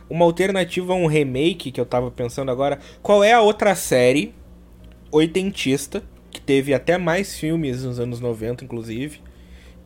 uma 0.09 0.25
alternativa 0.25 0.93
a 0.93 0.97
um 0.97 1.07
remake 1.07 1.71
que 1.71 1.81
eu 1.81 1.87
tava 1.87 2.11
pensando 2.11 2.51
agora, 2.51 2.79
qual 3.03 3.23
é 3.23 3.33
a 3.33 3.41
outra 3.41 3.75
série 3.75 4.35
oitentista, 5.11 6.03
que 6.31 6.41
teve 6.41 6.75
até 6.75 6.99
mais 6.99 7.39
filmes 7.39 7.85
nos 7.85 7.99
anos 7.99 8.21
90, 8.21 8.65
inclusive, 8.65 9.21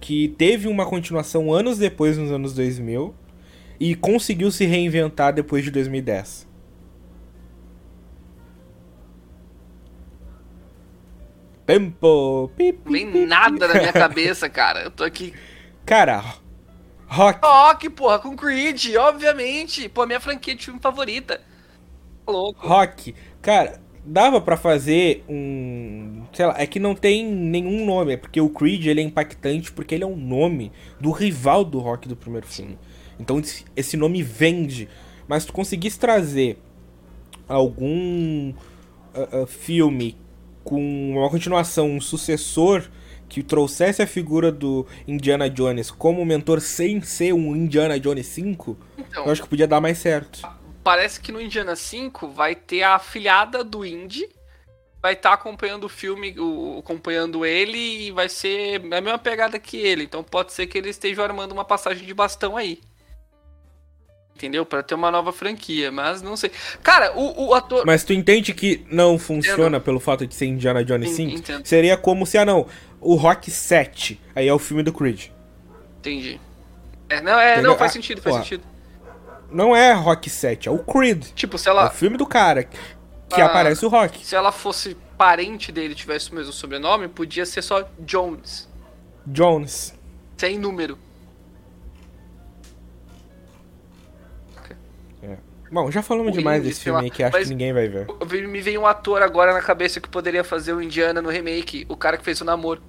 que 0.00 0.28
teve 0.28 0.66
uma 0.66 0.86
continuação 0.86 1.52
anos 1.52 1.78
depois, 1.78 2.16
nos 2.16 2.30
anos 2.30 2.54
2000, 2.54 3.14
e 3.78 3.94
conseguiu 3.94 4.50
se 4.50 4.64
reinventar 4.64 5.32
depois 5.32 5.64
de 5.64 5.70
2010? 5.70 6.49
Tempo! 11.70 12.50
Pi, 12.56 12.72
vem 12.84 13.10
pi, 13.12 13.26
nada 13.26 13.68
na 13.68 13.74
minha 13.74 13.92
cabeça, 13.92 14.48
cara. 14.48 14.82
Eu 14.82 14.90
tô 14.90 15.04
aqui. 15.04 15.32
Cara, 15.86 16.22
Rock. 17.06 17.40
Rock, 17.42 17.90
porra, 17.90 18.18
com 18.18 18.36
Creed, 18.36 18.94
obviamente. 18.96 19.88
Pô, 19.88 20.06
minha 20.06 20.20
franquia 20.20 20.54
de 20.54 20.64
filme 20.64 20.80
favorita. 20.80 21.40
Tá 22.26 22.32
Louco. 22.32 22.66
Rock. 22.66 23.14
Cara, 23.40 23.80
dava 24.04 24.40
pra 24.40 24.56
fazer 24.56 25.24
um. 25.28 26.24
Sei 26.32 26.46
lá, 26.46 26.54
é 26.58 26.66
que 26.66 26.80
não 26.80 26.94
tem 26.94 27.24
nenhum 27.26 27.84
nome. 27.84 28.14
É 28.14 28.16
porque 28.16 28.40
o 28.40 28.48
Creed 28.48 28.86
ele 28.86 29.00
é 29.00 29.04
impactante 29.04 29.72
porque 29.72 29.94
ele 29.94 30.04
é 30.04 30.06
um 30.06 30.16
nome 30.16 30.72
do 31.00 31.10
rival 31.10 31.64
do 31.64 31.78
Rock 31.78 32.08
do 32.08 32.16
primeiro 32.16 32.46
filme. 32.46 32.78
Então 33.18 33.40
esse- 33.76 33.96
nome 33.96 34.22
vende. 34.22 34.88
Mas 35.28 35.44
tu 35.44 35.52
conseguisse 35.52 35.98
trazer 35.98 36.58
algum 37.48 38.52
ah, 39.14 39.42
ah, 39.42 39.46
filme 39.46 40.16
com 40.64 41.12
uma 41.18 41.30
continuação, 41.30 41.90
um 41.90 42.00
sucessor 42.00 42.88
que 43.28 43.42
trouxesse 43.42 44.02
a 44.02 44.06
figura 44.06 44.50
do 44.50 44.86
Indiana 45.06 45.48
Jones 45.48 45.90
como 45.90 46.24
mentor 46.24 46.60
sem 46.60 47.00
ser 47.00 47.32
um 47.32 47.54
Indiana 47.54 47.98
Jones 47.98 48.26
5, 48.26 48.76
Então, 48.98 49.24
eu 49.26 49.32
acho 49.32 49.42
que 49.42 49.48
podia 49.48 49.68
dar 49.68 49.80
mais 49.80 49.98
certo. 49.98 50.42
parece 50.82 51.20
que 51.20 51.30
no 51.30 51.40
Indiana 51.40 51.76
5 51.76 52.28
vai 52.28 52.54
ter 52.56 52.82
a 52.82 52.96
afilhada 52.96 53.62
do 53.62 53.84
Indy. 53.84 54.28
Vai 55.02 55.14
estar 55.14 55.32
acompanhando 55.32 55.84
o 55.84 55.88
filme, 55.88 56.34
o- 56.38 56.78
acompanhando 56.80 57.46
ele 57.46 57.78
e 57.78 58.10
vai 58.10 58.28
ser 58.28 58.76
a 58.92 59.00
mesma 59.00 59.18
pegada 59.18 59.58
que 59.58 59.76
ele. 59.78 60.04
Então 60.04 60.22
pode 60.22 60.52
ser 60.52 60.66
que 60.66 60.76
ele 60.76 60.90
esteja 60.90 61.22
armando 61.22 61.52
uma 61.52 61.64
passagem 61.64 62.04
de 62.06 62.12
bastão 62.12 62.56
aí. 62.56 62.80
Entendeu? 64.40 64.64
Pra 64.64 64.82
ter 64.82 64.94
uma 64.94 65.10
nova 65.10 65.34
franquia, 65.34 65.92
mas 65.92 66.22
não 66.22 66.34
sei. 66.34 66.50
Cara, 66.82 67.12
o, 67.14 67.48
o 67.48 67.54
ator. 67.54 67.84
Mas 67.84 68.04
tu 68.04 68.14
entende 68.14 68.54
que 68.54 68.86
não 68.90 69.18
funciona 69.18 69.78
pelo 69.78 70.00
fato 70.00 70.26
de 70.26 70.34
ser 70.34 70.46
Indiana 70.46 70.82
Jones 70.82 71.10
En- 71.10 71.14
5? 71.14 71.36
entendo. 71.36 71.66
Seria 71.66 71.94
como 71.98 72.24
se, 72.24 72.38
ah 72.38 72.44
não, 72.46 72.66
o 73.02 73.16
Rock 73.16 73.50
7, 73.50 74.18
aí 74.34 74.48
é 74.48 74.54
o 74.54 74.58
filme 74.58 74.82
do 74.82 74.94
Creed. 74.94 75.26
Entendi. 75.98 76.40
É, 77.10 77.20
não, 77.20 77.38
é, 77.38 77.52
Entendeu? 77.52 77.72
não, 77.72 77.78
faz 77.78 77.90
Ah, 77.90 77.92
sentido, 77.92 78.22
faz 78.22 78.34
porra. 78.36 78.44
sentido. 78.44 78.64
Não 79.52 79.76
é 79.76 79.92
Rock 79.92 80.30
7, 80.30 80.68
é 80.68 80.72
o 80.72 80.78
Creed. 80.78 81.26
Tipo, 81.34 81.58
se 81.58 81.68
É 81.68 81.72
ela, 81.72 81.88
o 81.88 81.90
filme 81.90 82.16
do 82.16 82.24
cara 82.24 82.64
que 82.64 83.40
Ah. 83.42 83.44
aparece 83.44 83.84
o 83.84 83.90
Rock. 83.90 84.24
se 84.24 84.34
ela 84.34 84.52
fosse 84.52 84.96
parente 85.18 85.70
dele 85.70 85.94
tivesse 85.94 86.32
o 86.32 86.34
mesmo 86.34 86.50
sobrenome, 86.52 87.08
podia 87.08 87.44
ser 87.44 87.60
só 87.60 87.86
Jones, 87.98 88.66
Jones. 89.26 89.92
sem 90.38 90.58
número. 90.58 90.98
Bom, 95.72 95.90
já 95.90 96.02
falamos 96.02 96.32
demais 96.32 96.62
desse 96.64 96.80
filme 96.80 97.00
aí 97.04 97.10
que 97.10 97.22
acho 97.22 97.38
que 97.38 97.48
ninguém 97.48 97.72
vai 97.72 97.88
ver. 97.88 98.06
Me 98.48 98.60
veio 98.60 98.80
um 98.80 98.86
ator 98.86 99.22
agora 99.22 99.52
na 99.52 99.62
cabeça 99.62 100.00
que 100.00 100.08
poderia 100.08 100.42
fazer 100.42 100.72
o 100.72 100.82
Indiana 100.82 101.22
no 101.22 101.28
remake, 101.30 101.86
o 101.88 101.96
cara 101.96 102.16
que 102.16 102.24
fez 102.24 102.40
o 102.40 102.44
namoro. 102.44 102.82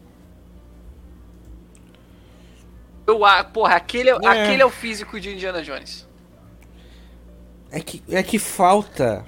Eu, 3.06 3.24
ah, 3.26 3.44
porra, 3.44 3.76
aquele 3.76 4.10
é, 4.10 4.14
É. 4.14 4.28
aquele 4.28 4.62
é 4.62 4.66
o 4.66 4.70
físico 4.70 5.20
de 5.20 5.30
Indiana 5.34 5.62
Jones. 5.62 6.08
É 7.72 7.80
que, 7.80 8.02
é 8.10 8.22
que 8.24 8.38
falta. 8.40 9.26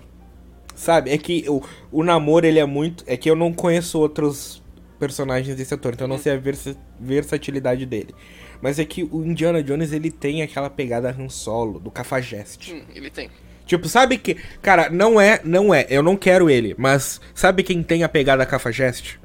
Sabe? 0.76 1.12
É 1.12 1.18
que 1.18 1.46
o, 1.48 1.62
o 1.92 2.04
namoro 2.04 2.46
ele 2.46 2.60
é 2.60 2.66
muito. 2.66 3.04
É 3.08 3.16
que 3.16 3.30
eu 3.30 3.36
não 3.36 3.54
conheço 3.54 4.00
outros 4.00 4.62
personagens 5.00 5.56
desse 5.56 5.74
ator, 5.74 5.94
então 5.94 6.06
eu 6.06 6.10
não 6.10 6.18
sei 6.18 6.34
a 6.34 6.38
versa- 6.38 6.76
versatilidade 7.00 7.86
dele. 7.86 8.14
Mas 8.62 8.80
é 8.80 8.86
que 8.86 9.04
o 9.04 9.24
Indiana 9.26 9.62
Jones 9.62 9.92
ele 9.92 10.10
tem 10.10 10.42
aquela 10.42 10.70
pegada 10.70 11.10
Han 11.12 11.30
Solo, 11.30 11.80
do 11.80 11.92
Cafajeste. 11.92 12.74
Hum, 12.74 12.84
ele 12.96 13.10
tem. 13.10 13.30
Tipo, 13.66 13.88
sabe 13.88 14.18
que. 14.18 14.36
Cara, 14.62 14.90
não 14.90 15.20
é. 15.20 15.40
Não 15.44 15.74
é. 15.74 15.86
Eu 15.90 16.04
não 16.04 16.16
quero 16.16 16.50
ele. 16.50 16.76
Mas 16.78 17.20
sabe 17.34 17.64
quem 17.64 17.82
tem 17.82 18.04
a 18.04 18.10
pegada 18.10 18.46
Cafajeste? 18.46 19.20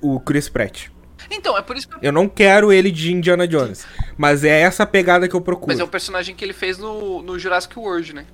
O 0.00 0.18
Chris 0.20 0.48
Pratt. 0.48 0.88
Então, 1.30 1.56
é 1.58 1.62
por 1.62 1.76
isso 1.76 1.88
que 1.88 1.94
eu... 1.94 1.98
Eu 2.02 2.12
não 2.12 2.28
quero 2.28 2.72
ele 2.72 2.90
de 2.90 3.12
Indiana 3.12 3.46
Jones. 3.46 3.86
Mas 4.16 4.44
é 4.44 4.60
essa 4.60 4.86
pegada 4.86 5.28
que 5.28 5.34
eu 5.34 5.40
procuro. 5.40 5.68
Mas 5.68 5.80
é 5.80 5.84
o 5.84 5.88
personagem 5.88 6.34
que 6.34 6.44
ele 6.44 6.54
fez 6.54 6.78
no, 6.78 7.22
no 7.22 7.38
Jurassic 7.38 7.78
World, 7.78 8.14
né? 8.14 8.26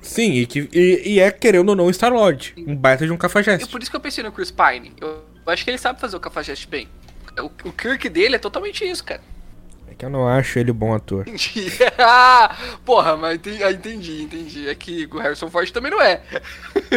Sim, 0.00 0.32
e, 0.34 0.46
que, 0.46 0.68
e, 0.72 1.14
e 1.14 1.20
é, 1.20 1.30
querendo 1.30 1.70
ou 1.70 1.76
não, 1.76 1.92
Star 1.92 2.12
Lord. 2.12 2.54
Um 2.56 2.76
baita 2.76 3.04
de 3.04 3.10
um 3.10 3.16
E 3.16 3.18
Cafajeste. 3.18 3.68
por 3.68 3.82
isso 3.82 3.90
que 3.90 3.96
eu 3.96 4.00
pensei 4.00 4.22
no 4.22 4.30
Chris 4.30 4.50
Pine. 4.50 4.92
Eu, 5.00 5.24
eu 5.44 5.52
acho 5.52 5.64
que 5.64 5.70
ele 5.70 5.78
sabe 5.78 6.00
fazer 6.00 6.16
o 6.16 6.20
Cafajeste 6.20 6.68
bem. 6.68 6.88
O, 7.40 7.46
o 7.68 7.72
Kirk 7.72 8.08
dele 8.08 8.36
é 8.36 8.38
totalmente 8.38 8.84
isso, 8.84 9.04
cara. 9.04 9.20
É 9.90 9.94
que 9.94 10.04
eu 10.04 10.10
não 10.10 10.28
acho 10.28 10.58
ele 10.58 10.72
bom 10.72 10.94
ator. 10.94 11.26
Entendi. 11.28 11.70
Ah, 11.98 12.56
Porra, 12.84 13.16
mas 13.16 13.36
entendi, 13.36 13.62
ah, 13.64 13.72
entendi, 13.72 14.22
entendi. 14.22 14.68
É 14.68 14.74
que 14.74 15.08
o 15.10 15.18
Harrison 15.18 15.50
Ford 15.50 15.70
também 15.70 15.90
não 15.90 16.00
é. 16.00 16.20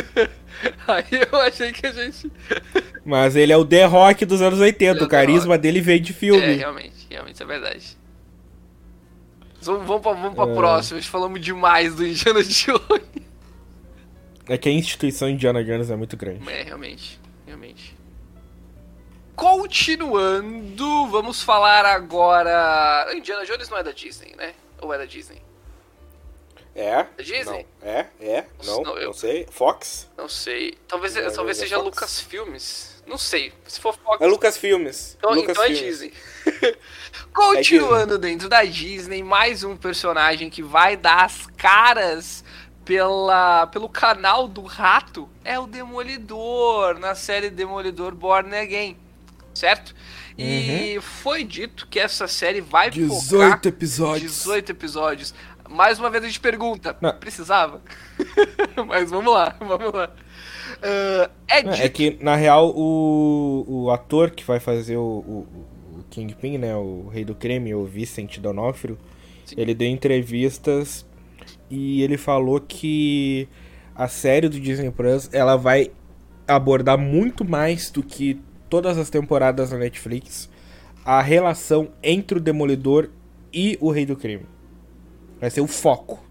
Aí 0.88 1.06
eu 1.32 1.40
achei 1.40 1.72
que 1.72 1.86
a 1.88 1.92
gente. 1.92 2.32
Mas 3.04 3.36
ele 3.36 3.52
é 3.52 3.58
o 3.58 3.66
The 3.66 3.86
Rock 3.86 4.26
dos 4.26 4.42
anos 4.44 4.60
80. 4.60 4.92
Ele 4.92 5.00
é 5.00 5.04
O 5.04 5.06
o 5.06 5.10
carisma 5.10 5.58
dele 5.58 5.82
veio 5.82 6.00
de 6.00 6.14
filme. 6.14 6.40
É, 6.42 6.54
realmente, 6.54 7.08
realmente, 7.10 7.34
isso 7.36 7.44
é 7.44 7.46
verdade. 7.48 7.98
Vamos, 9.62 9.88
vamos 9.88 10.02
pra, 10.04 10.14
vamos 10.14 10.36
pra 10.36 10.44
É. 10.52 10.56
próxima. 10.56 11.02
Falamos 11.02 11.42
demais 11.42 11.96
do 11.96 12.06
Indiana 12.06 12.44
Jones. 12.44 13.02
É 14.48 14.58
que 14.58 14.70
a 14.70 14.72
instituição 14.72 15.30
Indiana 15.30 15.64
Jones 15.64 15.90
é 15.90 15.96
muito 15.96 16.16
grande. 16.16 16.48
É, 16.48 16.64
realmente, 16.64 17.20
realmente. 17.48 17.96
Continuando, 19.42 21.08
vamos 21.08 21.42
falar 21.42 21.84
agora. 21.84 23.12
Indiana 23.12 23.44
Jones 23.44 23.70
não 23.70 23.78
é 23.80 23.82
da 23.82 23.92
Disney, 23.92 24.36
né? 24.38 24.54
Ou 24.80 24.94
é 24.94 25.00
da 25.00 25.06
Disney? 25.06 25.42
É? 26.76 27.06
Da 27.18 27.24
Disney? 27.24 27.66
Não. 27.82 27.90
É? 27.90 28.08
É? 28.20 28.46
Não, 28.64 28.84
Não, 28.84 28.98
eu- 29.00 29.08
não 29.08 29.14
sei. 29.14 29.48
Fox? 29.50 30.08
Não 30.16 30.30
sei. 30.30 30.78
Talvez, 30.88 31.14
Indiana 31.14 31.34
talvez 31.34 31.58
é 31.58 31.62
seja 31.62 31.78
Fox? 31.78 31.86
Lucas 31.88 32.20
Filmes. 32.20 33.04
Não 33.08 33.18
sei. 33.18 33.52
Se 33.68 33.80
for 33.80 33.98
Fox. 33.98 34.22
É 34.22 34.28
Lucas 34.28 34.58
Filmes. 34.58 35.16
Então, 35.18 35.34
Lucas 35.34 35.58
então 35.58 35.64
é 35.64 35.74
Filmes. 35.74 36.00
Disney. 36.46 36.78
Continuando 37.34 38.20
dentro 38.20 38.48
da 38.48 38.64
Disney, 38.64 39.24
mais 39.24 39.64
um 39.64 39.76
personagem 39.76 40.52
que 40.52 40.62
vai 40.62 40.96
dar 40.96 41.26
as 41.26 41.48
caras 41.58 42.44
pela, 42.86 43.66
pelo 43.68 43.90
canal 43.90 44.48
do 44.48 44.62
rato 44.62 45.28
é 45.44 45.58
o 45.60 45.66
Demolidor, 45.66 47.00
na 47.00 47.16
série 47.16 47.50
Demolidor 47.50 48.14
Born 48.14 48.56
Again. 48.56 48.98
Certo? 49.54 49.94
E 50.38 50.96
Uhum. 50.96 51.02
foi 51.02 51.44
dito 51.44 51.88
que 51.90 52.00
essa 52.00 52.28
série 52.28 52.62
vai 52.62 52.92
focar 52.92 53.08
18 53.10 53.68
episódios. 53.68 54.32
18 54.34 54.70
episódios. 54.72 55.34
Mais 55.70 56.00
uma 56.00 56.10
vez 56.10 56.24
a 56.24 56.28
gente 56.28 56.40
pergunta, 56.40 56.96
Não. 57.02 57.14
precisava? 57.14 57.82
Mas 58.88 59.10
vamos 59.10 59.34
lá, 59.34 59.56
vamos 59.60 59.94
lá. 59.94 60.10
Ah, 60.82 61.30
é 61.48 61.64
Não, 61.64 61.72
dito 61.72 61.84
É 61.86 61.90
que, 61.90 62.18
na 62.22 62.36
real, 62.36 62.74
o, 62.76 63.66
o 63.68 63.92
ator 63.92 64.32
que 64.32 64.44
vai 64.44 64.60
fazer 64.60 64.98
o, 64.98 65.02
o, 65.02 65.48
o 66.00 66.04
Kingpin, 66.10 66.58
né? 66.58 66.76
O 66.76 67.08
Rei 67.12 67.24
do 67.24 67.36
Creme, 67.36 67.74
o 67.76 67.86
Vicente 67.86 68.40
Donofrio, 68.40 68.98
Sim. 69.46 69.56
ele 69.58 69.74
deu 69.74 69.88
entrevistas 69.88 71.06
e 71.70 72.02
ele 72.02 72.18
falou 72.18 72.60
que 72.60 73.48
a 73.96 74.08
série 74.08 74.50
do 74.50 74.60
Disney 74.60 74.92
Plus, 74.92 75.30
ela 75.34 75.56
vai 75.56 75.92
abordar 76.48 76.98
muito 76.98 77.46
mais 77.46 77.90
do 77.90 78.02
que 78.04 78.42
todas 78.72 78.98
as 78.98 79.10
temporadas 79.10 79.70
da 79.70 79.78
Netflix 79.78 80.50
a 81.04 81.22
relação 81.22 81.92
entre 82.02 82.38
o 82.38 82.42
Demolidor 82.42 83.10
e 83.54 83.78
o 83.82 83.92
Rei 83.92 84.06
do 84.06 84.16
Crime. 84.16 84.46
Vai 85.40 85.50
ser 85.50 85.60
o 85.62 85.68
foco, 85.68 86.24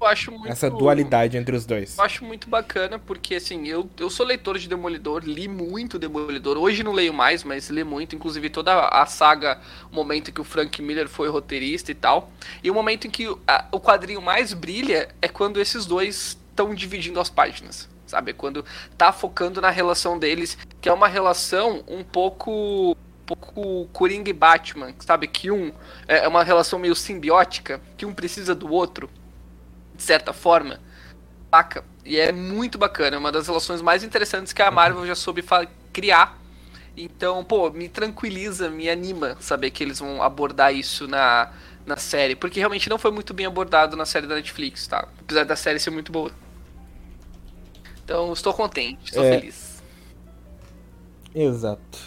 eu 0.00 0.06
acho 0.06 0.30
muito... 0.30 0.48
essa 0.48 0.70
dualidade 0.70 1.36
entre 1.36 1.56
os 1.56 1.66
dois. 1.66 1.98
Eu 1.98 2.04
acho 2.04 2.24
muito 2.24 2.48
bacana, 2.48 2.98
porque 2.98 3.34
assim, 3.34 3.66
eu, 3.66 3.88
eu 3.98 4.08
sou 4.08 4.24
leitor 4.24 4.58
de 4.58 4.68
Demolidor, 4.68 5.22
li 5.24 5.48
muito 5.48 5.98
Demolidor. 5.98 6.56
Hoje 6.56 6.84
não 6.84 6.92
leio 6.92 7.12
mais, 7.12 7.42
mas 7.42 7.68
li 7.68 7.82
muito, 7.82 8.14
inclusive 8.14 8.48
toda 8.48 8.86
a 8.88 9.04
saga, 9.06 9.60
o 9.90 9.94
momento 9.94 10.30
em 10.30 10.32
que 10.32 10.40
o 10.40 10.44
Frank 10.44 10.80
Miller 10.80 11.08
foi 11.08 11.28
roteirista 11.28 11.90
e 11.90 11.94
tal. 11.96 12.30
E 12.62 12.70
o 12.70 12.74
momento 12.74 13.06
em 13.08 13.10
que 13.10 13.26
a- 13.46 13.66
o 13.72 13.80
quadrinho 13.80 14.22
mais 14.22 14.52
brilha 14.52 15.08
é 15.20 15.26
quando 15.26 15.60
esses 15.60 15.84
dois 15.84 16.38
estão 16.50 16.74
dividindo 16.74 17.18
as 17.18 17.28
páginas. 17.30 17.88
Sabe? 18.08 18.32
Quando 18.32 18.64
tá 18.96 19.12
focando 19.12 19.60
na 19.60 19.70
relação 19.70 20.18
deles, 20.18 20.58
que 20.80 20.88
é 20.88 20.92
uma 20.92 21.08
relação 21.08 21.84
um 21.86 22.02
pouco. 22.02 22.96
Pouco 23.26 23.86
Coringa 23.92 24.30
e 24.30 24.32
Batman, 24.32 24.94
sabe? 25.00 25.26
Que 25.28 25.50
um 25.50 25.70
é 26.06 26.26
uma 26.26 26.42
relação 26.42 26.78
meio 26.78 26.94
simbiótica, 26.94 27.78
que 27.94 28.06
um 28.06 28.14
precisa 28.14 28.54
do 28.54 28.72
outro, 28.72 29.10
de 29.94 30.02
certa 30.02 30.32
forma. 30.32 30.80
Saca? 31.50 31.84
E 32.06 32.18
é 32.18 32.32
muito 32.32 32.78
bacana, 32.78 33.16
é 33.16 33.18
uma 33.18 33.30
das 33.30 33.46
relações 33.46 33.82
mais 33.82 34.02
interessantes 34.02 34.54
que 34.54 34.62
a 34.62 34.70
Marvel 34.70 35.06
já 35.06 35.14
soube 35.14 35.44
criar. 35.92 36.38
Então, 36.96 37.44
pô, 37.44 37.70
me 37.70 37.88
tranquiliza, 37.88 38.70
me 38.70 38.88
anima 38.88 39.36
saber 39.40 39.70
que 39.70 39.84
eles 39.84 39.98
vão 39.98 40.22
abordar 40.22 40.74
isso 40.74 41.06
na, 41.06 41.50
na 41.86 41.96
série. 41.96 42.34
Porque 42.34 42.58
realmente 42.58 42.88
não 42.88 42.98
foi 42.98 43.10
muito 43.10 43.32
bem 43.34 43.46
abordado 43.46 43.96
na 43.96 44.04
série 44.04 44.26
da 44.26 44.34
Netflix, 44.34 44.86
tá? 44.86 45.06
Apesar 45.20 45.44
da 45.44 45.54
série 45.54 45.78
ser 45.78 45.90
muito 45.90 46.10
boa. 46.10 46.32
Então, 48.08 48.32
estou 48.32 48.54
contente, 48.54 48.98
estou 49.04 49.22
É. 49.22 49.38
feliz. 49.38 49.82
Exato. 51.34 51.98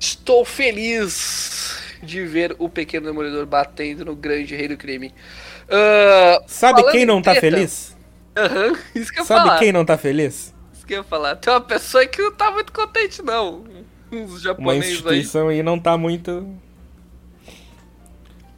Estou 0.00 0.42
feliz 0.42 1.78
de 2.02 2.24
ver 2.24 2.56
o 2.58 2.66
pequeno 2.66 3.04
demolidor 3.04 3.44
batendo 3.44 4.06
no 4.06 4.16
grande 4.16 4.56
rei 4.56 4.68
do 4.68 4.76
crime. 4.78 5.12
Ah, 5.68 6.42
Sabe 6.46 6.82
quem 6.90 7.02
em 7.02 7.04
não 7.04 7.20
tá 7.20 7.32
treta- 7.32 7.56
feliz? 7.58 7.94
Aham, 8.34 8.72
isso 8.94 9.12
que 9.12 9.20
eu 9.20 9.24
Sabe 9.26 9.40
falar. 9.48 9.58
quem 9.58 9.70
não 9.70 9.84
tá 9.84 9.98
feliz? 9.98 10.54
Isso 10.72 10.86
que 10.86 10.94
eu 10.94 10.98
ia 10.98 11.04
falar. 11.04 11.36
Tem 11.36 11.52
uma 11.52 11.60
pessoa 11.60 12.06
que 12.06 12.22
não 12.22 12.32
tá 12.32 12.50
muito 12.50 12.72
contente, 12.72 13.20
não. 13.20 13.64
Uns 14.10 14.30
Uma 14.30 14.38
japoneses 14.40 14.82
aí. 14.86 14.92
instituição 14.94 15.48
aí 15.48 15.62
não 15.62 15.78
tá 15.78 15.98
muito. 15.98 16.48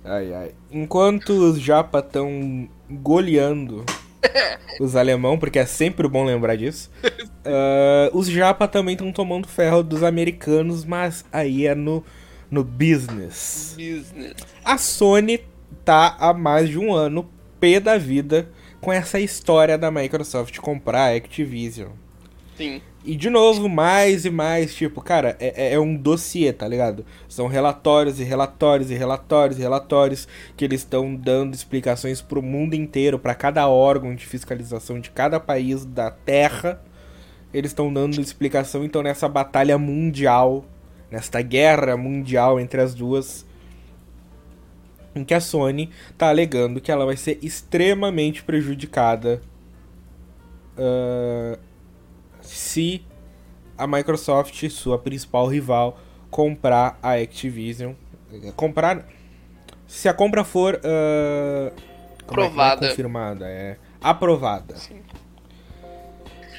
Ai, 0.05 0.33
ai. 0.33 0.55
Enquanto 0.71 1.31
os 1.31 1.61
japa 1.61 1.99
estão 1.99 2.69
goleando 2.89 3.85
os 4.81 4.97
alemão, 4.97 5.39
porque 5.39 5.59
é 5.59 5.67
sempre 5.67 6.09
bom 6.09 6.25
lembrar 6.25 6.57
disso, 6.57 6.91
ah, 7.45 8.11
os 8.13 8.29
japa 8.29 8.67
também 8.69 8.95
estão 8.95 9.13
tomando 9.13 9.49
ferro 9.49 9.83
dos 9.83 10.03
americanos, 10.03 10.85
mas 10.85 11.25
aí 11.33 11.67
é 11.67 11.75
no, 11.75 12.05
no 12.51 12.65
business. 12.65 13.75
Business. 13.77 14.35
A 14.65 14.79
Sony 14.79 15.41
tá 15.85 16.17
há 16.19 16.33
mais 16.33 16.69
de 16.69 16.79
um 16.79 16.95
ano 16.95 17.29
pé 17.61 17.81
da 17.81 17.99
vida 17.99 18.49
com 18.81 18.93
essa 18.93 19.19
história 19.19 19.77
da 19.77 19.91
Microsoft 19.91 20.59
comprar 20.59 21.13
a 21.13 21.17
Activision. 21.17 21.91
Sim. 22.57 22.81
E 23.09 23.17
de 23.17 23.31
novo, 23.31 23.71
mais 23.71 24.27
e 24.27 24.31
mais, 24.31 24.75
tipo, 24.75 25.01
cara, 25.01 25.35
é, 25.41 25.69
é- 25.69 25.73
é 25.73 25.81
um 25.81 25.97
dossiê, 25.97 26.53
tá 26.53 26.69
ligado? 26.69 27.07
São 27.27 27.47
relatórios 27.47 28.21
e 28.21 28.23
relatórios 28.23 28.91
e 28.91 28.95
relatórios 28.95 29.59
e 29.59 29.63
relatórios 29.63 30.29
que 30.55 30.63
eles 30.63 30.81
estão 30.83 31.15
dando 31.15 31.55
explicações 31.55 32.21
pro 32.21 32.43
mundo 32.43 32.75
inteiro, 32.75 33.19
pra 33.19 33.35
cada 33.35 33.67
órgão 33.67 34.15
de 34.15 34.27
fiscalização 34.27 35.01
de 35.01 35.09
cada 35.11 35.41
país 35.41 35.87
da 35.87 36.11
Terra. 36.11 36.83
Eles 37.51 37.71
estão 37.71 37.91
dando 37.91 38.21
explicação, 38.21 38.85
então, 38.85 39.03
nessa 39.03 39.27
batalha 39.27 39.79
mundial, 39.79 40.67
nesta 41.11 41.41
guerra 41.41 41.97
mundial 41.97 42.61
entre 42.61 42.79
as 42.79 42.95
duas, 42.95 43.47
em 45.15 45.25
que 45.25 45.33
a 45.33 45.41
Sony 45.41 45.89
tá 46.19 46.29
alegando 46.29 46.79
que 46.79 46.93
ela 46.93 47.07
vai 47.07 47.17
ser 47.17 47.39
extremamente 47.41 48.43
prejudicada 48.43 49.41
ah, 50.77 51.59
se 52.49 53.05
a 53.77 53.87
Microsoft, 53.87 54.69
sua 54.71 54.99
principal 54.99 55.47
rival, 55.47 55.99
comprar 56.31 56.99
a 57.03 57.13
Activision. 57.15 57.93
Comprar. 58.57 59.07
Se 59.87 60.09
a 60.09 60.15
compra 60.15 60.45
for. 60.45 60.81
ah, 60.85 61.73
como 62.27 62.41
é 62.41 62.45
é 62.45 62.47
Aprovada. 62.47 62.89
confirmada, 62.89 63.47
é. 63.49 63.77
Aprovada. 64.01 64.77
Sim. 64.77 65.01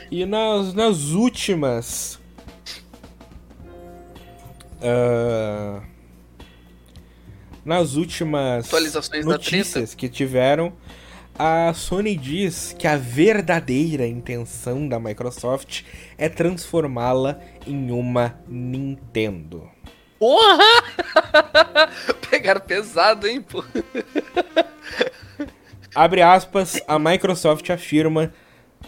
E 0.10 0.26
nas, 0.26 0.74
nas 0.74 1.10
últimas. 1.10 2.20
ah, 4.82 5.82
nas 7.64 7.96
últimas 7.96 8.66
Atualizações 8.68 9.26
notícias 9.26 9.94
que 9.94 10.10
tiveram, 10.10 10.74
a 11.40 11.74
Sony 11.74 12.18
diz 12.18 12.76
que 12.78 12.86
a 12.86 12.98
verdadeira 12.98 14.06
intenção 14.06 14.90
da 14.90 15.00
Microsoft 15.00 15.84
é 16.18 16.28
transformá-la 16.28 17.40
em 17.66 17.92
uma 17.92 18.38
Nintendo. 18.46 19.72
Porra! 20.20 20.84
Pegaram 22.30 22.60
pesado, 22.60 23.26
hein, 23.26 23.42
pô. 23.42 23.64
Abre 25.96 26.22
aspas, 26.22 26.82
a 26.86 27.00
Microsoft 27.00 27.70
afirma 27.70 28.34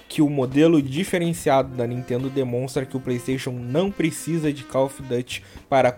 que 0.10 0.22
o 0.22 0.30
modelo 0.30 0.82
diferenciado 0.82 1.74
da 1.74 1.88
Nintendo 1.88 2.30
demonstra 2.30 2.86
que 2.86 2.98
o 2.98 3.00
PlayStation 3.00 3.52
não 3.52 3.90
precisa 3.90 4.52
de 4.52 4.66
Call 4.66 4.88
of 4.88 5.02
Duty 5.02 5.42
para 5.70 5.90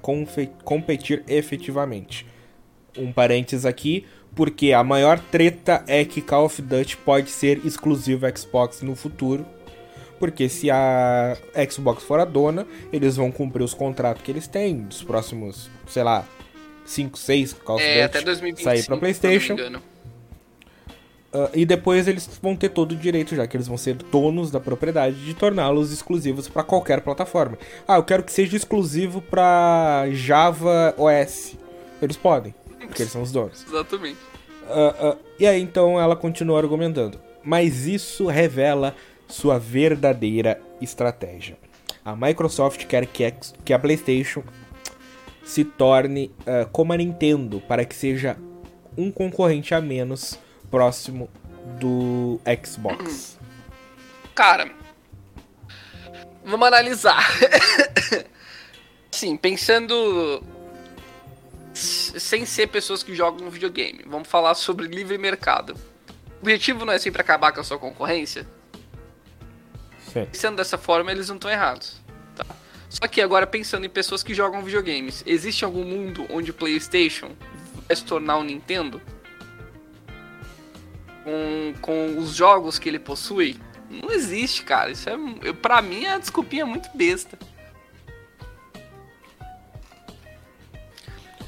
competir 0.63 1.23
efetivamente. 1.27 2.27
Um 2.95 3.11
parênteses 3.11 3.65
aqui, 3.65 4.05
porque 4.35 4.73
a 4.73 4.83
maior 4.83 5.19
treta 5.19 5.83
é 5.87 6.03
que 6.03 6.21
Call 6.21 6.45
of 6.45 6.61
Duty 6.61 6.97
pode 6.97 7.29
ser 7.29 7.65
exclusivo 7.65 8.25
Xbox 8.35 8.81
no 8.81 8.95
futuro. 8.95 9.45
Porque 10.19 10.47
se 10.47 10.71
a 10.71 11.35
Xbox 11.69 12.03
for 12.03 12.19
a 12.19 12.25
dona, 12.25 12.65
eles 12.93 13.17
vão 13.17 13.29
cumprir 13.31 13.63
os 13.63 13.73
contratos 13.73 14.23
que 14.23 14.31
eles 14.31 14.47
têm 14.47 14.77
dos 14.83 15.03
próximos, 15.03 15.69
sei 15.87 16.03
lá, 16.03 16.25
5, 16.85 17.17
6 17.17 17.53
Call 17.53 17.75
of 17.75 17.83
É, 17.83 18.03
Duty 18.03 18.17
até 18.17 18.21
2025. 18.21 18.63
sair 18.63 18.85
pra 18.85 18.97
PlayStation. 18.97 19.55
Uh, 21.33 21.49
e 21.55 21.65
depois 21.65 22.07
eles 22.07 22.29
vão 22.41 22.55
ter 22.55 22.69
todo 22.69 22.91
o 22.91 22.95
direito, 22.95 23.35
já 23.35 23.47
que 23.47 23.57
eles 23.57 23.67
vão 23.67 23.75
ser 23.75 23.95
donos 23.95 24.51
da 24.51 24.59
propriedade, 24.59 25.15
de 25.25 25.33
torná-los 25.33 25.91
exclusivos 25.91 26.47
para 26.47 26.61
qualquer 26.63 27.01
plataforma. 27.01 27.57
Ah, 27.87 27.95
eu 27.95 28.03
quero 28.03 28.21
que 28.21 28.31
seja 28.31 28.55
exclusivo 28.55 29.19
para 29.19 30.05
Java 30.11 30.93
OS. 30.95 31.57
Eles 31.99 32.15
podem, 32.15 32.53
porque 32.87 33.03
eles 33.03 33.11
são 33.11 33.21
os 33.21 33.31
donos. 33.31 33.65
Exatamente. 33.67 34.19
Uh, 34.63 35.09
uh, 35.09 35.17
e 35.39 35.45
aí 35.45 35.61
então 35.61 35.99
ela 35.99 36.15
continua 36.15 36.59
argumentando. 36.59 37.19
Mas 37.43 37.85
isso 37.85 38.27
revela 38.27 38.95
sua 39.27 39.59
verdadeira 39.59 40.61
estratégia. 40.81 41.57
A 42.05 42.15
Microsoft 42.15 42.85
quer 42.85 43.05
que, 43.05 43.33
que 43.63 43.73
a 43.73 43.79
PlayStation 43.79 44.43
se 45.43 45.65
torne 45.65 46.31
uh, 46.41 46.69
como 46.71 46.93
a 46.93 46.97
Nintendo, 46.97 47.59
para 47.61 47.83
que 47.83 47.95
seja 47.95 48.37
um 48.97 49.11
concorrente 49.11 49.73
a 49.73 49.81
menos 49.81 50.39
próximo 50.71 51.29
do 51.79 52.39
Xbox. 52.63 53.37
Cara, 54.33 54.71
vamos 56.45 56.67
analisar. 56.67 57.23
Sim, 59.11 59.37
pensando 59.37 60.43
sem 61.73 62.45
ser 62.45 62.67
pessoas 62.67 63.03
que 63.03 63.15
jogam 63.15 63.49
videogame. 63.49 64.03
Vamos 64.05 64.27
falar 64.27 64.53
sobre 64.55 64.87
livre 64.87 65.17
mercado. 65.17 65.75
O 66.39 66.41
objetivo 66.41 66.85
não 66.85 66.93
é 66.93 66.99
sempre 66.99 67.21
acabar 67.21 67.51
com 67.51 67.61
a 67.61 67.63
sua 67.63 67.79
concorrência? 67.79 68.47
Sim. 70.11 70.27
Sendo 70.31 70.57
dessa 70.57 70.77
forma, 70.77 71.11
eles 71.11 71.29
não 71.29 71.35
estão 71.35 71.49
errados. 71.49 72.01
Tá? 72.35 72.45
Só 72.89 73.07
que 73.07 73.21
agora, 73.21 73.47
pensando 73.47 73.85
em 73.85 73.89
pessoas 73.89 74.21
que 74.21 74.33
jogam 74.33 74.61
videogames, 74.61 75.23
existe 75.25 75.65
algum 75.65 75.83
mundo 75.83 76.27
onde 76.29 76.51
o 76.51 76.53
PlayStation 76.53 77.31
vai 77.87 77.95
se 77.95 78.03
tornar 78.03 78.37
um 78.37 78.43
Nintendo? 78.43 79.01
Com, 81.23 81.73
com 81.81 82.17
os 82.17 82.35
jogos 82.35 82.77
que 82.77 82.89
ele 82.89 82.99
possui? 82.99 83.59
Não 83.89 84.11
existe, 84.11 84.63
cara. 84.63 84.91
Isso 84.91 85.09
é, 85.09 85.15
pra 85.53 85.81
mim, 85.81 86.05
é 86.05 86.09
uma 86.09 86.19
desculpinha 86.19 86.65
muito 86.65 86.89
besta. 86.95 87.37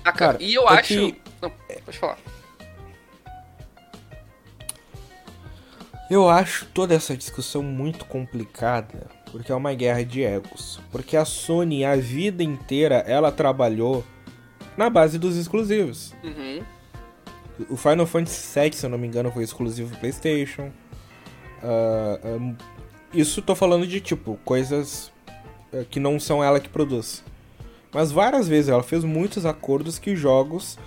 Ah, 0.05 0.11
cara, 0.11 0.37
e 0.39 0.53
eu 0.53 0.69
é 0.69 0.79
acho. 0.79 0.93
Que... 0.93 1.21
Não, 1.41 1.51
pode 1.83 1.97
falar. 1.97 2.17
Eu 6.07 6.29
acho 6.29 6.67
toda 6.67 6.93
essa 6.93 7.17
discussão 7.17 7.63
muito 7.63 8.05
complicada, 8.05 9.07
porque 9.31 9.51
é 9.51 9.55
uma 9.55 9.73
guerra 9.73 10.05
de 10.05 10.23
egos. 10.23 10.79
Porque 10.91 11.17
a 11.17 11.25
Sony, 11.25 11.83
a 11.83 11.95
vida 11.95 12.43
inteira, 12.43 12.97
ela 13.07 13.31
trabalhou 13.31 14.05
na 14.77 14.87
base 14.87 15.17
dos 15.17 15.35
exclusivos. 15.35 16.13
Uhum. 16.23 16.63
O 17.67 17.75
Final 17.75 18.05
Fantasy 18.05 18.59
VII, 18.59 18.73
se 18.73 18.85
eu 18.85 18.89
não 18.91 18.99
me 18.99 19.07
engano, 19.07 19.31
foi 19.31 19.43
exclusivo 19.43 19.97
PlayStation. 19.97 20.71
Uh, 21.63 22.27
um, 22.27 22.55
isso 23.11 23.41
tô 23.41 23.55
falando 23.55 23.87
de, 23.87 23.99
tipo, 23.99 24.37
coisas 24.45 25.11
uh, 25.73 25.83
que 25.89 25.99
não 25.99 26.19
são 26.19 26.43
ela 26.43 26.59
que 26.59 26.69
produz. 26.69 27.23
Mas 27.95 28.11
várias 28.11 28.45
vezes 28.45 28.69
ela 28.69 28.83
fez 28.83 29.05
muitos 29.05 29.45
acordos 29.45 29.97
que 29.97 30.17
jogos. 30.17 30.77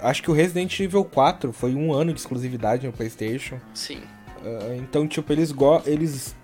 Acho 0.00 0.22
que 0.22 0.30
o 0.30 0.32
Resident 0.32 0.78
Evil 0.78 1.04
4 1.04 1.52
foi 1.52 1.74
um 1.74 1.92
ano 1.92 2.12
de 2.12 2.20
exclusividade 2.20 2.86
no 2.86 2.92
PlayStation. 2.92 3.58
Sim. 3.74 3.98
Uh, 4.44 4.76
então, 4.78 5.08
tipo, 5.08 5.32
eles 5.32 5.50
go 5.50 5.82
eles 5.84 6.36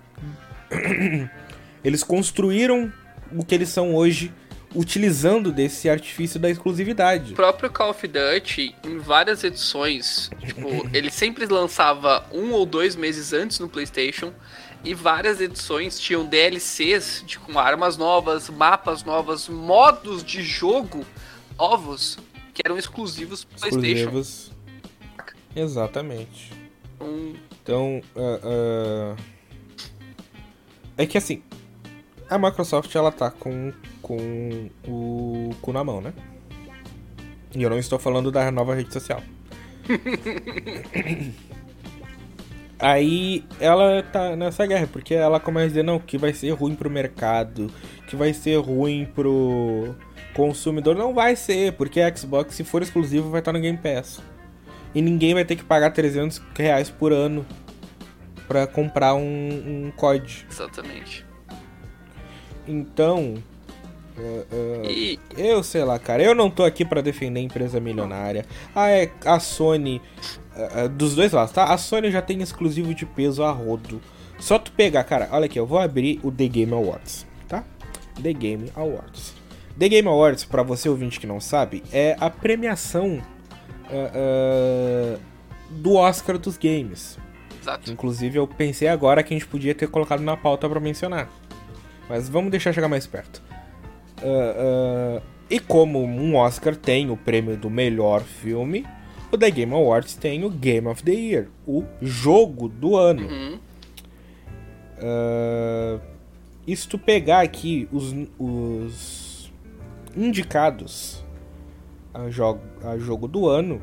eles 1.81 2.03
construíram 2.03 2.91
o 3.31 3.45
que 3.45 3.55
eles 3.55 3.69
são 3.69 3.95
hoje 3.95 4.33
utilizando 4.75 5.53
desse 5.53 5.89
artifício 5.89 6.37
da 6.37 6.49
exclusividade. 6.49 7.31
O 7.31 7.35
próprio 7.37 7.71
Call 7.71 7.91
of 7.91 8.05
Duty, 8.05 8.75
em 8.83 8.97
várias 8.97 9.45
edições, 9.45 10.29
tipo, 10.45 10.67
ele 10.93 11.09
sempre 11.09 11.45
lançava 11.45 12.25
um 12.33 12.51
ou 12.51 12.65
dois 12.65 12.93
meses 12.93 13.31
antes 13.31 13.57
no 13.57 13.69
PlayStation 13.69 14.33
e 14.83 14.93
várias 14.93 15.41
edições 15.41 15.99
tinham 15.99 16.25
DLCs 16.25 17.23
de, 17.25 17.37
com 17.39 17.57
armas 17.59 17.97
novas, 17.97 18.49
mapas 18.49 19.03
novas, 19.03 19.49
modos 19.49 20.23
de 20.23 20.41
jogo 20.41 21.05
novos 21.57 22.17
que 22.53 22.61
eram 22.65 22.77
exclusivos 22.77 23.43
pro 23.43 23.59
PlayStation. 23.59 24.09
Exclusivos. 24.09 24.51
Exatamente. 25.55 26.53
Um... 27.01 27.35
Então, 27.61 28.01
uh, 28.15 29.15
uh... 29.15 29.17
é 30.97 31.05
que 31.05 31.17
assim, 31.17 31.43
a 32.29 32.37
Microsoft 32.37 32.93
ela 32.95 33.11
tá 33.11 33.29
com, 33.29 33.73
com 34.01 34.69
o 34.87 35.55
cu 35.61 35.73
na 35.73 35.83
mão, 35.83 36.01
né? 36.01 36.13
E 37.55 37.63
eu 37.63 37.69
não 37.69 37.79
estou 37.79 37.97
falando 37.99 38.31
da 38.31 38.51
nova 38.51 38.75
rede 38.75 38.93
social. 38.93 39.21
Aí 42.79 43.43
ela 43.59 44.01
tá 44.01 44.37
nessa 44.37 44.65
guerra, 44.65 44.87
porque 44.87 45.13
ela 45.13 45.39
começa 45.39 45.65
a 45.65 45.67
dizer, 45.67 45.83
não, 45.83 45.99
que 45.99 46.17
vai 46.17 46.33
ser 46.33 46.51
ruim 46.51 46.75
pro 46.75 46.89
mercado, 46.89 47.69
que 48.07 48.15
vai 48.15 48.33
ser 48.33 48.55
ruim 48.57 49.05
pro 49.05 49.93
consumidor. 50.33 50.95
Não 50.95 51.13
vai 51.13 51.35
ser, 51.35 51.73
porque 51.73 51.99
a 51.99 52.15
Xbox, 52.15 52.55
se 52.55 52.63
for 52.63 52.81
exclusivo, 52.81 53.29
vai 53.29 53.39
estar 53.39 53.51
no 53.51 53.59
Game 53.59 53.77
Pass. 53.77 54.21
E 54.95 55.01
ninguém 55.01 55.33
vai 55.33 55.43
ter 55.43 55.57
que 55.57 55.63
pagar 55.63 55.91
300 55.91 56.41
reais 56.57 56.89
por 56.89 57.11
ano 57.11 57.45
para 58.47 58.65
comprar 58.65 59.13
um, 59.13 59.87
um 59.87 59.91
COD. 59.95 60.47
Exatamente. 60.49 61.25
Então, 62.65 63.35
Uh, 64.19 64.45
uh, 64.53 64.85
e... 64.85 65.17
Eu 65.37 65.63
sei 65.63 65.83
lá, 65.83 65.97
cara. 65.97 66.21
Eu 66.21 66.35
não 66.35 66.49
tô 66.49 66.65
aqui 66.65 66.83
para 66.83 67.01
defender 67.01 67.39
a 67.39 67.43
empresa 67.43 67.79
milionária. 67.79 68.45
Ah, 68.75 68.89
é, 68.89 69.09
a 69.25 69.39
Sony 69.39 70.01
dos 70.95 71.15
dois 71.15 71.31
lados, 71.31 71.53
tá? 71.53 71.65
A 71.65 71.77
Sony 71.77 72.11
já 72.11 72.21
tem 72.21 72.41
exclusivo 72.41 72.93
de 72.93 73.05
peso 73.05 73.43
a 73.43 73.51
rodo. 73.51 74.01
Só 74.39 74.57
tu 74.57 74.71
pegar, 74.71 75.03
cara, 75.03 75.27
olha 75.31 75.45
aqui, 75.45 75.59
eu 75.59 75.65
vou 75.65 75.79
abrir 75.79 76.19
o 76.23 76.31
The 76.31 76.47
Game 76.47 76.73
Awards, 76.73 77.27
tá? 77.47 77.63
The 78.21 78.33
Game 78.33 78.71
Awards. 78.75 79.33
The 79.77 79.89
Game 79.89 80.07
Awards, 80.07 80.45
para 80.45 80.63
você 80.63 80.89
ouvinte 80.89 81.19
que 81.19 81.27
não 81.27 81.39
sabe, 81.39 81.83
é 81.91 82.15
a 82.19 82.29
premiação 82.29 83.21
uh, 83.89 85.15
uh, 85.15 85.19
do 85.69 85.95
Oscar 85.95 86.37
dos 86.37 86.57
games. 86.57 87.17
Exato. 87.61 87.91
Inclusive, 87.91 88.37
eu 88.37 88.47
pensei 88.47 88.87
agora 88.87 89.23
que 89.23 89.33
a 89.33 89.37
gente 89.37 89.47
podia 89.47 89.75
ter 89.75 89.87
colocado 89.87 90.21
na 90.21 90.35
pauta 90.37 90.67
para 90.69 90.79
mencionar. 90.79 91.29
Mas 92.07 92.27
vamos 92.27 92.49
deixar 92.49 92.73
chegar 92.73 92.87
mais 92.87 93.05
perto. 93.05 93.41
Uh, 94.21 95.21
e 95.49 95.59
como 95.59 96.03
um 96.03 96.35
Oscar 96.35 96.75
tem 96.75 97.09
o 97.09 97.17
prêmio 97.17 97.57
do 97.57 97.69
melhor 97.69 98.21
filme, 98.21 98.85
o 99.31 99.37
The 99.37 99.51
Game 99.51 99.73
Awards 99.73 100.15
tem 100.15 100.43
o 100.43 100.49
Game 100.49 100.87
of 100.87 101.03
the 101.03 101.11
Year, 101.11 101.47
o 101.67 101.83
jogo 102.01 102.67
do 102.67 102.95
ano. 102.95 103.27
Uhum. 103.27 103.59
Uh, 104.97 106.01
e 106.67 106.75
se 106.75 106.87
tu 106.87 106.97
pegar 106.97 107.41
aqui 107.41 107.87
os, 107.91 108.13
os 108.37 109.51
indicados 110.15 111.23
a 112.13 112.29
jogo, 112.29 112.61
a 112.83 112.97
jogo 112.97 113.27
do 113.27 113.47
ano, 113.47 113.81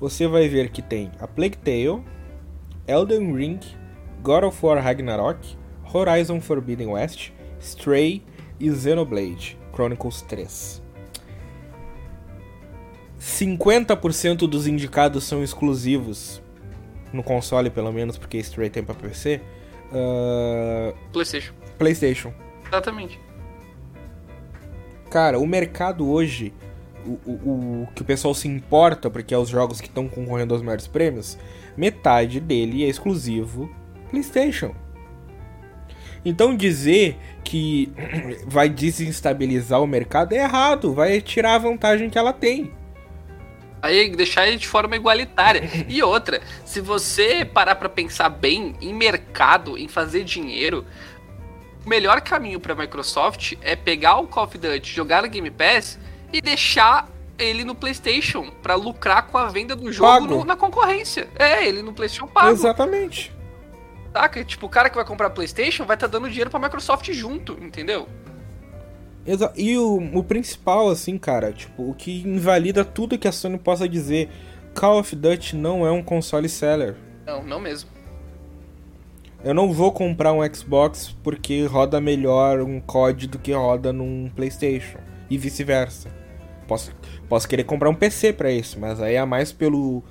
você 0.00 0.26
vai 0.26 0.48
ver 0.48 0.70
que 0.70 0.82
tem 0.82 1.10
a 1.20 1.26
Plague 1.26 1.58
Tale, 1.58 2.02
Elden 2.86 3.34
Ring, 3.34 3.60
God 4.22 4.44
of 4.44 4.64
War 4.64 4.82
Ragnarok, 4.82 5.56
Horizon 5.92 6.40
Forbidden 6.40 6.88
West, 6.88 7.30
Stray 7.60 8.22
e 8.58 8.70
Xenoblade 8.70 9.58
Chronicles 9.72 10.22
3. 10.22 10.87
50% 13.20 14.48
dos 14.48 14.66
indicados 14.66 15.24
são 15.24 15.42
exclusivos 15.42 16.40
no 17.12 17.22
console, 17.22 17.70
pelo 17.70 17.92
menos, 17.92 18.16
porque 18.16 18.38
Stray 18.38 18.70
tem 18.70 18.82
pra 18.82 18.94
PC. 18.94 19.40
Uh... 19.92 20.94
PlayStation. 21.12 21.52
PlayStation. 21.78 22.32
Exatamente. 22.66 23.20
Cara, 25.10 25.38
o 25.38 25.46
mercado 25.46 26.08
hoje, 26.08 26.52
o, 27.06 27.18
o, 27.24 27.32
o, 27.32 27.88
que 27.94 28.02
o 28.02 28.04
pessoal 28.04 28.34
se 28.34 28.46
importa, 28.46 29.08
porque 29.08 29.34
é 29.34 29.38
os 29.38 29.48
jogos 29.48 29.80
que 29.80 29.88
estão 29.88 30.06
concorrendo 30.06 30.54
aos 30.54 30.62
maiores 30.62 30.86
prêmios, 30.86 31.38
metade 31.76 32.40
dele 32.40 32.84
é 32.84 32.88
exclusivo 32.88 33.70
PlayStation. 34.10 34.74
Então 36.24 36.54
dizer 36.54 37.16
que 37.42 37.90
vai 38.46 38.68
desestabilizar 38.68 39.82
o 39.82 39.86
mercado 39.86 40.34
é 40.34 40.38
errado, 40.38 40.92
vai 40.92 41.20
tirar 41.20 41.54
a 41.54 41.58
vantagem 41.58 42.10
que 42.10 42.18
ela 42.18 42.32
tem. 42.32 42.77
Aí 43.88 44.10
deixar 44.10 44.46
ele 44.46 44.58
de 44.58 44.68
forma 44.68 44.94
igualitária. 44.94 45.62
E 45.88 46.02
outra, 46.02 46.42
se 46.64 46.80
você 46.80 47.44
parar 47.44 47.74
para 47.76 47.88
pensar 47.88 48.28
bem 48.28 48.76
em 48.80 48.92
mercado, 48.92 49.78
em 49.78 49.88
fazer 49.88 50.22
dinheiro, 50.22 50.84
o 51.84 51.88
melhor 51.88 52.20
caminho 52.20 52.60
para 52.60 52.74
a 52.74 52.76
Microsoft 52.76 53.54
é 53.62 53.74
pegar 53.74 54.18
o 54.18 54.26
Call 54.26 54.44
of 54.44 54.58
Duty, 54.58 54.94
jogar 54.94 55.22
no 55.22 55.28
Game 55.28 55.50
Pass 55.50 55.98
e 56.32 56.40
deixar 56.42 57.08
ele 57.38 57.64
no 57.64 57.74
PlayStation 57.74 58.50
para 58.62 58.74
lucrar 58.74 59.28
com 59.28 59.38
a 59.38 59.46
venda 59.46 59.74
do 59.74 59.90
jogo 59.90 60.26
no, 60.26 60.44
na 60.44 60.56
concorrência. 60.56 61.28
É, 61.38 61.66
ele 61.66 61.82
no 61.82 61.92
PlayStation 61.92 62.26
pago. 62.26 62.50
Exatamente. 62.50 63.32
Saca? 64.12 64.44
Tipo, 64.44 64.66
o 64.66 64.68
cara 64.68 64.90
que 64.90 64.96
vai 64.96 65.04
comprar 65.04 65.30
PlayStation 65.30 65.84
vai 65.84 65.96
estar 65.96 66.08
tá 66.08 66.12
dando 66.12 66.28
dinheiro 66.28 66.50
para 66.50 66.58
a 66.58 66.62
Microsoft 66.64 67.10
junto, 67.12 67.52
entendeu? 67.62 68.08
E 69.56 69.76
o, 69.76 69.96
o 70.18 70.24
principal, 70.24 70.88
assim, 70.88 71.18
cara, 71.18 71.52
tipo, 71.52 71.90
o 71.90 71.94
que 71.94 72.22
invalida 72.26 72.84
tudo 72.84 73.18
que 73.18 73.28
a 73.28 73.32
Sony 73.32 73.58
possa 73.58 73.88
dizer, 73.88 74.30
Call 74.74 75.00
of 75.00 75.14
Duty 75.14 75.56
não 75.56 75.86
é 75.86 75.90
um 75.90 76.02
console 76.02 76.48
seller. 76.48 76.96
Não, 77.26 77.42
não 77.44 77.60
mesmo. 77.60 77.90
Eu 79.44 79.54
não 79.54 79.72
vou 79.72 79.92
comprar 79.92 80.32
um 80.32 80.54
Xbox 80.54 81.14
porque 81.22 81.64
roda 81.66 82.00
melhor 82.00 82.60
um 82.60 82.80
COD 82.80 83.28
do 83.28 83.38
que 83.38 83.52
roda 83.52 83.92
num 83.92 84.30
PlayStation. 84.34 84.98
E 85.30 85.36
vice-versa. 85.36 86.10
Posso, 86.66 86.92
posso 87.28 87.48
querer 87.48 87.64
comprar 87.64 87.88
um 87.88 87.94
PC 87.94 88.32
para 88.32 88.50
isso, 88.50 88.80
mas 88.80 89.00
aí 89.00 89.14
é 89.14 89.24
mais 89.24 89.52
pelo 89.52 90.02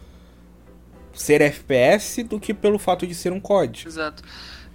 ser 1.13 1.41
FPS 1.41 2.23
do 2.23 2.39
que 2.39 2.53
pelo 2.53 2.77
fato 2.77 3.05
de 3.05 3.15
ser 3.15 3.33
um 3.33 3.39
COD. 3.39 3.87
Exato. 3.87 4.23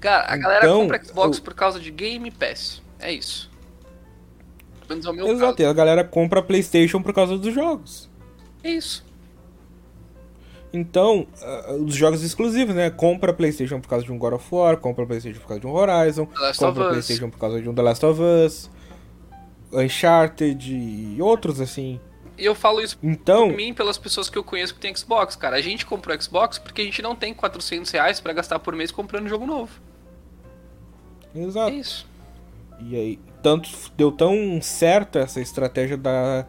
Cara, 0.01 0.33
a 0.33 0.37
galera 0.37 0.65
então, 0.67 0.81
compra 0.81 1.03
Xbox 1.03 1.39
eu... 1.39 1.45
por 1.45 1.55
causa 1.55 1.79
de 1.79 1.91
Game 1.91 2.31
Pass. 2.31 2.83
É 2.99 3.13
isso. 3.13 3.52
Pelo 4.87 4.91
menos 4.91 5.07
é 5.07 5.11
o 5.11 5.13
meu 5.13 5.27
Exato, 5.29 5.57
caso. 5.57 5.63
e 5.63 5.65
a 5.65 5.73
galera 5.73 6.05
compra 6.05 6.43
PlayStation 6.43 7.03
por 7.03 7.13
causa 7.13 7.39
dos 7.39 7.55
jogos. 7.55 8.11
É 8.63 8.71
isso. 8.71 9.05
Então, 10.73 11.27
uh, 11.43 11.85
os 11.85 11.95
jogos 11.95 12.23
exclusivos, 12.23 12.75
né? 12.75 12.91
Compra 12.91 13.33
PlayStation 13.33 13.79
por 13.81 13.89
causa 13.89 14.05
de 14.05 14.13
um 14.13 14.19
God 14.19 14.35
of 14.35 14.47
War, 14.51 14.79
compra 14.79 15.05
PlayStation 15.05 15.41
por 15.41 15.49
causa 15.49 15.61
de 15.61 15.67
um 15.67 15.73
Horizon, 15.75 16.27
compra 16.59 16.89
PlayStation 16.89 17.29
por 17.29 17.39
causa 17.39 17.61
de 17.61 17.69
um 17.69 17.75
The 17.75 17.83
Last 17.83 18.07
of 18.07 18.21
Us, 18.23 18.71
Uncharted 19.73 20.73
e 20.73 21.21
outros 21.21 21.61
assim. 21.61 22.01
E 22.39 22.45
eu 22.47 22.55
falo 22.55 22.81
isso 22.81 22.99
então, 23.03 23.49
por 23.49 23.57
mim 23.57 23.75
pelas 23.75 23.99
pessoas 23.99 24.31
que 24.31 24.39
eu 24.39 24.43
conheço 24.43 24.75
que 24.75 24.81
tem 24.81 24.95
Xbox, 24.95 25.37
cara. 25.37 25.57
A 25.57 25.61
gente 25.61 25.85
comprou 25.85 26.19
Xbox 26.21 26.59
porque 26.59 26.81
a 26.81 26.85
gente 26.85 27.03
não 27.03 27.15
tem 27.15 27.35
400 27.35 27.91
reais 27.91 28.19
pra 28.19 28.33
gastar 28.33 28.59
por 28.59 28.75
mês 28.75 28.91
comprando 28.91 29.29
jogo 29.29 29.45
novo. 29.45 29.71
Exato. 31.35 31.71
É 31.71 31.75
isso. 31.75 32.07
E 32.89 32.97
aí, 32.97 33.19
tanto 33.43 33.69
deu 33.97 34.11
tão 34.11 34.61
certo 34.61 35.19
essa 35.19 35.41
estratégia 35.41 35.97
da, 35.97 36.47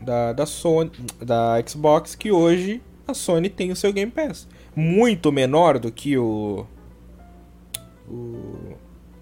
da, 0.00 0.32
da 0.32 0.46
Sony, 0.46 0.90
da 1.20 1.62
Xbox, 1.66 2.14
que 2.14 2.30
hoje 2.32 2.82
a 3.06 3.14
Sony 3.14 3.48
tem 3.48 3.70
o 3.70 3.76
seu 3.76 3.92
Game 3.92 4.10
Pass. 4.10 4.48
Muito 4.74 5.32
menor 5.32 5.78
do 5.78 5.90
que 5.90 6.16
o. 6.16 6.66
O, 8.08 8.74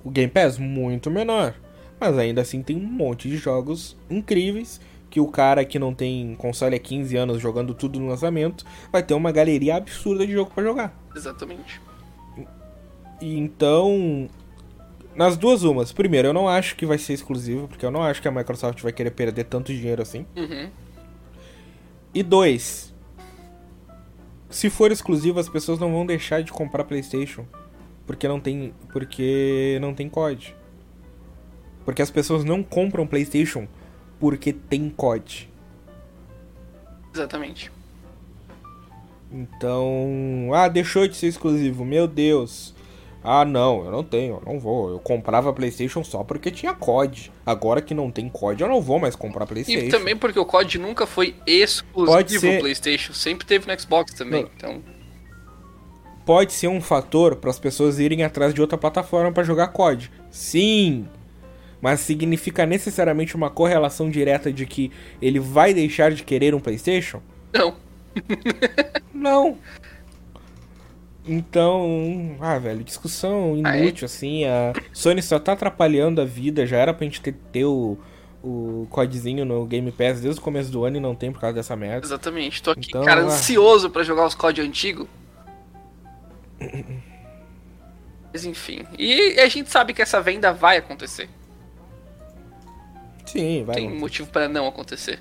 o 0.04 0.10
Game 0.10 0.30
Pass, 0.30 0.58
muito 0.58 1.10
menor. 1.10 1.54
Mas 1.98 2.16
ainda 2.18 2.42
assim 2.42 2.62
tem 2.62 2.76
um 2.76 2.84
monte 2.84 3.28
de 3.28 3.36
jogos 3.36 3.96
incríveis 4.10 4.80
que 5.08 5.20
o 5.20 5.28
cara 5.28 5.64
que 5.64 5.78
não 5.78 5.94
tem 5.94 6.34
console 6.36 6.76
há 6.76 6.78
15 6.78 7.16
anos 7.16 7.40
jogando 7.40 7.72
tudo 7.72 7.98
no 7.98 8.08
lançamento 8.08 8.66
vai 8.92 9.02
ter 9.02 9.14
uma 9.14 9.32
galeria 9.32 9.76
absurda 9.76 10.26
de 10.26 10.32
jogo 10.32 10.50
para 10.54 10.62
jogar. 10.62 10.94
Exatamente. 11.14 11.80
E 13.20 13.38
então, 13.38 14.28
nas 15.16 15.36
duas 15.36 15.62
umas. 15.62 15.92
Primeiro, 15.92 16.28
eu 16.28 16.32
não 16.32 16.48
acho 16.48 16.76
que 16.76 16.86
vai 16.86 16.98
ser 16.98 17.14
exclusivo, 17.14 17.66
porque 17.68 17.84
eu 17.84 17.90
não 17.90 18.02
acho 18.02 18.20
que 18.20 18.28
a 18.28 18.30
Microsoft 18.30 18.80
vai 18.82 18.92
querer 18.92 19.10
perder 19.10 19.44
tanto 19.44 19.72
dinheiro 19.72 20.02
assim. 20.02 20.26
Uhum. 20.36 20.70
E 22.14 22.22
dois, 22.22 22.94
se 24.48 24.70
for 24.70 24.92
exclusivo, 24.92 25.38
as 25.38 25.48
pessoas 25.48 25.78
não 25.78 25.92
vão 25.92 26.06
deixar 26.06 26.42
de 26.42 26.52
comprar 26.52 26.84
PlayStation 26.84 27.44
porque 28.06 28.28
não 28.28 28.40
tem 28.40 28.72
porque 28.92 29.78
não 29.80 29.92
tem 29.92 30.08
COD. 30.08 30.54
Porque 31.84 32.00
as 32.00 32.10
pessoas 32.10 32.44
não 32.44 32.62
compram 32.62 33.06
PlayStation 33.06 33.66
porque 34.18 34.52
tem 34.52 34.88
COD. 34.88 35.50
Exatamente. 37.12 37.72
Então, 39.30 40.50
ah, 40.54 40.68
deixou 40.68 41.06
de 41.08 41.16
ser 41.16 41.26
exclusivo. 41.26 41.84
Meu 41.84 42.06
Deus. 42.06 42.75
Ah, 43.28 43.44
não, 43.44 43.84
eu 43.84 43.90
não 43.90 44.04
tenho, 44.04 44.34
eu 44.34 44.42
não 44.46 44.60
vou. 44.60 44.88
Eu 44.90 45.00
comprava 45.00 45.52
PlayStation 45.52 46.04
só 46.04 46.22
porque 46.22 46.48
tinha 46.48 46.72
COD. 46.72 47.32
Agora 47.44 47.82
que 47.82 47.92
não 47.92 48.08
tem 48.08 48.28
COD, 48.28 48.62
eu 48.62 48.68
não 48.68 48.80
vou 48.80 49.00
mais 49.00 49.16
comprar 49.16 49.46
PlayStation. 49.46 49.86
E 49.86 49.88
também 49.88 50.16
porque 50.16 50.38
o 50.38 50.44
COD 50.44 50.78
nunca 50.78 51.06
foi 51.06 51.34
exclusivo 51.44 52.40
ser... 52.40 52.60
PlayStation, 52.60 53.12
sempre 53.12 53.44
teve 53.44 53.66
no 53.66 53.80
Xbox 53.80 54.14
também. 54.14 54.42
Não. 54.42 54.50
Então 54.56 54.96
pode 56.26 56.52
ser 56.52 56.66
um 56.66 56.80
fator 56.80 57.36
para 57.36 57.50
as 57.50 57.58
pessoas 57.58 58.00
irem 58.00 58.24
atrás 58.24 58.52
de 58.52 58.60
outra 58.60 58.76
plataforma 58.76 59.30
para 59.32 59.44
jogar 59.44 59.68
COD. 59.68 60.10
Sim. 60.30 61.08
Mas 61.80 62.00
significa 62.00 62.66
necessariamente 62.66 63.36
uma 63.36 63.48
correlação 63.48 64.10
direta 64.10 64.52
de 64.52 64.66
que 64.66 64.90
ele 65.22 65.38
vai 65.38 65.72
deixar 65.72 66.10
de 66.10 66.24
querer 66.24 66.54
um 66.54 66.60
PlayStation? 66.60 67.22
Não. 67.52 67.76
não. 69.14 69.58
Então, 71.26 72.36
ah, 72.40 72.58
velho, 72.58 72.84
discussão 72.84 73.56
inútil, 73.56 74.04
é? 74.04 74.06
assim. 74.06 74.44
A 74.44 74.72
Sony 74.92 75.20
só 75.22 75.38
tá 75.38 75.52
atrapalhando 75.52 76.20
a 76.20 76.24
vida. 76.24 76.64
Já 76.66 76.78
era 76.78 76.94
pra 76.94 77.04
gente 77.04 77.20
ter, 77.20 77.34
ter 77.52 77.64
o, 77.64 77.98
o 78.42 78.86
codezinho 78.90 79.44
no 79.44 79.66
Game 79.66 79.90
Pass 79.90 80.20
desde 80.20 80.40
o 80.40 80.42
começo 80.42 80.70
do 80.70 80.84
ano 80.84 80.98
e 80.98 81.00
não 81.00 81.14
tem 81.14 81.32
por 81.32 81.40
causa 81.40 81.54
dessa 81.54 81.74
merda. 81.74 82.06
Exatamente. 82.06 82.62
Tô 82.62 82.70
aqui, 82.70 82.88
então, 82.88 83.04
cara, 83.04 83.22
ah... 83.22 83.24
ansioso 83.24 83.90
para 83.90 84.04
jogar 84.04 84.26
os 84.26 84.34
COD 84.34 84.60
antigos. 84.60 85.08
Mas 88.32 88.44
enfim. 88.44 88.84
E 88.98 89.40
a 89.40 89.48
gente 89.48 89.70
sabe 89.70 89.92
que 89.92 90.02
essa 90.02 90.20
venda 90.20 90.52
vai 90.52 90.76
acontecer. 90.76 91.28
Sim, 93.24 93.64
vai. 93.64 93.76
Tem 93.76 93.98
motivo 93.98 94.28
para 94.28 94.48
não 94.48 94.68
acontecer. 94.68 95.18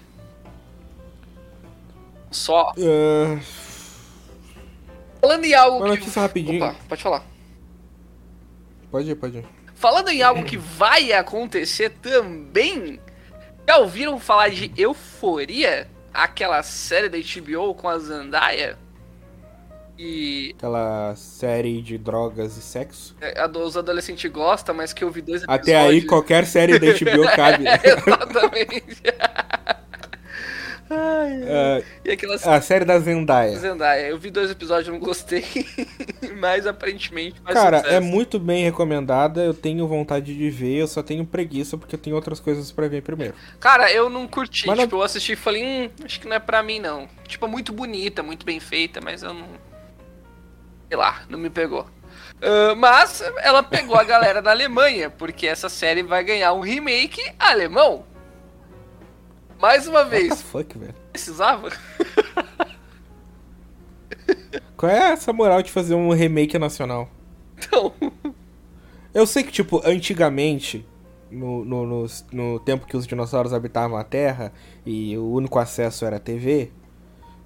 Só. 2.30 2.74
Uh... 2.78 3.40
Falando 5.26 5.46
em 5.46 5.54
algo 5.56 5.84
Uma 5.84 5.98
que. 5.98 6.10
rapidinho. 6.20 6.64
Opa, 6.64 6.76
pode 6.88 7.02
falar. 7.02 7.24
Pode 8.92 9.10
ir, 9.10 9.16
pode 9.16 9.38
ir. 9.40 9.46
Falando 9.74 10.10
em 10.10 10.22
algo 10.22 10.44
que 10.44 10.56
vai 10.56 11.12
acontecer 11.14 11.90
também. 11.90 13.00
Já 13.68 13.78
ouviram 13.78 14.20
falar 14.20 14.50
de 14.50 14.72
Euforia? 14.78 15.90
Aquela 16.14 16.62
série 16.62 17.10
da 17.10 17.18
HBO 17.18 17.74
com 17.74 17.90
a 17.90 17.98
Zendaya? 17.98 18.78
E. 19.98 20.54
Aquela 20.58 21.16
série 21.16 21.82
de 21.82 21.98
drogas 21.98 22.56
e 22.56 22.62
sexo. 22.62 23.16
É, 23.20 23.40
a 23.40 23.48
dos 23.48 23.76
adolescentes 23.76 24.32
gostam, 24.32 24.76
mas 24.76 24.94
que 24.94 25.04
eu 25.04 25.10
vi 25.10 25.22
dois 25.22 25.42
episódios. 25.42 25.68
Até 25.68 25.76
aí 25.76 26.04
qualquer 26.04 26.46
série 26.46 26.78
da 26.78 26.86
HBO 26.86 27.26
cabe. 27.36 27.66
é, 27.68 27.80
exatamente. 27.84 29.02
Ai, 30.90 31.42
uh, 31.42 31.86
e 32.04 32.12
aquelas... 32.12 32.46
A 32.48 32.62
série 32.62 32.86
da 32.86 33.00
Zendaya. 33.00 33.58
Zendaya. 33.58 34.08
Eu 34.08 34.20
vi 34.20 34.30
dois 34.30 34.52
episódios, 34.52 34.88
não 34.88 35.00
gostei. 35.00 35.44
mas 36.38 36.68
aparentemente 36.68 37.40
faz 37.42 37.56
Cara, 37.56 37.78
sucesso. 37.80 37.96
é 37.96 38.00
muito 38.00 38.38
bem 38.40 38.64
recomendada. 38.64 39.44
Eu 39.44 39.54
tenho 39.54 39.88
vontade 39.88 40.36
de 40.36 40.50
ver. 40.50 40.82
Eu 40.82 40.88
só 40.88 41.02
tenho 41.02 41.26
preguiça 41.26 41.78
porque 41.78 41.96
eu 41.96 42.00
tenho 42.00 42.16
outras 42.16 42.40
coisas 42.40 42.72
para 42.72 42.88
ver 42.88 43.02
primeiro. 43.02 43.34
Cara, 43.60 43.92
eu 43.92 44.10
não 44.10 44.28
curti. 44.28 44.68
Mas 44.68 44.80
tipo, 44.80 44.96
não... 44.96 45.02
eu 45.02 45.06
assisti 45.06 45.34
e 45.34 45.36
falei, 45.36 45.64
hum, 45.64 45.90
acho 46.04 46.20
que 46.20 46.28
não 46.28 46.36
é 46.36 46.40
pra 46.40 46.62
mim, 46.62 46.80
não. 46.80 47.08
Tipo, 47.28 47.48
muito 47.48 47.74
bonita, 47.74 48.22
muito 48.22 48.46
bem 48.46 48.60
feita, 48.60 49.00
mas 49.02 49.24
eu 49.24 49.34
não. 49.34 49.48
Sei 50.88 50.98
lá, 50.98 51.24
não 51.30 51.40
me 51.40 51.50
pegou. 51.50 51.88
Uh, 52.36 52.76
mas 52.76 53.22
ela 53.40 53.64
pegou 53.64 53.96
a 53.96 54.04
galera 54.04 54.42
da 54.42 54.52
Alemanha, 54.52 55.10
porque 55.10 55.48
essa 55.48 55.70
série 55.70 56.04
vai 56.04 56.24
ganhar 56.24 56.54
um 56.54 56.60
remake 56.60 57.22
alemão. 57.40 58.06
Mais 59.60 59.88
uma 59.88 60.04
vez. 60.04 60.30
What 60.30 60.44
the 60.44 60.50
fuck, 60.50 60.78
velho? 60.78 60.96
Precisava? 61.12 61.70
Qual 64.76 64.92
é 64.92 65.12
essa 65.12 65.32
moral 65.32 65.62
de 65.62 65.72
fazer 65.72 65.96
um 65.96 66.12
remake 66.12 66.60
nacional? 66.60 67.10
Então. 67.58 67.94
Eu 69.14 69.26
sei 69.26 69.44
que, 69.44 69.52
tipo, 69.52 69.82
antigamente, 69.86 70.86
no, 71.32 71.64
no, 71.64 71.86
no, 71.86 72.06
no, 72.32 72.60
tempo 72.60 72.86
que 72.86 72.98
os 72.98 73.08
dinossauros 73.08 73.54
habitavam 73.54 73.98
a 73.98 74.04
Terra 74.04 74.52
e 74.86 75.18
o 75.18 75.32
único 75.32 75.58
acesso 75.58 76.06
era 76.06 76.18
a 76.18 76.20
TV, 76.20 76.72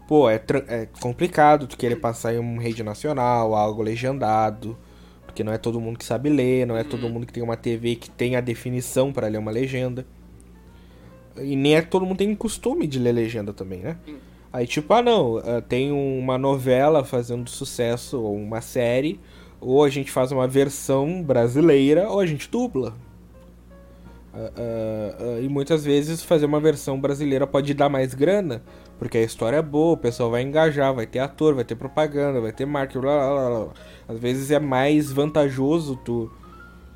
pô, 0.08 0.30
é, 0.30 0.42
é 0.68 0.88
complicado 1.00 1.68
tu 1.68 1.78
querer 1.78 1.98
passar 1.98 2.34
em 2.34 2.40
uma 2.40 2.62
rede 2.62 2.82
nacional, 2.82 3.54
algo 3.54 3.84
legendado, 3.84 4.76
porque 5.26 5.44
não 5.44 5.54
é 5.54 5.60
todo 5.60 5.80
mundo 5.80 6.00
que 6.00 6.06
sabe 6.06 6.30
ler, 6.30 6.66
não 6.66 6.76
é 6.76 6.84
todo 6.84 7.04
uhum. 7.04 7.14
mundo 7.14 7.28
que 7.28 7.34
tem 7.34 7.44
uma 7.44 7.56
TV 7.56 7.96
que 7.96 8.10
tem 8.10 8.36
a 8.36 8.42
definição 8.42 9.14
para 9.14 9.28
ler 9.28 9.38
uma 9.38 9.52
legenda. 9.52 10.06
E 11.38 11.56
nem 11.56 11.76
é 11.76 11.82
todo 11.82 12.06
mundo 12.06 12.18
tem 12.18 12.34
costume 12.36 12.88
de 12.88 13.00
ler 13.00 13.12
legenda 13.12 13.54
também, 13.54 13.80
né? 13.80 13.98
Sim. 14.06 14.18
Aí, 14.52 14.66
tipo, 14.66 14.92
ah, 14.94 15.02
não, 15.02 15.38
ah, 15.38 15.62
tem 15.62 15.92
uma 15.92 16.38
novela 16.38 17.04
fazendo 17.04 17.50
sucesso, 17.50 18.20
ou 18.20 18.36
uma 18.36 18.62
série, 18.62 19.20
ou 19.62 19.84
a 19.84 19.90
gente 19.90 20.12
faz 20.12 20.32
uma 20.32 20.48
versão 20.48 21.22
brasileira, 21.22 22.10
ou 22.10 22.20
a 22.20 22.26
gente 22.26 22.50
dubla. 22.50 22.96
Uh, 24.32 24.38
uh, 24.38 25.40
uh, 25.40 25.44
e 25.44 25.50
muitas 25.50 25.84
vezes 25.84 26.24
fazer 26.24 26.46
uma 26.46 26.60
versão 26.60 27.00
brasileira 27.02 27.48
pode 27.48 27.74
dar 27.74 27.90
mais 27.90 28.14
grana, 28.14 28.62
porque 28.98 29.18
a 29.18 29.24
história 29.24 29.58
é 29.58 29.62
boa, 29.62 29.94
o 29.94 29.98
pessoal 29.98 30.30
vai 30.30 30.44
engajar, 30.44 30.94
vai 30.94 31.08
ter 31.08 31.20
ator, 31.20 31.56
vai 31.56 31.64
ter 31.64 31.76
propaganda, 31.76 32.40
vai 32.40 32.52
ter 32.52 32.66
marketing, 32.66 33.02
blá, 33.02 33.18
blá, 33.18 33.50
blá. 33.50 33.74
Às 34.08 34.20
vezes 34.20 34.52
é 34.52 34.60
mais 34.60 35.12
vantajoso 35.12 35.96
tu 36.06 36.32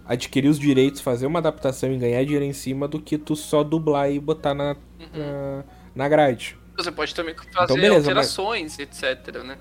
adquirir 0.05 0.49
os 0.49 0.59
direitos, 0.59 1.01
fazer 1.01 1.25
uma 1.25 1.39
adaptação 1.39 1.91
e 1.91 1.97
ganhar 1.97 2.23
dinheiro 2.23 2.45
em 2.45 2.53
cima 2.53 2.87
do 2.87 2.99
que 2.99 3.17
tu 3.17 3.35
só 3.35 3.63
dublar 3.63 4.11
e 4.11 4.19
botar 4.19 4.53
na, 4.53 4.75
uhum. 4.99 5.07
na, 5.15 5.63
na, 5.95 6.09
grade. 6.09 6.57
Você 6.77 6.91
pode 6.91 7.13
também 7.15 7.35
fazer 7.35 7.49
então, 7.63 7.75
beleza, 7.75 8.09
alterações, 8.09 8.77
mas... 8.77 9.03
etc, 9.03 9.43
né? 9.43 9.57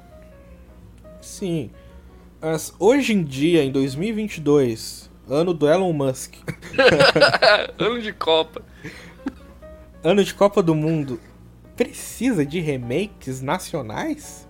Sim. 1.20 1.70
Mas 2.40 2.74
hoje 2.78 3.12
em 3.12 3.22
dia, 3.22 3.62
em 3.62 3.70
2022, 3.70 5.10
ano 5.28 5.54
do 5.54 5.68
Elon 5.68 5.92
Musk. 5.92 6.34
ano 7.78 8.00
de 8.00 8.12
Copa. 8.12 8.62
Ano 10.02 10.24
de 10.24 10.34
Copa 10.34 10.62
do 10.62 10.74
Mundo. 10.74 11.20
Precisa 11.76 12.44
de 12.44 12.58
remakes 12.58 13.40
nacionais? 13.40 14.48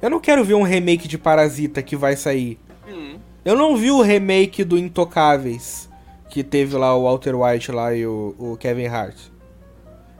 Eu 0.00 0.10
não 0.10 0.18
quero 0.18 0.42
ver 0.42 0.54
um 0.54 0.62
remake 0.62 1.06
de 1.06 1.18
Parasita 1.18 1.82
que 1.82 1.94
vai 1.94 2.16
sair. 2.16 2.58
Hum. 2.88 3.18
Eu 3.44 3.56
não 3.56 3.76
vi 3.76 3.90
o 3.90 4.00
remake 4.00 4.62
do 4.62 4.78
Intocáveis, 4.78 5.88
que 6.30 6.44
teve 6.44 6.76
lá 6.76 6.96
o 6.96 7.02
Walter 7.02 7.34
White 7.34 7.72
lá 7.72 7.94
e 7.94 8.06
o, 8.06 8.34
o 8.38 8.56
Kevin 8.56 8.86
Hart. 8.86 9.16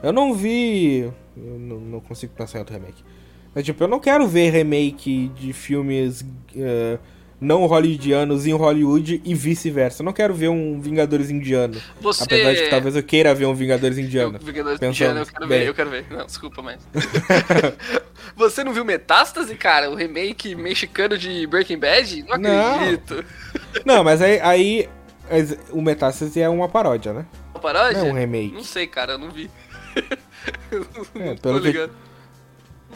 Eu 0.03 0.13
não 0.13 0.35
vi. 0.35 1.11
Eu 1.37 1.59
não, 1.59 1.81
não 1.81 2.01
consigo 2.01 2.33
pensar 2.35 2.59
em 2.59 2.61
outro 2.61 2.75
remake. 2.75 3.05
Mas, 3.55 3.65
tipo, 3.65 3.83
eu 3.85 3.89
não 3.89 4.01
quero 4.01 4.27
ver 4.27 4.51
remake 4.51 5.29
de 5.29 5.53
filmes 5.53 6.23
uh, 6.23 6.99
não 7.43 7.67
hollywoodianos 7.67 8.47
em 8.47 8.53
Hollywood 8.53 9.21
e 9.25 9.35
vice-versa. 9.35 10.03
Não 10.03 10.13
quero 10.13 10.33
ver 10.33 10.49
um 10.49 10.81
Vingadores 10.81 11.29
indiano. 11.29 11.75
Você... 12.01 12.23
Apesar 12.23 12.55
de 12.55 12.63
que 12.63 12.71
talvez 12.71 12.95
eu 12.95 13.03
queira 13.03 13.35
ver 13.35 13.47
um 13.47 13.55
Vingadores 13.55 13.99
indiano. 13.99 14.39
Eu, 14.41 14.47
Vingadores 14.47 14.81
indiano, 14.81 15.21
eu 15.21 15.27
quero 15.27 15.49
bem. 15.49 15.59
ver, 15.59 15.69
eu 15.69 15.75
quero 15.75 15.91
ver. 15.91 16.07
Não, 16.09 16.25
desculpa, 16.25 16.63
mas. 16.63 16.79
Você 18.37 18.63
não 18.63 18.73
viu 18.73 18.85
Metástase, 18.85 19.57
cara? 19.57 19.91
O 19.91 19.97
remake 19.97 20.55
mexicano 20.55 21.19
de 21.19 21.45
Breaking 21.49 21.79
Bad? 21.79 22.23
Não 22.23 22.39
Não. 22.39 22.75
acredito. 22.77 23.25
Não, 23.85 24.05
mas 24.05 24.23
aí, 24.23 24.41
aí 24.41 24.89
o 25.71 25.83
Metástase 25.83 26.41
é 26.41 26.49
uma 26.49 26.69
paródia, 26.69 27.13
né? 27.13 27.27
Uma 27.53 27.61
paródia? 27.61 27.99
Não 27.99 28.09
é 28.09 28.13
um 28.13 28.15
remake. 28.15 28.55
Não 28.55 28.63
sei, 28.65 28.87
cara, 28.87 29.15
eu 29.15 29.19
não 29.19 29.31
vi. 29.31 29.51
É, 31.15 31.29
não 31.29 31.37
tô 31.37 31.61
pelo 31.61 31.61
que-. 31.61 31.91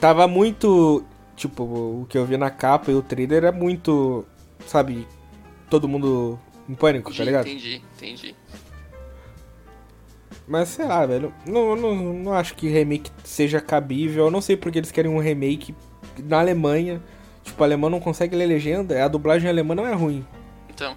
Tava 0.01 0.27
muito. 0.27 1.05
Tipo, 1.37 1.63
o 1.63 2.07
que 2.09 2.19
eu 2.19 2.25
vi 2.25 2.37
na 2.37 2.51
capa 2.51 2.91
e 2.91 2.95
o 2.95 3.03
trailer 3.03 3.45
é 3.45 3.53
muito. 3.53 4.27
Sabe? 4.67 5.07
Todo 5.69 5.89
mundo 5.89 6.39
em 6.69 6.75
pânico, 6.75 7.11
tá 7.11 7.15
Entendi, 7.17 7.25
ligado? 7.25 7.47
entendi, 7.49 7.83
entendi. 7.97 8.37
Mas 10.47 10.69
sei 10.69 10.87
lá, 10.87 11.05
velho. 11.05 11.35
Não, 11.47 11.75
não, 11.75 11.95
não 11.95 12.33
acho 12.33 12.55
que 12.55 12.69
remake 12.69 13.11
seja 13.25 13.61
cabível. 13.61 14.27
Eu 14.27 14.31
não 14.31 14.41
sei 14.41 14.57
porque 14.57 14.79
eles 14.79 14.93
querem 14.93 15.11
um 15.11 15.19
remake 15.19 15.75
na 16.23 16.39
Alemanha. 16.39 17.03
Tipo, 17.43 17.61
o 17.61 17.65
alemão 17.65 17.91
não 17.91 18.01
consegue 18.01 18.37
ler 18.37 18.47
legenda. 18.47 19.05
A 19.05 19.09
dublagem 19.09 19.49
alemã 19.49 19.75
não 19.75 19.87
é 19.87 19.93
ruim. 19.93 20.25
Então. 20.69 20.97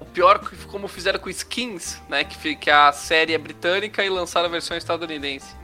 O 0.00 0.04
pior 0.04 0.40
como 0.68 0.88
fizeram 0.88 1.20
com 1.20 1.30
Skins, 1.30 2.00
né? 2.08 2.24
Que, 2.24 2.56
que 2.56 2.70
a 2.70 2.90
série 2.92 3.34
é 3.34 3.38
britânica 3.38 4.04
e 4.04 4.08
lançaram 4.08 4.46
a 4.46 4.50
versão 4.50 4.76
estadunidense. 4.76 5.54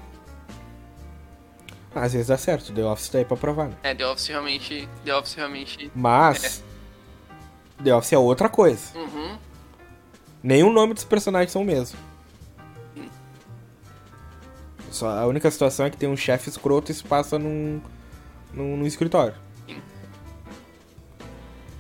Às 1.96 2.12
vezes 2.12 2.28
dá 2.28 2.36
certo. 2.36 2.72
The 2.72 2.84
Office 2.84 3.08
tá 3.08 3.18
aí 3.18 3.24
pra 3.24 3.36
provar, 3.36 3.68
né? 3.68 3.76
É, 3.82 3.94
The 3.94 4.06
Office 4.06 4.28
realmente. 4.28 4.88
The 5.04 5.14
Office 5.16 5.34
realmente. 5.34 5.90
Mas. 5.94 6.62
The 7.82 7.94
Office 7.94 8.12
é 8.12 8.18
outra 8.18 8.48
coisa. 8.48 8.96
Uhum. 8.96 9.38
O 10.66 10.72
nome 10.72 10.94
dos 10.94 11.04
personagens 11.04 11.50
são 11.50 11.62
o 11.62 11.64
mesmo. 11.64 11.98
Só 14.90 15.08
a 15.08 15.26
única 15.26 15.50
situação 15.50 15.84
é 15.86 15.90
que 15.90 15.96
tem 15.96 16.08
um 16.08 16.16
chefe 16.16 16.48
escroto 16.48 16.90
e 16.90 16.94
se 16.94 17.02
passa 17.02 17.38
num, 17.38 17.80
num, 18.52 18.76
num 18.76 18.86
escritório. 18.86 19.34
Sim. 19.66 19.82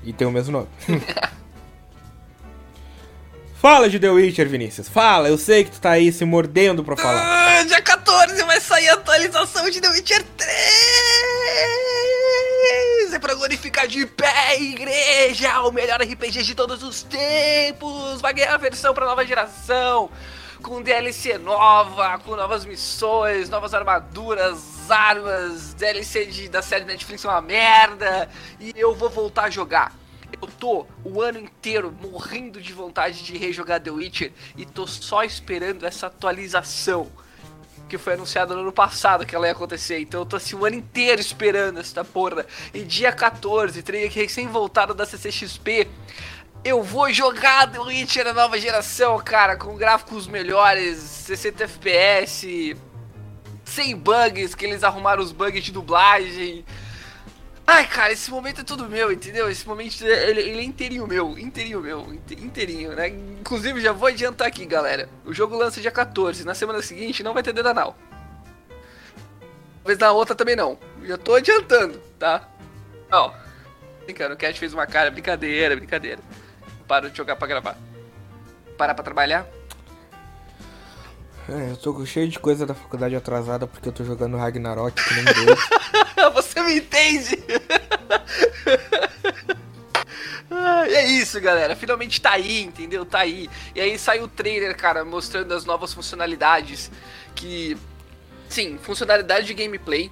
E 0.04 0.12
tem 0.12 0.26
o 0.26 0.30
mesmo 0.30 0.52
nome. 0.52 0.68
Fala 3.60 3.88
de 3.88 3.98
The 3.98 4.10
Witcher, 4.10 4.48
Vinícius. 4.48 4.88
Fala, 4.88 5.28
eu 5.28 5.38
sei 5.38 5.64
que 5.64 5.70
tu 5.70 5.80
tá 5.80 5.90
aí 5.92 6.12
se 6.12 6.24
mordendo 6.24 6.84
pra 6.84 6.96
falar. 6.96 7.58
Ah, 7.58 7.62
dia 7.64 7.80
14 7.80 8.42
vai 8.44 8.60
sair 8.60 8.88
a 8.90 8.94
atualização 8.94 9.68
de 9.70 9.80
The 9.80 9.88
Witcher 9.88 10.22
3! 10.36 10.46
É 13.14 13.18
pra 13.18 13.34
glorificar 13.34 13.86
de 13.86 14.04
pé, 14.04 14.60
igreja! 14.60 15.62
O 15.62 15.72
melhor 15.72 16.02
RPG 16.02 16.42
de 16.42 16.54
todos 16.54 16.82
os 16.82 17.02
tempos! 17.02 18.20
Vai 18.20 18.34
ganhar 18.34 18.54
a 18.54 18.58
versão 18.58 18.92
pra 18.92 19.06
nova 19.06 19.24
geração! 19.24 20.10
Com 20.62 20.82
DLC 20.82 21.38
nova, 21.38 22.18
com 22.18 22.36
novas 22.36 22.64
missões, 22.66 23.48
novas 23.48 23.72
armaduras, 23.72 24.90
armas, 24.90 25.72
DLC 25.74 26.26
de, 26.26 26.48
da 26.48 26.60
série 26.60 26.84
Netflix 26.84 27.24
é 27.24 27.28
uma 27.28 27.40
merda! 27.40 28.28
E 28.60 28.74
eu 28.76 28.94
vou 28.94 29.08
voltar 29.08 29.44
a 29.44 29.50
jogar! 29.50 29.92
Eu 30.40 30.48
tô 30.48 30.86
o 31.04 31.20
ano 31.22 31.38
inteiro 31.38 31.94
morrendo 32.02 32.60
de 32.60 32.72
vontade 32.72 33.22
de 33.22 33.36
rejogar 33.36 33.80
The 33.80 33.90
Witcher 33.90 34.32
e 34.56 34.64
tô 34.64 34.86
só 34.86 35.24
esperando 35.24 35.86
essa 35.86 36.08
atualização 36.08 37.10
que 37.88 37.96
foi 37.96 38.14
anunciada 38.14 38.54
no 38.54 38.62
ano 38.62 38.72
passado 38.72 39.24
que 39.24 39.34
ela 39.34 39.46
ia 39.46 39.52
acontecer. 39.52 40.00
Então 40.00 40.20
eu 40.20 40.26
tô 40.26 40.36
assim 40.36 40.56
o 40.56 40.64
ano 40.64 40.76
inteiro 40.76 41.20
esperando 41.20 41.78
essa 41.78 42.04
porra. 42.04 42.44
E 42.74 42.82
dia 42.82 43.12
14, 43.12 43.82
treino 43.82 44.10
que 44.10 44.20
recém 44.20 44.48
voltado 44.48 44.92
da 44.92 45.06
CCXP, 45.06 45.88
eu 46.64 46.82
vou 46.82 47.12
jogar 47.12 47.70
The 47.70 47.78
Witcher 47.78 48.24
na 48.24 48.32
nova 48.32 48.58
geração, 48.58 49.18
cara, 49.20 49.56
com 49.56 49.76
gráficos 49.76 50.26
melhores, 50.26 50.98
60 50.98 51.64
FPS, 51.64 52.76
sem 53.64 53.96
bugs, 53.96 54.54
que 54.54 54.64
eles 54.64 54.82
arrumaram 54.82 55.22
os 55.22 55.30
bugs 55.30 55.62
de 55.62 55.70
dublagem. 55.70 56.64
Ai, 57.66 57.86
cara, 57.88 58.12
esse 58.12 58.30
momento 58.30 58.60
é 58.60 58.64
tudo 58.64 58.88
meu, 58.88 59.10
entendeu? 59.10 59.50
Esse 59.50 59.66
momento, 59.66 60.00
ele, 60.04 60.40
ele 60.40 60.60
é 60.60 60.62
inteirinho 60.62 61.06
meu, 61.06 61.36
inteirinho 61.36 61.80
meu, 61.80 62.14
inte- 62.14 62.34
inteirinho, 62.34 62.94
né? 62.94 63.08
Inclusive, 63.08 63.80
já 63.80 63.90
vou 63.92 64.06
adiantar 64.08 64.46
aqui, 64.46 64.64
galera. 64.64 65.08
O 65.24 65.34
jogo 65.34 65.56
lança 65.56 65.80
dia 65.80 65.90
14, 65.90 66.44
na 66.44 66.54
semana 66.54 66.80
seguinte 66.80 67.24
não 67.24 67.34
vai 67.34 67.42
ter 67.42 67.52
dedo 67.52 67.68
anal. 67.68 67.96
Talvez 69.82 69.98
na 69.98 70.12
outra 70.12 70.34
também 70.36 70.54
não. 70.54 70.78
Já 71.02 71.18
tô 71.18 71.34
adiantando, 71.34 71.98
tá? 72.18 72.48
Ó, 73.10 73.32
brincando, 74.04 74.34
o 74.34 74.38
Cat 74.38 74.58
fez 74.58 74.72
uma 74.72 74.86
cara, 74.86 75.10
brincadeira, 75.10 75.74
brincadeira. 75.76 76.20
Paro 76.86 77.10
de 77.10 77.16
jogar 77.16 77.34
pra 77.34 77.48
gravar. 77.48 77.76
Parar 78.78 78.94
pra 78.94 79.02
trabalhar? 79.04 79.44
É, 81.48 81.70
eu 81.70 81.76
tô 81.76 82.04
cheio 82.04 82.28
de 82.28 82.38
coisa 82.38 82.66
da 82.66 82.74
faculdade 82.74 83.14
atrasada 83.14 83.66
porque 83.66 83.88
eu 83.88 83.92
tô 83.92 84.04
jogando 84.04 84.36
Ragnarok 84.36 85.02
que 85.02 85.14
nem 85.14 85.24
doido. 85.24 85.56
Você 86.34 86.60
me 86.62 86.78
entende? 86.78 87.38
É 90.96 91.04
isso, 91.04 91.40
galera. 91.40 91.76
Finalmente 91.76 92.20
tá 92.20 92.32
aí, 92.32 92.62
entendeu? 92.62 93.04
Tá 93.04 93.20
aí. 93.20 93.50
E 93.74 93.80
aí 93.80 93.98
saiu 93.98 94.24
o 94.24 94.28
trailer, 94.28 94.76
cara, 94.76 95.04
mostrando 95.04 95.52
as 95.52 95.64
novas 95.64 95.92
funcionalidades. 95.92 96.90
Que. 97.34 97.76
Sim, 98.48 98.78
funcionalidade 98.80 99.46
de 99.46 99.54
gameplay. 99.54 100.10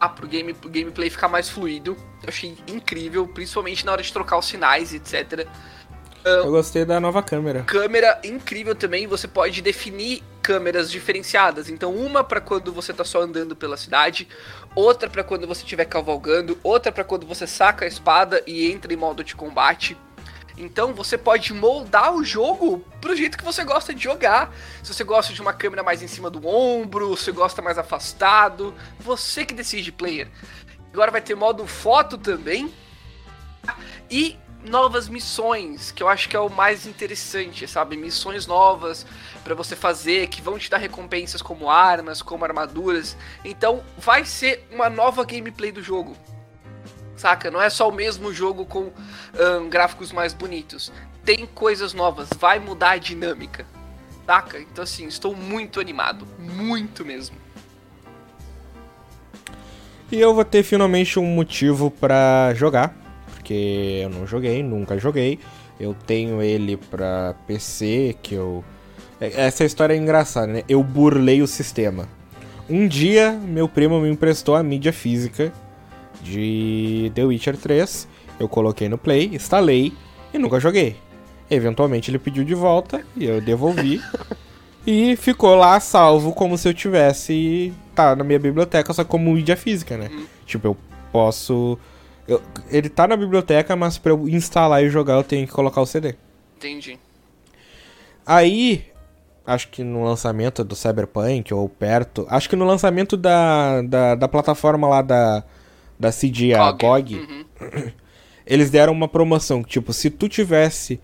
Ah, 0.00 0.08
pro, 0.08 0.26
game, 0.26 0.54
pro 0.54 0.70
gameplay 0.70 1.10
ficar 1.10 1.28
mais 1.28 1.48
fluido. 1.48 1.96
Eu 2.22 2.28
achei 2.28 2.56
incrível, 2.66 3.26
principalmente 3.26 3.84
na 3.86 3.92
hora 3.92 4.02
de 4.02 4.12
trocar 4.12 4.38
os 4.38 4.46
sinais, 4.46 4.92
etc. 4.92 5.46
Eu 6.24 6.50
gostei 6.50 6.84
da 6.84 7.00
nova 7.00 7.22
câmera. 7.22 7.62
Câmera 7.62 8.20
incrível 8.24 8.74
também, 8.74 9.06
você 9.06 9.26
pode 9.26 9.62
definir 9.62 10.22
câmeras 10.42 10.90
diferenciadas. 10.90 11.68
Então, 11.68 11.94
uma 11.94 12.24
para 12.24 12.40
quando 12.40 12.72
você 12.72 12.92
tá 12.92 13.04
só 13.04 13.22
andando 13.22 13.54
pela 13.54 13.76
cidade, 13.76 14.26
outra 14.74 15.08
para 15.08 15.22
quando 15.22 15.46
você 15.46 15.62
estiver 15.62 15.84
cavalgando, 15.84 16.58
outra 16.62 16.90
para 16.90 17.04
quando 17.04 17.26
você 17.26 17.46
saca 17.46 17.84
a 17.84 17.88
espada 17.88 18.42
e 18.46 18.70
entra 18.70 18.92
em 18.92 18.96
modo 18.96 19.22
de 19.22 19.34
combate. 19.34 19.96
Então, 20.56 20.92
você 20.92 21.16
pode 21.16 21.54
moldar 21.54 22.12
o 22.14 22.24
jogo 22.24 22.84
pro 23.00 23.14
jeito 23.14 23.38
que 23.38 23.44
você 23.44 23.62
gosta 23.62 23.94
de 23.94 24.02
jogar. 24.02 24.52
Se 24.82 24.92
você 24.92 25.04
gosta 25.04 25.32
de 25.32 25.40
uma 25.40 25.52
câmera 25.52 25.82
mais 25.82 26.02
em 26.02 26.08
cima 26.08 26.28
do 26.28 26.46
ombro, 26.48 27.16
se 27.16 27.26
você 27.26 27.32
gosta 27.32 27.62
mais 27.62 27.78
afastado, 27.78 28.74
você 28.98 29.44
que 29.44 29.54
decide, 29.54 29.92
player. 29.92 30.28
Agora 30.92 31.10
vai 31.10 31.20
ter 31.20 31.36
modo 31.36 31.66
foto 31.66 32.18
também, 32.18 32.72
e 34.10 34.36
novas 34.64 35.08
missões, 35.08 35.90
que 35.90 36.02
eu 36.02 36.08
acho 36.08 36.28
que 36.28 36.36
é 36.36 36.40
o 36.40 36.50
mais 36.50 36.86
interessante, 36.86 37.66
sabe? 37.66 37.96
Missões 37.96 38.46
novas 38.46 39.06
pra 39.44 39.54
você 39.54 39.76
fazer, 39.76 40.28
que 40.28 40.42
vão 40.42 40.58
te 40.58 40.68
dar 40.68 40.78
recompensas 40.78 41.40
como 41.40 41.70
armas, 41.70 42.22
como 42.22 42.44
armaduras. 42.44 43.16
Então, 43.44 43.82
vai 43.96 44.24
ser 44.24 44.66
uma 44.70 44.90
nova 44.90 45.24
gameplay 45.24 45.72
do 45.72 45.82
jogo. 45.82 46.16
Saca? 47.16 47.50
Não 47.50 47.60
é 47.60 47.68
só 47.70 47.88
o 47.88 47.92
mesmo 47.92 48.32
jogo 48.32 48.64
com 48.64 48.92
ahn, 49.38 49.68
gráficos 49.68 50.12
mais 50.12 50.32
bonitos. 50.32 50.92
Tem 51.24 51.46
coisas 51.46 51.92
novas, 51.92 52.28
vai 52.38 52.58
mudar 52.58 52.90
a 52.90 52.98
dinâmica. 52.98 53.66
Saca? 54.24 54.60
Então, 54.60 54.84
assim, 54.84 55.06
estou 55.06 55.34
muito 55.34 55.80
animado. 55.80 56.26
Muito 56.38 57.04
mesmo. 57.04 57.36
E 60.10 60.18
eu 60.18 60.34
vou 60.34 60.44
ter 60.44 60.62
finalmente 60.62 61.18
um 61.18 61.26
motivo 61.26 61.90
pra 61.90 62.54
jogar, 62.54 62.94
porque 63.48 64.00
eu 64.02 64.10
não 64.10 64.26
joguei, 64.26 64.62
nunca 64.62 64.98
joguei. 64.98 65.38
Eu 65.80 65.94
tenho 66.06 66.42
ele 66.42 66.76
pra 66.76 67.34
PC, 67.46 68.14
que 68.22 68.34
eu. 68.34 68.62
É- 69.18 69.46
Essa 69.46 69.64
história 69.64 69.94
é 69.94 69.96
engraçada, 69.96 70.46
né? 70.48 70.62
Eu 70.68 70.82
burlei 70.82 71.40
o 71.40 71.46
sistema. 71.46 72.06
Um 72.68 72.86
dia, 72.86 73.32
meu 73.32 73.66
primo 73.66 73.98
me 74.00 74.10
emprestou 74.10 74.54
a 74.54 74.62
mídia 74.62 74.92
física 74.92 75.50
de 76.22 77.10
The 77.14 77.24
Witcher 77.24 77.56
3. 77.56 78.06
Eu 78.38 78.48
coloquei 78.48 78.86
no 78.86 78.98
Play, 78.98 79.30
instalei 79.32 79.94
e 80.34 80.38
nunca 80.38 80.60
joguei. 80.60 80.96
Eventualmente 81.50 82.10
ele 82.10 82.18
pediu 82.18 82.44
de 82.44 82.54
volta 82.54 83.02
e 83.16 83.24
eu 83.24 83.40
devolvi. 83.40 84.02
e 84.86 85.16
ficou 85.16 85.54
lá 85.54 85.80
salvo 85.80 86.32
como 86.32 86.58
se 86.58 86.68
eu 86.68 86.74
tivesse. 86.74 87.72
Tá 87.94 88.14
na 88.14 88.22
minha 88.22 88.38
biblioteca, 88.38 88.92
só 88.92 89.04
como 89.04 89.32
mídia 89.32 89.56
física, 89.56 89.96
né? 89.96 90.10
Tipo, 90.44 90.66
eu 90.68 90.76
posso. 91.10 91.78
Eu- 92.28 92.42
ele 92.70 92.88
tá 92.88 93.08
na 93.08 93.16
biblioteca, 93.16 93.74
mas 93.74 93.98
pra 93.98 94.12
eu 94.12 94.28
instalar 94.28 94.84
e 94.84 94.88
jogar 94.90 95.14
eu 95.14 95.24
tenho 95.24 95.46
que 95.46 95.52
colocar 95.52 95.80
o 95.80 95.86
CD. 95.86 96.14
Entendi. 96.56 96.98
Aí, 98.26 98.84
acho 99.46 99.68
que 99.68 99.82
no 99.82 100.04
lançamento 100.04 100.62
do 100.62 100.76
Cyberpunk 100.76 101.52
ou 101.54 101.68
perto, 101.68 102.26
acho 102.28 102.48
que 102.48 102.56
no 102.56 102.64
lançamento 102.66 103.16
da, 103.16 103.80
da, 103.82 104.14
da 104.14 104.28
plataforma 104.28 104.86
lá 104.86 105.00
da, 105.02 105.42
da 105.98 106.12
CD, 106.12 106.54
a 106.54 106.70
GOG, 106.72 107.14
Uhum. 107.16 107.44
eles 108.46 108.70
deram 108.70 108.92
uma 108.92 109.08
promoção. 109.08 109.62
Tipo, 109.62 109.92
se 109.92 110.10
tu 110.10 110.28
tivesse 110.28 111.00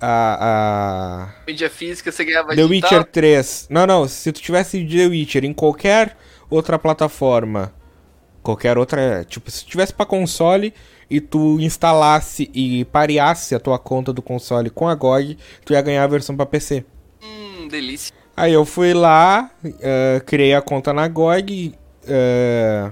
a, 0.00 1.28
a 1.28 1.44
Mídia 1.46 1.68
física, 1.70 2.10
você 2.10 2.24
ganhava 2.24 2.48
The 2.56 2.66
digital. 2.66 2.70
Witcher 3.00 3.04
3. 3.12 3.66
Não, 3.70 3.86
não, 3.86 4.08
se 4.08 4.32
tu 4.32 4.40
tivesse 4.40 4.84
The 4.84 5.06
Witcher 5.06 5.44
em 5.44 5.52
qualquer 5.52 6.16
outra 6.50 6.78
plataforma, 6.78 7.72
qualquer 8.42 8.76
outra, 8.78 9.24
tipo, 9.28 9.50
se 9.50 9.64
tivesse 9.64 9.92
pra 9.94 10.04
console 10.04 10.74
e 11.08 11.20
tu 11.20 11.60
instalasse 11.60 12.50
e 12.54 12.84
pareasse 12.86 13.54
a 13.54 13.60
tua 13.60 13.78
conta 13.78 14.12
do 14.12 14.20
console 14.22 14.70
com 14.70 14.88
a 14.88 14.94
GOG, 14.94 15.36
tu 15.64 15.72
ia 15.72 15.82
ganhar 15.82 16.04
a 16.04 16.06
versão 16.06 16.36
pra 16.36 16.46
PC. 16.46 16.84
Hum, 17.22 17.68
delícia. 17.68 18.14
Aí 18.36 18.52
eu 18.52 18.64
fui 18.64 18.94
lá, 18.94 19.50
eh, 19.80 20.22
criei 20.26 20.54
a 20.54 20.62
conta 20.62 20.92
na 20.92 21.06
GOG, 21.06 21.74
eh, 22.06 22.90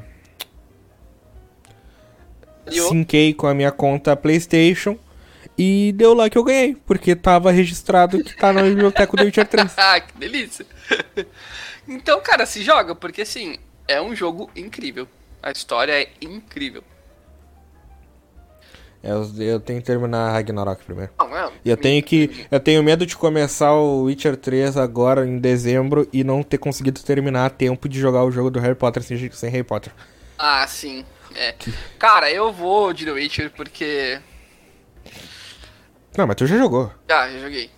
E 2.70 2.76
eu- 2.76 2.88
sinquei 2.88 3.32
com 3.34 3.46
a 3.46 3.54
minha 3.54 3.72
conta 3.72 4.14
PlayStation 4.14 4.96
e 5.58 5.92
deu 5.96 6.14
lá 6.14 6.28
que 6.30 6.38
eu 6.38 6.44
ganhei, 6.44 6.76
porque 6.86 7.16
tava 7.16 7.50
registrado 7.50 8.22
que 8.22 8.36
tá 8.36 8.52
na 8.52 8.62
biblioteca 8.62 9.16
do 9.16 9.24
Witcher 9.24 9.46
3. 9.48 9.72
Ah, 9.76 9.98
que 10.00 10.16
delícia. 10.18 10.64
então, 11.88 12.20
cara, 12.20 12.46
se 12.46 12.62
joga, 12.62 12.94
porque 12.94 13.22
assim, 13.22 13.56
é 13.88 14.00
um 14.00 14.14
jogo 14.14 14.50
incrível. 14.54 15.08
A 15.42 15.50
história 15.50 15.92
é 16.02 16.08
incrível. 16.20 16.82
Eu, 19.02 19.26
eu 19.38 19.58
tenho 19.58 19.80
que 19.80 19.86
terminar 19.86 20.30
Ragnarok 20.32 20.84
primeiro. 20.84 21.10
Não, 21.18 21.34
é, 21.34 21.50
E 21.64 21.70
eu 21.70 21.76
tenho 21.76 22.02
que. 22.02 22.46
Eu 22.50 22.60
tenho 22.60 22.82
medo 22.82 23.06
de 23.06 23.16
começar 23.16 23.72
o 23.72 24.02
Witcher 24.02 24.36
3 24.36 24.76
agora 24.76 25.26
em 25.26 25.38
dezembro 25.38 26.06
e 26.12 26.22
não 26.22 26.42
ter 26.42 26.58
conseguido 26.58 27.00
terminar 27.02 27.46
a 27.46 27.50
tempo 27.50 27.88
de 27.88 27.98
jogar 27.98 28.24
o 28.24 28.30
jogo 28.30 28.50
do 28.50 28.60
Harry 28.60 28.74
Potter 28.74 29.02
sem, 29.02 29.30
sem 29.30 29.50
Harry 29.50 29.64
Potter. 29.64 29.90
Ah, 30.38 30.66
sim. 30.66 31.04
É. 31.34 31.54
Cara, 31.98 32.30
eu 32.30 32.52
vou 32.52 32.92
de 32.92 33.06
The 33.06 33.12
Witcher 33.12 33.50
porque. 33.52 34.20
Não, 36.18 36.26
mas 36.26 36.36
tu 36.36 36.46
já 36.46 36.58
jogou. 36.58 36.92
Ah, 37.08 37.30
já 37.30 37.38
joguei. 37.38 37.70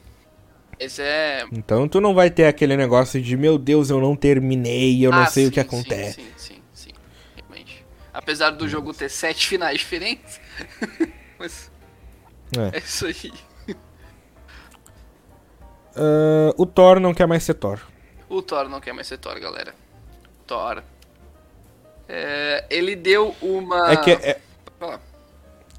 Esse 0.80 1.02
é. 1.02 1.44
Então 1.52 1.86
tu 1.86 2.00
não 2.00 2.14
vai 2.14 2.30
ter 2.30 2.46
aquele 2.46 2.76
negócio 2.76 3.22
de 3.22 3.36
meu 3.36 3.56
Deus, 3.58 3.90
eu 3.90 4.00
não 4.00 4.16
terminei, 4.16 5.06
eu 5.06 5.12
não 5.12 5.22
Ah, 5.22 5.26
sei 5.26 5.44
o 5.44 5.46
sim, 5.46 5.52
que 5.52 5.60
acontece. 5.60 6.14
Sim, 6.14 6.22
sim. 6.22 6.31
Apesar 8.22 8.50
do 8.50 8.68
jogo 8.68 8.92
ter 8.94 9.08
sete 9.08 9.46
finais 9.48 9.78
diferentes. 9.80 10.40
mas 11.38 11.70
É. 12.56 12.76
é 12.76 12.78
isso 12.78 13.06
aí. 13.06 13.32
Ah, 15.94 16.54
o 16.56 16.66
Thor 16.66 17.00
não 17.00 17.12
quer 17.14 17.26
mais 17.26 17.42
ser 17.42 17.54
Thor. 17.54 17.80
O 18.28 18.40
Thor 18.42 18.68
não 18.68 18.80
quer 18.80 18.92
mais 18.92 19.06
ser 19.06 19.18
Thor, 19.18 19.38
galera. 19.40 19.74
Thor. 20.46 20.82
É, 22.08 22.64
ele 22.70 22.96
deu 22.96 23.34
uma. 23.40 23.92
É 23.92 23.96
que 23.96 24.10
é, 24.10 24.40
falar. 24.78 25.00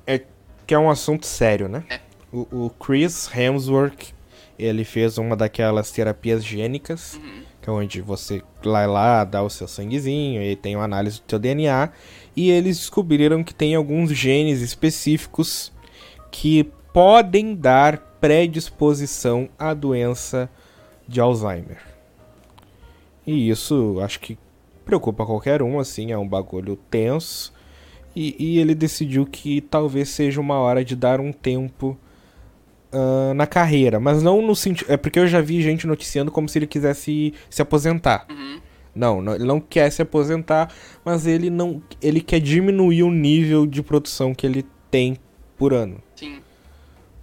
é 0.08 0.22
que 0.66 0.74
é 0.74 0.80
um 0.80 0.90
assunto 0.90 1.26
sério, 1.26 1.68
né? 1.68 1.84
É. 1.90 2.00
O, 2.32 2.66
o 2.66 2.70
Chris 2.72 3.30
Hemsworth, 3.36 4.14
ele 4.58 4.84
fez 4.84 5.18
uma 5.18 5.36
daquelas 5.36 5.92
terapias 5.92 6.44
gênicas, 6.44 7.16
Uhum. 7.16 7.44
que 7.62 7.70
é 7.70 7.74
onde 7.74 8.02
você 8.02 8.42
vai 8.64 8.88
lá, 8.88 9.24
dá 9.24 9.44
o 9.44 9.50
seu 9.50 9.68
sanguezinho 9.68 10.42
e 10.42 10.56
tem 10.56 10.76
uma 10.76 10.86
análise 10.86 11.20
do 11.20 11.24
teu 11.26 11.38
DNA, 11.38 11.90
e 12.36 12.50
eles 12.50 12.78
descobriram 12.78 13.44
que 13.44 13.54
tem 13.54 13.76
alguns 13.76 14.12
genes 14.12 14.62
específicos 14.62 15.72
que 16.32 16.64
podem 16.92 17.56
dar 17.56 17.98
predisposição 18.20 19.50
à 19.58 19.74
doença 19.74 20.50
de 21.08 21.20
Alzheimer. 21.20 21.80
E 23.26 23.50
isso 23.50 24.00
acho 24.02 24.20
que 24.20 24.38
preocupa 24.86 25.26
qualquer 25.26 25.62
um, 25.62 25.80
assim, 25.80 26.12
é 26.12 26.18
um 26.18 26.28
bagulho 26.28 26.76
tenso. 26.90 27.54
E, 28.16 28.36
e 28.38 28.60
ele 28.60 28.76
decidiu 28.76 29.26
que 29.26 29.62
talvez 29.62 30.10
seja 30.10 30.40
uma 30.40 30.56
hora 30.60 30.84
de 30.86 30.96
dar 30.96 31.20
um 31.20 31.32
tempo 31.32 31.98
ah, 32.94 33.34
na 33.34 33.48
carreira. 33.48 34.00
Mas 34.00 34.22
não 34.22 34.42
no 34.42 34.56
sentido. 34.56 34.92
É 34.92 34.96
porque 34.96 35.20
eu 35.20 35.28
já 35.28 35.42
vi 35.42 35.62
gente 35.62 35.88
noticiando 35.88 36.32
como 36.32 36.48
se 36.48 36.60
ele 36.60 36.68
quisesse 36.68 37.34
se 37.50 37.62
aposentar. 37.62 38.28
Uhum. 38.30 38.60
Não, 38.96 39.22
não, 39.22 39.34
ele 39.36 39.46
não 39.46 39.60
quer 39.60 39.90
se 39.90 40.02
aposentar, 40.02 40.72
mas 41.04 41.26
ele 41.26 41.50
não. 41.50 41.82
Ele 42.02 42.22
quer 42.22 42.40
diminuir 42.40 43.04
o 43.04 43.12
nível 43.12 43.66
de 43.66 43.82
produção 43.82 44.34
que 44.34 44.46
ele 44.46 44.66
tem 44.92 45.18
por 45.58 45.74
ano. 45.74 46.02
Sim. 46.16 46.40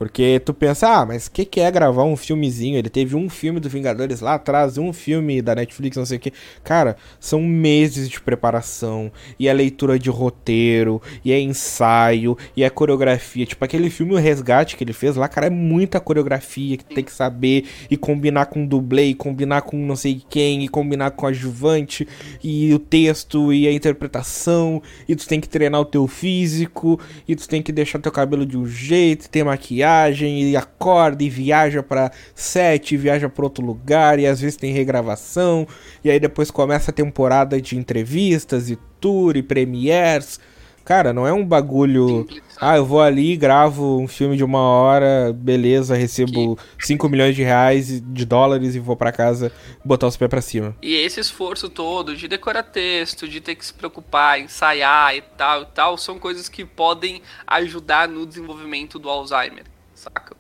Porque 0.01 0.41
tu 0.43 0.55
pensa, 0.55 0.89
ah, 0.89 1.05
mas 1.05 1.27
o 1.27 1.31
que, 1.31 1.45
que 1.45 1.61
é 1.61 1.71
gravar 1.71 2.05
um 2.05 2.17
filmezinho? 2.17 2.79
Ele 2.79 2.89
teve 2.89 3.15
um 3.15 3.29
filme 3.29 3.61
do 3.61 3.69
Vingadores 3.69 4.23
lá 4.23 4.37
atrás, 4.37 4.79
um 4.79 4.95
filme 4.95 5.43
da 5.43 5.55
Netflix, 5.55 5.95
não 5.95 6.07
sei 6.07 6.17
o 6.17 6.21
que. 6.21 6.33
Cara, 6.65 6.97
são 7.21 7.43
meses 7.43 8.09
de 8.09 8.19
preparação, 8.19 9.13
e 9.39 9.47
é 9.47 9.53
leitura 9.53 9.99
de 9.99 10.09
roteiro, 10.09 11.03
e 11.23 11.31
é 11.31 11.39
ensaio, 11.39 12.35
e 12.57 12.65
é 12.65 12.71
coreografia. 12.71 13.45
Tipo, 13.45 13.63
aquele 13.63 13.91
filme 13.91 14.15
O 14.15 14.17
Resgate 14.17 14.75
que 14.75 14.85
ele 14.85 14.95
fez 14.95 15.17
lá, 15.17 15.29
cara, 15.29 15.49
é 15.49 15.51
muita 15.51 16.01
coreografia 16.01 16.79
que 16.79 16.85
tem 16.95 17.05
que 17.05 17.13
saber, 17.13 17.67
e 17.91 17.95
combinar 17.95 18.47
com 18.47 18.65
dublê, 18.65 19.09
e 19.09 19.15
combinar 19.15 19.61
com 19.61 19.77
não 19.77 19.97
sei 19.97 20.23
quem, 20.31 20.65
e 20.65 20.69
combinar 20.71 21.11
com 21.11 21.27
adjuvante, 21.27 22.09
e 22.43 22.73
o 22.73 22.79
texto, 22.79 23.53
e 23.53 23.69
a 23.69 23.73
interpretação, 23.73 24.83
e 25.07 25.15
tu 25.15 25.29
tem 25.29 25.43
que 25.43 25.49
treinar 25.49 25.83
o 25.83 25.85
teu 25.85 26.07
físico, 26.07 26.99
e 27.29 27.37
tu 27.37 27.47
tem 27.47 27.61
que 27.61 27.71
deixar 27.71 27.99
teu 27.99 28.11
cabelo 28.11 28.47
de 28.47 28.57
um 28.57 28.67
jeito, 28.67 29.29
ter 29.29 29.45
maquiagem, 29.45 29.90
e 30.21 30.57
acorda, 30.57 31.23
e 31.23 31.31
viaja 31.31 31.83
pra 31.83 32.11
set, 32.35 32.93
e 32.93 32.97
viaja 32.97 33.29
pra 33.29 33.45
outro 33.45 33.65
lugar, 33.65 34.19
e 34.19 34.27
às 34.27 34.41
vezes 34.41 34.57
tem 34.57 34.73
regravação, 34.73 35.67
e 36.05 36.11
aí 36.11 36.19
depois 36.19 36.51
começa 36.51 36.91
a 36.91 36.95
temporada 36.95 37.61
de 37.61 37.77
entrevistas, 37.77 38.71
e 38.71 38.79
tour, 39.01 39.37
e 39.37 39.43
premieres. 39.43 40.39
Cara, 40.85 41.13
não 41.13 41.25
é 41.25 41.33
um 41.33 41.47
bagulho. 41.47 42.27
Ah, 42.61 42.77
eu 42.77 42.85
vou 42.85 43.01
ali, 43.01 43.37
gravo 43.37 44.01
um 44.01 44.09
filme 44.09 44.37
de 44.37 44.43
uma 44.43 44.61
hora, 44.61 45.33
beleza, 45.33 45.95
recebo 45.95 46.59
5 46.81 47.09
milhões 47.09 47.37
de 47.37 47.45
reais, 47.45 48.03
de 48.05 48.25
dólares 48.27 48.75
e 48.75 48.81
vou 48.81 48.97
pra 48.97 49.13
casa 49.13 49.53
botar 49.85 50.09
os 50.09 50.17
pés 50.17 50.29
pra 50.29 50.41
cima. 50.41 50.77
E 50.83 50.95
esse 50.95 51.21
esforço 51.21 51.69
todo 51.69 52.17
de 52.17 52.27
decorar 52.27 52.65
texto, 52.65 53.29
de 53.29 53.41
ter 53.41 53.55
que 53.55 53.65
se 53.65 53.73
preocupar, 53.73 54.41
ensaiar 54.41 55.15
e 55.15 55.21
tal 55.21 55.63
e 55.63 55.67
tal, 55.67 55.97
são 55.97 56.19
coisas 56.19 56.49
que 56.49 56.65
podem 56.65 57.23
ajudar 57.47 58.09
no 58.09 58.27
desenvolvimento 58.27 58.99
do 58.99 59.09
Alzheimer, 59.09 59.65
saca? 60.01 60.37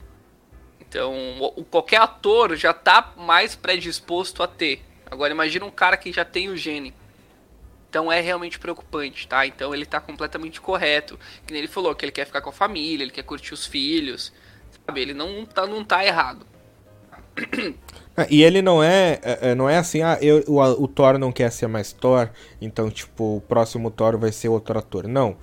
Então, 0.80 1.14
o- 1.40 1.64
qualquer 1.64 2.00
ator 2.00 2.56
já 2.56 2.72
tá 2.72 3.12
mais 3.16 3.54
predisposto 3.56 4.42
a 4.42 4.48
ter. 4.48 4.82
Agora, 5.10 5.32
imagina 5.32 5.64
um 5.66 5.70
cara 5.70 5.96
que 5.96 6.12
já 6.12 6.24
tem 6.24 6.48
o 6.48 6.56
gene. 6.56 6.94
Então 7.88 8.10
é 8.12 8.20
realmente 8.20 8.58
preocupante, 8.58 9.26
tá? 9.26 9.46
Então 9.46 9.74
ele 9.74 9.84
tá 9.84 10.00
completamente 10.00 10.60
correto. 10.60 11.18
Que 11.46 11.52
nem 11.52 11.60
ele 11.62 11.68
falou, 11.68 11.94
que 11.94 12.04
ele 12.04 12.12
quer 12.12 12.24
ficar 12.26 12.40
com 12.40 12.50
a 12.50 12.52
família, 12.52 13.04
ele 13.04 13.10
quer 13.10 13.24
curtir 13.24 13.52
os 13.54 13.66
filhos. 13.66 14.32
Sabe? 14.86 15.00
Ele 15.00 15.14
não 15.14 15.44
tá, 15.44 15.66
não 15.66 15.84
tá 15.84 16.04
errado. 16.04 16.46
Ah, 18.16 18.26
E 18.28 18.42
ele 18.42 18.60
não 18.60 18.82
é, 18.82 19.18
é, 19.22 19.50
é, 19.50 19.54
não 19.54 19.68
é 19.68 19.78
assim, 19.78 20.02
ah, 20.02 20.18
eu, 20.20 20.42
o, 20.48 20.60
o 20.60 20.88
Thor 20.88 21.16
não 21.18 21.32
quer 21.32 21.50
ser 21.50 21.68
mais 21.68 21.92
Thor, 21.92 22.28
então, 22.60 22.90
tipo, 22.90 23.36
o 23.36 23.40
próximo 23.40 23.90
Thor 23.90 24.18
vai 24.18 24.32
ser 24.32 24.48
outro 24.48 24.78
ator. 24.78 25.06
Não. 25.08 25.36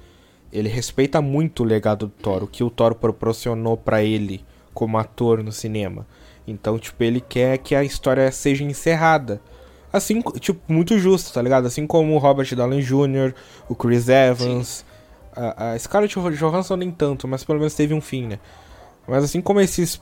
Ele 0.52 0.70
respeita 0.70 1.22
muito 1.22 1.64
o 1.64 1.66
legado 1.66 2.08
do 2.08 2.12
Thor, 2.12 2.44
o 2.44 2.48
que 2.48 2.64
o 2.64 2.70
Thor 2.70 2.96
proporcionou 2.96 3.76
pra 3.76 4.02
ele 4.02 4.44
como 4.74 4.98
ator 4.98 5.44
no 5.44 5.52
cinema. 5.52 6.06
Então, 6.48 6.80
tipo, 6.80 7.04
ele 7.04 7.20
quer 7.20 7.58
que 7.58 7.76
a 7.76 7.84
história 7.84 8.32
seja 8.32 8.64
encerrada. 8.64 9.42
Assim, 9.92 10.22
tipo, 10.40 10.62
muito 10.72 10.98
justo, 10.98 11.34
tá 11.34 11.42
ligado? 11.42 11.66
Assim 11.66 11.86
como 11.86 12.14
o 12.16 12.18
Robert 12.18 12.54
Downey 12.56 12.82
Jr., 12.82 13.34
o 13.68 13.76
Chris 13.76 14.08
Evans, 14.08 14.86
a, 15.36 15.72
a 15.72 15.80
Scarlett 15.80 16.16
Johansson 16.38 16.76
nem 16.76 16.92
tanto, 16.92 17.28
mas 17.28 17.44
pelo 17.44 17.60
menos 17.60 17.74
teve 17.74 17.94
um 17.94 18.02
fim, 18.02 18.28
né? 18.28 18.40
Mas 19.08 19.24
assim 19.24 19.42
como 19.42 19.60
esses 19.62 20.02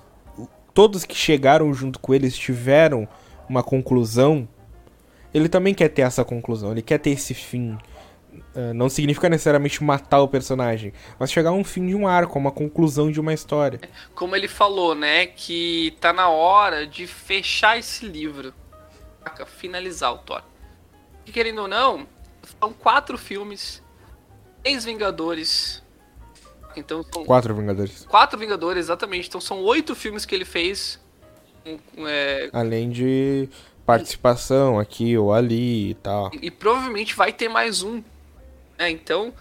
todos 0.74 1.06
que 1.06 1.16
chegaram 1.16 1.74
junto 1.74 2.00
com 2.00 2.14
eles 2.14 2.36
tiveram 2.36 3.08
uma 3.48 3.64
conclusão, 3.64 4.48
ele 5.34 5.48
também 5.48 5.74
quer 5.74 5.90
ter 5.90 6.02
essa 6.02 6.24
conclusão, 6.24 6.72
ele 6.72 6.82
quer 6.82 7.00
ter 7.00 7.12
esse 7.12 7.34
fim. 7.34 7.78
Ah, 8.56 8.74
não 8.74 8.90
significa 8.90 9.30
necessariamente 9.30 9.84
matar 9.84 10.22
o 10.22 10.28
personagem, 10.28 10.94
mas 11.20 11.32
chegar 11.32 11.50
a 11.50 11.54
um 11.54 11.64
fim 11.64 11.88
de 11.88 11.96
um 11.96 12.08
arco, 12.08 12.38
a 12.38 12.42
uma 12.42 12.52
conclusão 12.52 13.12
de 13.12 13.20
uma 13.20 13.34
história. 13.34 13.80
Como 14.14 14.36
ele 14.36 14.48
falou, 14.48 14.96
né? 14.96 15.28
Que 15.28 15.96
tá 16.00 16.12
na 16.14 16.30
hora 16.30 16.86
de 16.88 17.06
fechar 17.08 17.78
esse 17.78 18.06
livro. 18.06 18.54
Finalizar 19.58 20.14
o 20.14 20.18
Thor. 20.20 20.42
E 21.26 21.32
querendo 21.32 21.62
ou 21.64 21.68
não, 21.68 22.06
são 22.60 22.72
quatro 22.72 23.18
filmes, 23.18 23.82
três 24.64 24.86
Vingadores. 24.86 25.84
Então 26.78 27.04
são 27.12 27.24
Quatro 27.26 27.56
Vingadores. 27.56 28.06
quatro 28.06 28.38
Vingadores, 28.38 28.86
exatamente. 28.86 29.28
Então 29.30 29.40
são 29.42 29.62
oito 29.64 29.96
filmes 29.96 30.26
que 30.26 30.36
ele 30.36 30.46
fez. 30.46 31.00
é, 31.98 32.50
Além 32.54 32.90
de 32.90 33.50
participação 33.86 34.78
aqui 34.78 35.18
ou 35.18 35.34
ali 35.34 35.92
e 35.92 35.94
tal. 35.96 36.32
e 36.42 36.52
provavelmente 36.52 37.16
vai 37.16 37.32
ter 37.32 37.48
mais 37.50 37.82
um. 37.82 38.04
Né? 38.78 38.90
Então, 38.90 39.34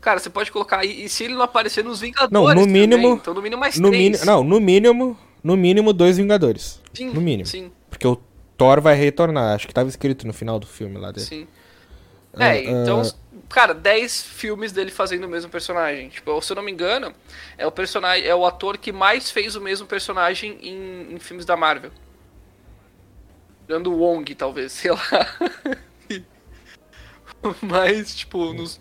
cara, 0.00 0.18
você 0.18 0.30
pode 0.30 0.50
colocar 0.52 0.78
aí. 0.80 1.04
E 1.04 1.08
se 1.08 1.24
ele 1.24 1.34
não 1.34 1.42
aparecer 1.42 1.84
nos 1.84 2.00
Vingadores? 2.00 2.32
Não, 2.32 2.42
no 2.48 2.54
também, 2.66 2.66
mínimo- 2.88 3.14
então 3.14 3.34
no 3.34 3.42
mínimo 3.42 3.60
mais 3.60 3.78
No 3.78 3.90
três. 3.90 4.24
não, 4.24 4.42
no 4.44 4.60
mínimo, 4.60 5.18
no 5.42 5.56
mínimo 5.56 5.92
dois 5.92 6.16
Vingadores. 6.16 6.80
Sim, 6.94 7.10
no 7.10 7.20
mínimo. 7.20 7.46
Sim, 7.46 7.72
Porque 7.90 8.06
o 8.06 8.16
Thor 8.56 8.80
vai 8.80 8.94
retornar, 8.94 9.54
acho 9.54 9.66
que 9.66 9.74
tava 9.74 9.88
escrito 9.88 10.26
no 10.26 10.32
final 10.32 10.58
do 10.58 10.66
filme 10.66 10.98
lá 10.98 11.10
dele. 11.10 11.26
sim. 11.26 11.48
É, 12.38 12.44
Ah, 12.44 12.56
então, 12.58 13.02
ah, 13.02 13.12
cara, 13.50 13.74
10 13.74 14.22
filmes 14.22 14.72
dele 14.72 14.90
fazendo 14.90 15.24
o 15.24 15.28
mesmo 15.28 15.50
personagem. 15.50 16.08
Tipo, 16.08 16.40
se 16.40 16.50
eu 16.52 16.56
não 16.56 16.62
me 16.62 16.72
engano, 16.72 17.12
é 17.58 17.66
o 17.66 17.70
personagem, 17.70 18.26
é 18.26 18.34
o 18.34 18.46
ator 18.46 18.78
que 18.78 18.90
mais 18.90 19.30
fez 19.30 19.54
o 19.54 19.60
mesmo 19.60 19.86
personagem 19.86 20.58
em, 20.62 21.14
em 21.14 21.18
filmes 21.18 21.44
da 21.44 21.56
Marvel. 21.58 21.90
Tirando 23.66 23.92
o 23.92 23.98
Wong, 23.98 24.34
talvez, 24.34 24.72
sei 24.72 24.90
lá. 24.92 25.00
Mas, 27.62 28.14
tipo, 28.14 28.52
nos, 28.52 28.80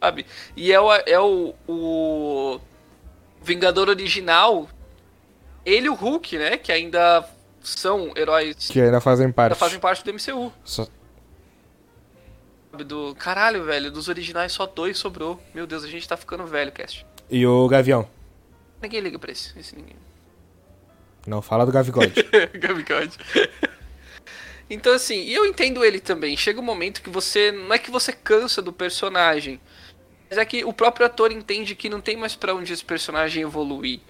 sabe? 0.00 0.26
E 0.56 0.72
é 0.72 0.80
o, 0.80 0.92
é 0.92 1.20
o, 1.20 1.54
o 1.68 2.60
Vingador 3.42 3.88
original, 3.88 4.68
ele 5.64 5.86
e 5.86 5.90
o 5.90 5.94
Hulk, 5.94 6.36
né? 6.38 6.56
Que 6.58 6.70
ainda 6.72 7.28
são 7.62 8.12
heróis 8.16 8.68
que 8.70 8.80
ainda 8.80 9.00
fazem 9.00 9.30
parte. 9.32 9.52
ainda 9.52 9.56
fazem 9.56 9.80
parte 9.80 10.04
do 10.04 10.12
MCU. 10.12 10.52
Só- 10.64 10.86
Sabe, 12.70 12.84
Do 12.84 13.14
caralho, 13.18 13.64
velho, 13.64 13.90
dos 13.90 14.08
originais 14.08 14.52
só 14.52 14.66
dois 14.66 14.98
sobrou. 14.98 15.40
Meu 15.54 15.66
Deus, 15.66 15.82
a 15.82 15.88
gente 15.88 16.06
tá 16.06 16.16
ficando 16.16 16.44
velho, 16.46 16.70
cast. 16.72 17.06
E 17.30 17.46
o 17.46 17.66
Gavião. 17.68 18.08
Ninguém 18.82 19.00
liga 19.00 19.18
pra 19.18 19.32
esse, 19.32 19.58
esse 19.58 19.74
ninguém. 19.74 19.96
Não 21.26 21.40
fala 21.42 21.64
do 21.66 21.72
Gavigode. 21.72 22.14
Gabigode. 22.54 23.16
Então, 24.68 24.92
assim, 24.92 25.22
e 25.22 25.32
eu 25.32 25.46
entendo 25.46 25.84
ele 25.84 26.00
também. 26.00 26.36
Chega 26.36 26.60
um 26.60 26.64
momento 26.64 27.02
que 27.02 27.10
você. 27.10 27.52
Não 27.52 27.72
é 27.72 27.78
que 27.78 27.90
você 27.90 28.12
cansa 28.12 28.60
do 28.60 28.72
personagem. 28.72 29.60
Mas 30.28 30.38
é 30.38 30.44
que 30.44 30.64
o 30.64 30.72
próprio 30.72 31.06
ator 31.06 31.30
entende 31.30 31.76
que 31.76 31.88
não 31.88 32.00
tem 32.00 32.16
mais 32.16 32.34
pra 32.34 32.54
onde 32.54 32.72
esse 32.72 32.84
personagem 32.84 33.42
evoluir. 33.42 34.00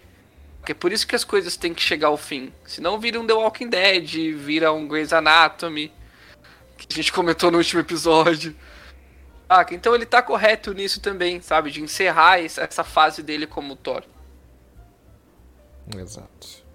É 0.67 0.75
por 0.75 0.93
isso 0.93 1.07
que 1.07 1.15
as 1.15 1.25
coisas 1.25 1.57
têm 1.57 1.75
que 1.75 1.83
chegar 1.83 2.09
ao 2.09 2.17
fim. 2.17 2.53
Senão 2.65 2.99
vira 2.99 3.21
um 3.21 3.27
The 3.27 3.35
Walking 3.35 3.69
Dead, 3.69 4.35
vira 4.35 4.73
um 4.73 4.89
Grey's 4.89 5.13
Anatomy. 5.13 5.93
Que 6.77 6.87
a 6.91 6.97
gente 6.97 7.13
comentou 7.13 7.51
no 7.51 7.59
último 7.59 7.81
episódio. 7.81 8.57
Ah, 9.49 9.65
então 9.71 9.95
ele 9.95 10.05
tá 10.05 10.21
correto 10.23 10.73
nisso 10.73 11.01
também, 11.01 11.41
sabe? 11.41 11.71
De 11.71 11.81
encerrar 11.81 12.41
essa 12.41 12.83
fase 12.83 13.23
dele 13.23 13.47
como 13.47 13.77
Thor. 13.77 14.03
Exato. 15.97 16.66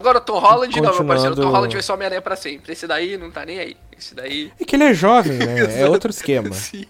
Agora 0.00 0.16
o 0.18 0.20
Tom 0.22 0.38
Holland, 0.38 0.80
não, 0.80 0.94
meu 0.94 1.04
parceiro. 1.04 1.34
O 1.34 1.36
Tom 1.36 1.50
Holland 1.50 1.74
vai 1.74 1.82
ser 1.82 1.92
Homem-Aranha 1.92 2.22
pra 2.22 2.34
sempre. 2.34 2.72
Esse 2.72 2.86
daí 2.86 3.16
não 3.18 3.30
tá 3.30 3.44
nem 3.44 3.58
aí. 3.60 3.76
Esse 3.96 4.14
daí. 4.14 4.50
É 4.58 4.64
que 4.64 4.74
ele 4.74 4.84
é 4.84 4.94
jovem, 4.94 5.36
né? 5.36 5.60
É 5.78 5.86
outro 5.86 6.10
esquema. 6.10 6.50
Sim. 6.54 6.86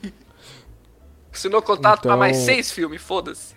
Assinou 1.32 1.60
contrato 1.62 2.02
pra 2.02 2.10
Então- 2.10 2.18
mais 2.18 2.36
seis 2.38 2.70
filmes, 2.70 3.00
foda-se. 3.02 3.54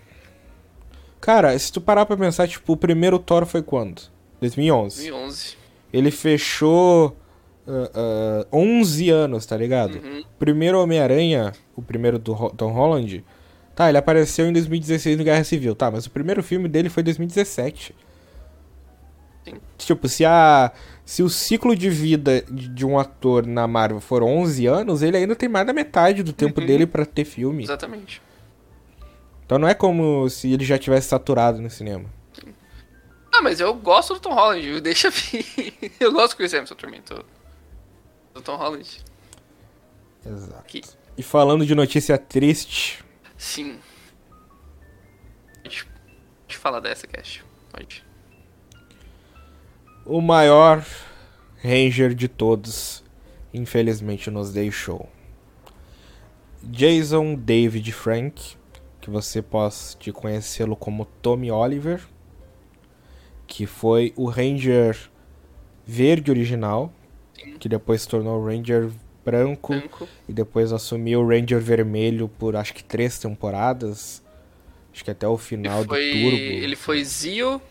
Cara, 1.22 1.58
se 1.58 1.72
tu 1.72 1.80
parar 1.80 2.06
pra 2.06 2.18
pensar, 2.18 2.48
tipo, 2.48 2.74
o 2.74 2.78
primeiro 2.78 3.18
Thor 3.18 3.46
foi 3.46 3.62
quando? 3.62 4.02
2011. 4.42 4.98
2011. 5.10 5.56
Ele 5.94 6.12
fechou 6.12 7.16
ah, 7.68 7.92
ah, 7.94 8.48
11 8.52 9.10
anos, 9.10 9.46
tá 9.46 9.56
ligado? 9.56 9.96
Uhum. 10.04 10.24
Primeiro 10.38 10.82
Homem-Aranha, 10.82 11.54
o 11.76 11.82
primeiro 11.82 12.20
do 12.20 12.34
Ho- 12.34 12.50
Tom 12.50 12.72
Holland, 12.74 13.24
tá, 13.76 13.88
ele 13.88 13.98
apareceu 13.98 14.48
em 14.48 14.52
2016 14.54 15.18
no 15.18 15.24
Guerra 15.24 15.44
Civil, 15.44 15.74
tá, 15.76 15.90
mas 15.90 16.06
o 16.06 16.12
primeiro 16.12 16.44
filme 16.44 16.68
dele 16.68 16.90
foi 16.90 17.02
em 17.02 17.06
2017. 17.06 17.96
Sim. 19.46 19.56
Tipo, 19.78 20.08
se 20.08 20.24
a 20.26 20.72
se 21.06 21.22
o 21.22 21.30
ciclo 21.30 21.76
de 21.76 21.90
vida 21.90 22.42
de, 22.50 22.86
um 22.86 22.98
ator 22.98 23.46
na 23.46 23.68
Marvel 23.68 24.00
for 24.00 24.24
11 24.24 24.66
anos, 24.68 25.02
ele 25.02 25.18
ainda 25.18 25.36
tem 25.36 25.50
mais 25.50 25.68
da 25.68 25.74
metade 25.74 26.24
do 26.24 26.32
tempo 26.32 26.62
Uhum. 26.62 26.68
dele 26.68 26.88
pra 26.88 27.06
ter 27.06 27.26
filme. 27.26 27.64
Exatamente. 27.64 28.22
Então 29.46 29.60
não 29.60 29.68
é 29.68 29.74
como 29.74 30.30
se 30.30 30.52
ele 30.54 30.64
já 30.64 30.78
tivesse 30.78 31.10
saturado 31.10 31.62
no 31.62 31.70
cinema. 31.70 32.06
Ah, 33.34 33.42
mas 33.42 33.60
eu 33.60 33.74
gosto 33.74 34.14
do 34.14 34.20
Tom 34.22 34.34
Holland, 34.34 34.80
deixa 34.82 35.10
vir. 35.10 35.74
eu 36.00 36.14
gosto 36.14 36.34
do 36.34 36.38
Chris 36.38 36.54
Hemsworth 36.54 36.80
também, 36.80 37.02
tô... 37.02 37.16
do 38.34 38.42
Tom 38.42 38.56
Holland. 38.56 39.04
Exato. 40.26 40.56
Aqui. 40.60 40.82
E 41.18 41.22
falando 41.24 41.66
de 41.66 41.76
notícia 41.76 42.18
triste, 42.18 43.04
Sim. 43.38 43.78
Pode, 45.64 45.86
pode 46.48 46.58
falar 46.58 46.80
dessa, 46.80 47.06
Cash. 47.08 47.44
Pode. 47.72 48.06
O 50.06 50.22
maior 50.22 50.86
Ranger 51.64 52.14
de 52.14 52.28
todos, 52.28 53.04
infelizmente 53.54 54.30
nos 54.30 54.52
deixou. 54.52 55.10
Jason 56.62 57.36
David 57.36 57.92
Frank, 57.92 58.56
que 59.02 59.10
você 59.10 59.42
pode 59.42 60.12
conhecê-lo 60.14 60.76
como 60.76 61.06
Tommy 61.22 61.52
Oliver, 61.52 62.02
que 63.48 63.66
foi 63.66 64.14
o 64.16 64.26
Ranger 64.26 64.98
verde 65.86 66.32
original, 66.32 66.92
que 67.60 67.68
depois 67.68 68.02
se 68.04 68.08
tornou 68.08 68.42
o 68.42 68.46
Ranger 68.46 68.90
branco 69.24 69.74
Branco. 69.74 70.08
e 70.28 70.34
depois 70.34 70.74
assumiu 70.74 71.22
o 71.22 71.28
Ranger 71.28 71.60
vermelho 71.60 72.28
por 72.28 72.56
acho 72.56 72.74
que 72.74 72.84
três 72.84 73.20
temporadas. 73.20 74.22
Acho 74.94 75.04
que 75.04 75.12
até 75.12 75.28
o 75.28 75.38
final 75.38 75.80
Ele 75.80 75.88
foi, 75.88 76.06
do 76.06 76.12
Turbo. 76.12 76.36
ele 76.38 76.76
foi 76.76 77.04
Zio. 77.04 77.62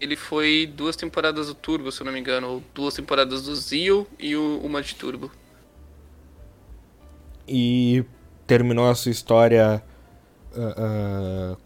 Ele 0.00 0.16
foi 0.16 0.70
duas 0.72 0.94
temporadas 0.96 1.48
do 1.48 1.54
Turbo, 1.54 1.90
se 1.90 2.00
eu 2.00 2.04
não 2.06 2.12
me 2.12 2.20
engano. 2.20 2.48
Ou 2.48 2.62
duas 2.74 2.94
temporadas 2.94 3.42
do 3.42 3.54
Zio 3.56 4.06
e 4.18 4.36
uma 4.36 4.80
de 4.80 4.94
Turbo. 4.94 5.30
E 7.46 8.04
terminou 8.46 8.88
a 8.88 8.94
sua 8.94 9.10
história. 9.10 9.82
ah, 10.54 10.74
ah, 10.76 11.56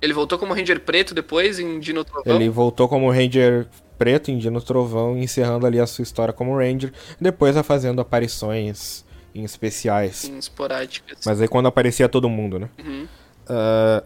Ele 0.00 0.12
voltou 0.12 0.38
como 0.38 0.52
Ranger 0.54 0.80
Preto 0.80 1.14
depois 1.14 1.58
em 1.58 1.78
Dino 1.78 2.04
Trovão. 2.04 2.34
ele 2.34 2.48
voltou 2.48 2.88
como 2.88 3.10
Ranger 3.10 3.66
preto 3.98 4.30
em 4.30 4.36
Dino 4.38 4.60
Trovão, 4.60 5.16
encerrando 5.16 5.66
ali 5.66 5.80
a 5.80 5.86
sua 5.86 6.02
história 6.02 6.32
como 6.32 6.56
Ranger. 6.56 6.92
Depois 7.20 7.54
vai 7.54 7.64
fazendo 7.64 8.00
aparições 8.00 9.04
em 9.34 9.44
especiais. 9.44 10.24
Em 10.24 10.38
esporádicas. 10.38 11.20
Mas 11.24 11.40
aí 11.40 11.48
quando 11.48 11.66
aparecia 11.66 12.08
todo 12.08 12.28
mundo, 12.28 12.58
né? 12.58 12.68
Uhum. 12.84 13.08
Ah, 13.48 14.02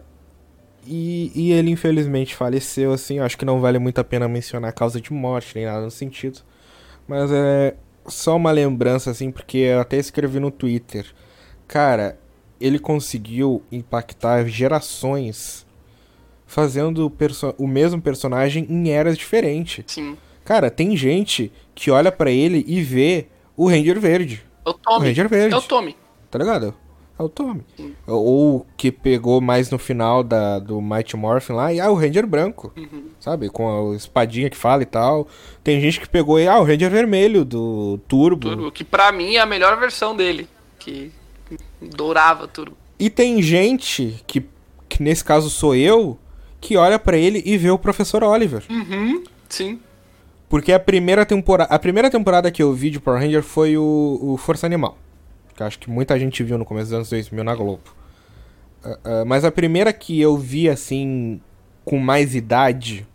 e, 0.87 1.31
e 1.35 1.53
ele 1.53 1.71
infelizmente 1.71 2.35
faleceu, 2.35 2.93
assim. 2.93 3.19
eu 3.19 3.25
Acho 3.25 3.37
que 3.37 3.45
não 3.45 3.61
vale 3.61 3.79
muito 3.79 4.01
a 4.01 4.05
pena 4.05 4.29
mencionar 4.29 4.71
a 4.71 4.73
causa 4.73 5.01
de 5.01 5.13
morte, 5.13 5.55
nem 5.55 5.67
nada 5.67 5.83
no 5.83 5.91
sentido. 5.91 6.41
Mas 7.07 7.31
é 7.33 7.75
só 8.07 8.37
uma 8.37 8.51
lembrança, 8.51 9.11
assim, 9.11 9.31
porque 9.31 9.59
eu 9.59 9.81
até 9.81 9.97
escrevi 9.97 10.41
no 10.41 10.51
Twitter. 10.51 11.07
Cara, 11.67 12.19
ele 12.61 12.79
conseguiu 12.79 13.63
impactar 13.71 14.47
gerações 14.47 15.67
fazendo 16.47 17.07
o, 17.07 17.63
o 17.63 17.67
mesmo 17.67 18.03
personagem 18.03 18.67
em 18.69 18.91
eras 18.91 19.17
diferentes. 19.17 19.85
Sim. 19.87 20.17
Cara, 20.45 20.71
tem 20.71 20.97
gente 20.97 21.53
que 21.75 21.91
olha 21.91 22.11
pra 22.11 22.31
ele 22.31 22.65
e 22.67 22.83
vê 22.83 23.29
o 23.57 23.69
Ranger 23.69 24.01
Verde. 24.01 24.45
É 24.67 24.71
o 24.71 24.75
O. 24.75 24.99
Ranger 24.99 25.29
Verde. 25.29 25.55
É 25.55 25.59
o 25.59 25.63
Tommy. 25.63 25.97
Tá 26.31 26.39
ligado? 26.39 26.75
É 27.21 27.23
o 27.23 27.29
Tommy. 27.29 27.61
Sim. 27.77 27.95
Ou 28.07 28.67
que 28.79 28.91
pegou 28.91 29.43
mais 29.43 29.71
no 29.71 29.79
final 29.79 30.23
da, 30.23 30.59
do 30.59 30.81
Mighty 30.81 31.19
Morphin 31.19 31.53
lá, 31.53 31.71
e 31.71 31.79
ah, 31.79 31.91
o 31.91 31.95
Ranger 31.95 32.27
branco. 32.27 32.73
Uhum. 32.75 33.11
Sabe? 33.21 33.51
Com 33.51 33.93
a 33.93 33.95
espadinha 33.95 34.49
que 34.49 34.57
fala 34.57 34.83
e 34.83 34.87
tal. 34.87 35.29
Tem 35.63 35.79
gente 35.83 36.01
que 36.01 36.09
pegou 36.09 36.41
e, 36.41 36.49
ah, 36.49 36.59
o 36.59 36.65
Ranger 36.65 36.91
vermelho 36.91 37.45
do 37.45 38.01
Turbo. 38.09 38.49
Turbo. 38.49 38.73
Que 38.73 38.83
pra 38.83 39.13
mim 39.13 39.35
é 39.35 39.41
a 39.41 39.45
melhor 39.45 39.79
versão 39.79 40.17
dele. 40.17 40.49
Que 40.79 41.13
dourava 41.79 42.49
Turbo. 42.49 42.75
E 42.99 43.11
tem 43.11 43.43
gente, 43.43 44.23
que, 44.27 44.43
que 44.89 45.03
nesse 45.03 45.23
caso 45.23 45.51
sou 45.51 45.75
eu, 45.75 46.19
que 46.59 46.79
olha 46.79 46.99
pra 46.99 47.19
ele 47.19 47.43
e 47.45 47.59
vê 47.59 47.71
o 47.71 47.79
Professor 47.79 48.25
Oliver. 48.25 48.63
Uhum. 48.71 49.23
Sim. 49.47 49.79
Porque 50.49 50.73
a 50.73 50.81
primeira 50.81 51.27
temporada, 51.27 51.73
a 51.73 51.79
primeira 51.79 52.11
temporada 52.11 52.51
que 52.51 52.63
eu 52.63 52.73
vi 52.73 52.89
de 52.89 52.99
Power 52.99 53.21
Ranger 53.21 53.43
foi 53.43 53.77
o, 53.77 54.19
o 54.23 54.37
Força 54.39 54.65
Animal. 54.67 54.97
Que 55.61 55.65
acho 55.65 55.79
que 55.79 55.91
muita 55.91 56.19
gente 56.19 56.43
viu 56.43 56.57
no 56.57 56.65
começo 56.65 56.87
dos 56.87 56.95
anos 56.95 57.11
2000 57.11 57.45
na 57.45 57.55
Globo. 57.55 57.83
Ah, 58.83 58.99
ah, 59.05 59.25
mas 59.27 59.45
a 59.45 59.53
primeira 59.53 59.93
que 59.93 60.19
eu 60.19 60.35
vi, 60.35 60.71
assim, 60.71 61.39
com 61.85 61.99
mais 61.99 62.35
idade, 62.35 63.07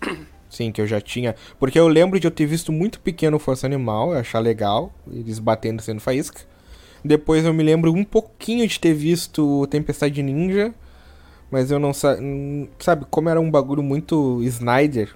sim, 0.50 0.72
que 0.72 0.80
eu 0.80 0.86
já 0.88 1.00
tinha... 1.00 1.36
Porque 1.60 1.78
eu 1.78 1.86
lembro 1.86 2.18
de 2.18 2.26
eu 2.26 2.30
ter 2.32 2.44
visto 2.44 2.72
muito 2.72 2.98
pequeno 2.98 3.38
Força 3.38 3.68
Animal, 3.68 4.12
eu 4.12 4.18
achar 4.18 4.40
legal, 4.40 4.92
eles 5.12 5.38
batendo 5.38 5.80
sendo 5.80 6.00
faísca. 6.00 6.40
Depois 7.04 7.44
eu 7.44 7.54
me 7.54 7.62
lembro 7.62 7.92
um 7.92 8.02
pouquinho 8.02 8.66
de 8.66 8.80
ter 8.80 8.94
visto 8.94 9.64
Tempestade 9.68 10.24
Ninja, 10.24 10.74
mas 11.52 11.70
eu 11.70 11.78
não 11.78 11.92
sa 11.92 12.18
sabe, 12.80 13.06
como 13.10 13.28
era 13.28 13.40
um 13.40 13.48
bagulho 13.48 13.82
muito 13.82 14.42
Snyder 14.42 15.14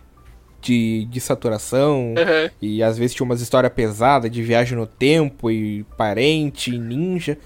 de, 0.66 1.04
de 1.06 1.20
saturação, 1.20 2.14
Uhum. 2.16 2.50
e 2.60 2.82
às 2.82 2.98
vezes 2.98 3.14
tinha 3.14 3.24
umas 3.24 3.40
histórias 3.40 3.72
pesadas 3.72 4.30
de 4.30 4.42
viagem 4.42 4.76
no 4.76 4.86
tempo 4.86 5.50
e 5.50 5.84
parente 5.96 6.74
e 6.74 6.78
ninja. 6.78 7.38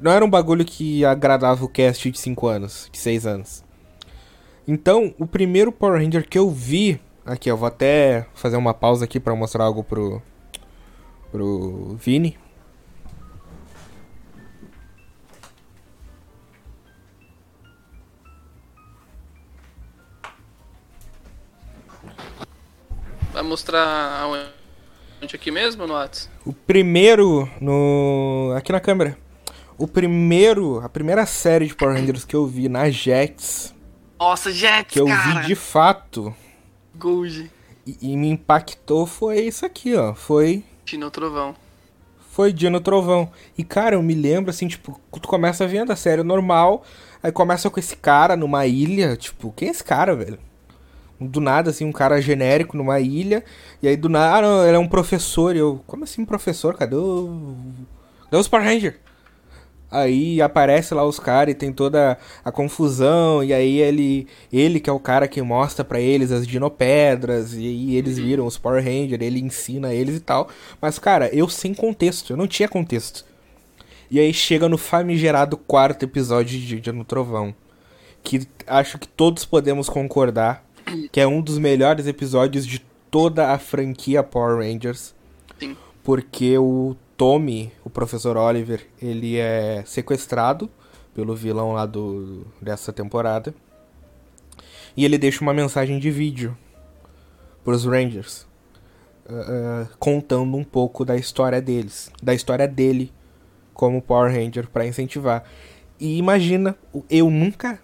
Não 0.00 0.10
era 0.12 0.24
um 0.24 0.28
bagulho 0.30 0.64
que 0.64 1.04
agradava 1.04 1.64
o 1.64 1.68
cast 1.68 2.10
de 2.10 2.18
5 2.18 2.46
anos, 2.46 2.88
de 2.92 2.98
6 2.98 3.26
anos. 3.26 3.64
Então, 4.68 5.14
o 5.18 5.26
primeiro 5.26 5.70
Power 5.72 6.02
Ranger 6.02 6.28
que 6.28 6.38
eu 6.38 6.50
vi, 6.50 7.00
aqui 7.24 7.50
eu 7.50 7.56
vou 7.56 7.68
até 7.68 8.26
fazer 8.34 8.56
uma 8.56 8.74
pausa 8.74 9.04
aqui 9.04 9.18
pra 9.20 9.34
mostrar 9.34 9.64
algo 9.64 9.82
pro 9.84 10.20
pro 11.30 11.96
Vini. 12.00 12.36
Vai 23.36 23.42
mostrar 23.42 24.22
aonde. 24.22 24.46
Onde 25.22 25.36
aqui 25.36 25.50
mesmo, 25.50 25.86
no 25.86 25.92
Whats? 25.92 26.30
O 26.42 26.54
primeiro 26.54 27.46
no. 27.60 28.54
aqui 28.56 28.72
na 28.72 28.80
câmera. 28.80 29.14
O 29.76 29.86
primeiro. 29.86 30.80
A 30.80 30.88
primeira 30.88 31.26
série 31.26 31.66
de 31.66 31.74
Power 31.74 31.94
Rangers 31.94 32.24
que 32.24 32.34
eu 32.34 32.46
vi 32.46 32.66
na 32.66 32.88
Jets. 32.88 33.74
Nossa, 34.18 34.50
Jets, 34.50 34.94
Que 34.94 35.00
eu 35.00 35.06
cara! 35.06 35.42
vi 35.42 35.48
de 35.48 35.54
fato. 35.54 36.34
Gold. 36.94 37.50
E, 37.86 37.98
e 38.00 38.16
me 38.16 38.30
impactou 38.30 39.04
foi 39.04 39.40
isso 39.40 39.66
aqui, 39.66 39.94
ó. 39.94 40.14
Foi. 40.14 40.64
Tino 40.86 41.10
Trovão. 41.10 41.54
Foi 42.30 42.54
Dino 42.54 42.80
Trovão. 42.80 43.30
E, 43.58 43.62
cara, 43.62 43.96
eu 43.96 44.02
me 44.02 44.14
lembro, 44.14 44.48
assim, 44.48 44.66
tipo, 44.66 44.98
tu 45.12 45.28
começa 45.28 45.66
vendo 45.66 45.92
a 45.92 45.96
série 45.96 46.22
normal, 46.22 46.84
aí 47.22 47.30
começa 47.30 47.68
com 47.68 47.78
esse 47.78 47.96
cara 47.96 48.34
numa 48.34 48.66
ilha, 48.66 49.14
tipo, 49.14 49.52
quem 49.54 49.68
é 49.68 49.72
esse 49.72 49.84
cara, 49.84 50.16
velho? 50.16 50.38
Do 51.18 51.40
nada, 51.40 51.70
assim, 51.70 51.84
um 51.84 51.92
cara 51.92 52.20
genérico 52.20 52.76
numa 52.76 53.00
ilha, 53.00 53.42
e 53.82 53.88
aí 53.88 53.96
do 53.96 54.08
nada, 54.08 54.36
ah, 54.36 54.42
não, 54.42 54.66
ele 54.66 54.76
é 54.76 54.78
um 54.78 54.88
professor, 54.88 55.56
e 55.56 55.58
eu, 55.58 55.80
como 55.86 56.04
assim 56.04 56.24
professor? 56.24 56.76
Cadê 56.76 56.94
o... 56.94 57.56
Cadê 58.24 58.36
os 58.36 58.48
Power 58.48 58.66
Ranger? 58.66 58.98
Aí 59.90 60.42
aparece 60.42 60.92
lá 60.92 61.04
os 61.04 61.18
caras 61.18 61.52
e 61.52 61.56
tem 61.56 61.72
toda 61.72 62.18
a 62.44 62.52
confusão, 62.52 63.42
e 63.42 63.54
aí 63.54 63.78
ele, 63.78 64.26
ele 64.52 64.80
que 64.80 64.90
é 64.90 64.92
o 64.92 65.00
cara 65.00 65.28
que 65.28 65.40
mostra 65.40 65.84
pra 65.84 66.00
eles 66.00 66.32
as 66.32 66.46
dinopedras, 66.46 67.54
e 67.54 67.66
aí 67.66 67.96
eles 67.96 68.18
viram 68.18 68.46
os 68.46 68.58
Power 68.58 68.84
Rangers, 68.84 69.22
ele 69.22 69.40
ensina 69.40 69.94
eles 69.94 70.16
e 70.16 70.20
tal. 70.20 70.48
Mas, 70.82 70.98
cara, 70.98 71.34
eu 71.34 71.48
sem 71.48 71.72
contexto, 71.72 72.32
eu 72.32 72.36
não 72.36 72.48
tinha 72.48 72.68
contexto. 72.68 73.24
E 74.10 74.20
aí 74.20 74.34
chega 74.34 74.68
no 74.68 74.76
famigerado 74.76 75.56
quarto 75.56 76.04
episódio 76.04 76.58
de 76.58 76.80
Dia 76.80 76.92
no 76.92 77.04
Trovão, 77.04 77.54
que 78.22 78.46
acho 78.66 78.98
que 78.98 79.08
todos 79.08 79.44
podemos 79.44 79.88
concordar 79.88 80.65
que 81.10 81.20
é 81.20 81.26
um 81.26 81.40
dos 81.40 81.58
melhores 81.58 82.06
episódios 82.06 82.66
de 82.66 82.84
toda 83.10 83.52
a 83.52 83.58
franquia 83.58 84.22
Power 84.22 84.58
Rangers. 84.58 85.14
Sim. 85.58 85.76
Porque 86.02 86.56
o 86.58 86.96
Tommy, 87.16 87.72
o 87.84 87.90
professor 87.90 88.36
Oliver, 88.36 88.86
ele 89.00 89.36
é 89.38 89.82
sequestrado 89.86 90.70
pelo 91.14 91.34
vilão 91.34 91.72
lá 91.72 91.86
do, 91.86 92.46
dessa 92.60 92.92
temporada. 92.92 93.54
E 94.96 95.04
ele 95.04 95.18
deixa 95.18 95.42
uma 95.42 95.52
mensagem 95.52 95.98
de 95.98 96.10
vídeo 96.10 96.56
pros 97.64 97.84
Rangers. 97.84 98.46
ah, 99.28 99.32
ah, 99.32 99.86
contando 99.98 100.56
um 100.56 100.64
pouco 100.64 101.04
da 101.04 101.16
história 101.16 101.60
deles. 101.60 102.10
Da 102.22 102.34
história 102.34 102.68
dele 102.68 103.12
como 103.74 104.00
Power 104.00 104.32
Ranger 104.32 104.68
pra 104.68 104.86
incentivar. 104.86 105.44
E 105.98 106.18
imagina, 106.18 106.76
eu 107.10 107.30
nunca. 107.30 107.80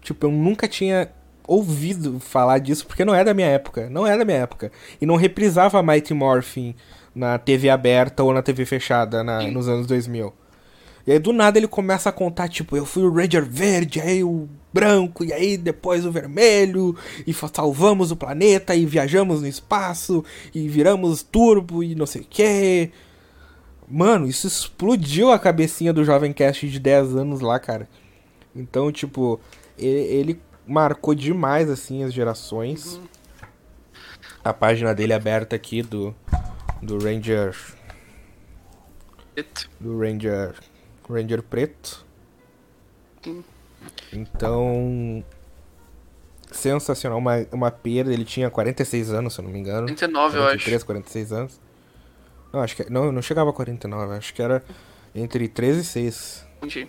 Tipo, 0.00 0.26
eu 0.26 0.30
nunca 0.30 0.66
tinha 0.66 1.10
ouvido 1.54 2.20
falar 2.20 2.58
disso, 2.58 2.86
porque 2.86 3.04
não 3.04 3.14
é 3.14 3.24
da 3.24 3.34
minha 3.34 3.48
época. 3.48 3.88
Não 3.90 4.06
é 4.06 4.16
da 4.16 4.24
minha 4.24 4.38
época. 4.38 4.70
E 5.00 5.06
não 5.06 5.16
reprisava 5.16 5.82
Mighty 5.82 6.14
Morphin 6.14 6.74
na 7.14 7.38
TV 7.38 7.68
aberta 7.68 8.22
ou 8.22 8.32
na 8.32 8.40
TV 8.42 8.64
fechada 8.64 9.24
na- 9.24 9.42
nos 9.50 9.68
anos 9.68 9.86
2000. 9.86 10.32
E 11.06 11.12
aí 11.12 11.18
do 11.18 11.32
nada 11.32 11.58
ele 11.58 11.66
começa 11.66 12.08
a 12.08 12.12
contar, 12.12 12.46
tipo, 12.48 12.76
eu 12.76 12.86
fui 12.86 13.02
o 13.02 13.12
Ranger 13.12 13.44
verde, 13.44 14.00
aí 14.00 14.22
o 14.22 14.48
branco, 14.72 15.24
e 15.24 15.32
aí 15.32 15.56
depois 15.56 16.06
o 16.06 16.12
vermelho, 16.12 16.94
e 17.26 17.32
salvamos 17.32 18.12
o 18.12 18.16
planeta, 18.16 18.74
e 18.76 18.86
viajamos 18.86 19.40
no 19.40 19.48
espaço, 19.48 20.22
e 20.54 20.68
viramos 20.68 21.22
turbo, 21.22 21.82
e 21.82 21.94
não 21.96 22.06
sei 22.06 22.20
o 22.20 22.26
que. 22.28 22.90
Mano, 23.88 24.28
isso 24.28 24.46
explodiu 24.46 25.32
a 25.32 25.38
cabecinha 25.38 25.92
do 25.92 26.04
jovem 26.04 26.32
cast 26.32 26.68
de 26.68 26.78
10 26.78 27.16
anos 27.16 27.40
lá, 27.40 27.58
cara. 27.58 27.88
Então, 28.54 28.92
tipo, 28.92 29.40
ele, 29.78 29.88
ele 30.00 30.40
marcou 30.70 31.14
demais, 31.14 31.68
assim, 31.68 32.04
as 32.04 32.14
gerações. 32.14 33.00
A 34.44 34.54
página 34.54 34.94
dele 34.94 35.12
é 35.12 35.16
aberta 35.16 35.56
aqui 35.56 35.82
do, 35.82 36.14
do 36.80 36.96
Ranger. 36.98 37.56
Do 39.80 39.98
Ranger. 39.98 40.54
Ranger 41.08 41.42
Preto. 41.42 42.06
Sim. 43.22 43.44
Então. 44.12 45.24
Sensacional, 46.52 47.18
uma, 47.18 47.46
uma 47.52 47.70
perda. 47.70 48.12
Ele 48.12 48.24
tinha 48.24 48.48
46 48.48 49.12
anos, 49.12 49.34
se 49.34 49.40
eu 49.40 49.44
não 49.44 49.50
me 49.50 49.58
engano. 49.58 49.86
39, 49.86 50.38
eu 50.38 50.42
acho. 50.44 50.64
43, 50.64 50.82
46 50.84 51.32
anos. 51.32 51.60
Não, 52.52 52.60
acho 52.60 52.76
que. 52.76 52.90
Não, 52.90 53.10
não 53.10 53.22
chegava 53.22 53.50
a 53.50 53.52
49, 53.52 54.14
acho 54.14 54.32
que 54.32 54.40
era 54.40 54.64
entre 55.14 55.48
13 55.48 55.80
e 55.80 55.84
6. 55.84 56.46
Entendi. 56.58 56.88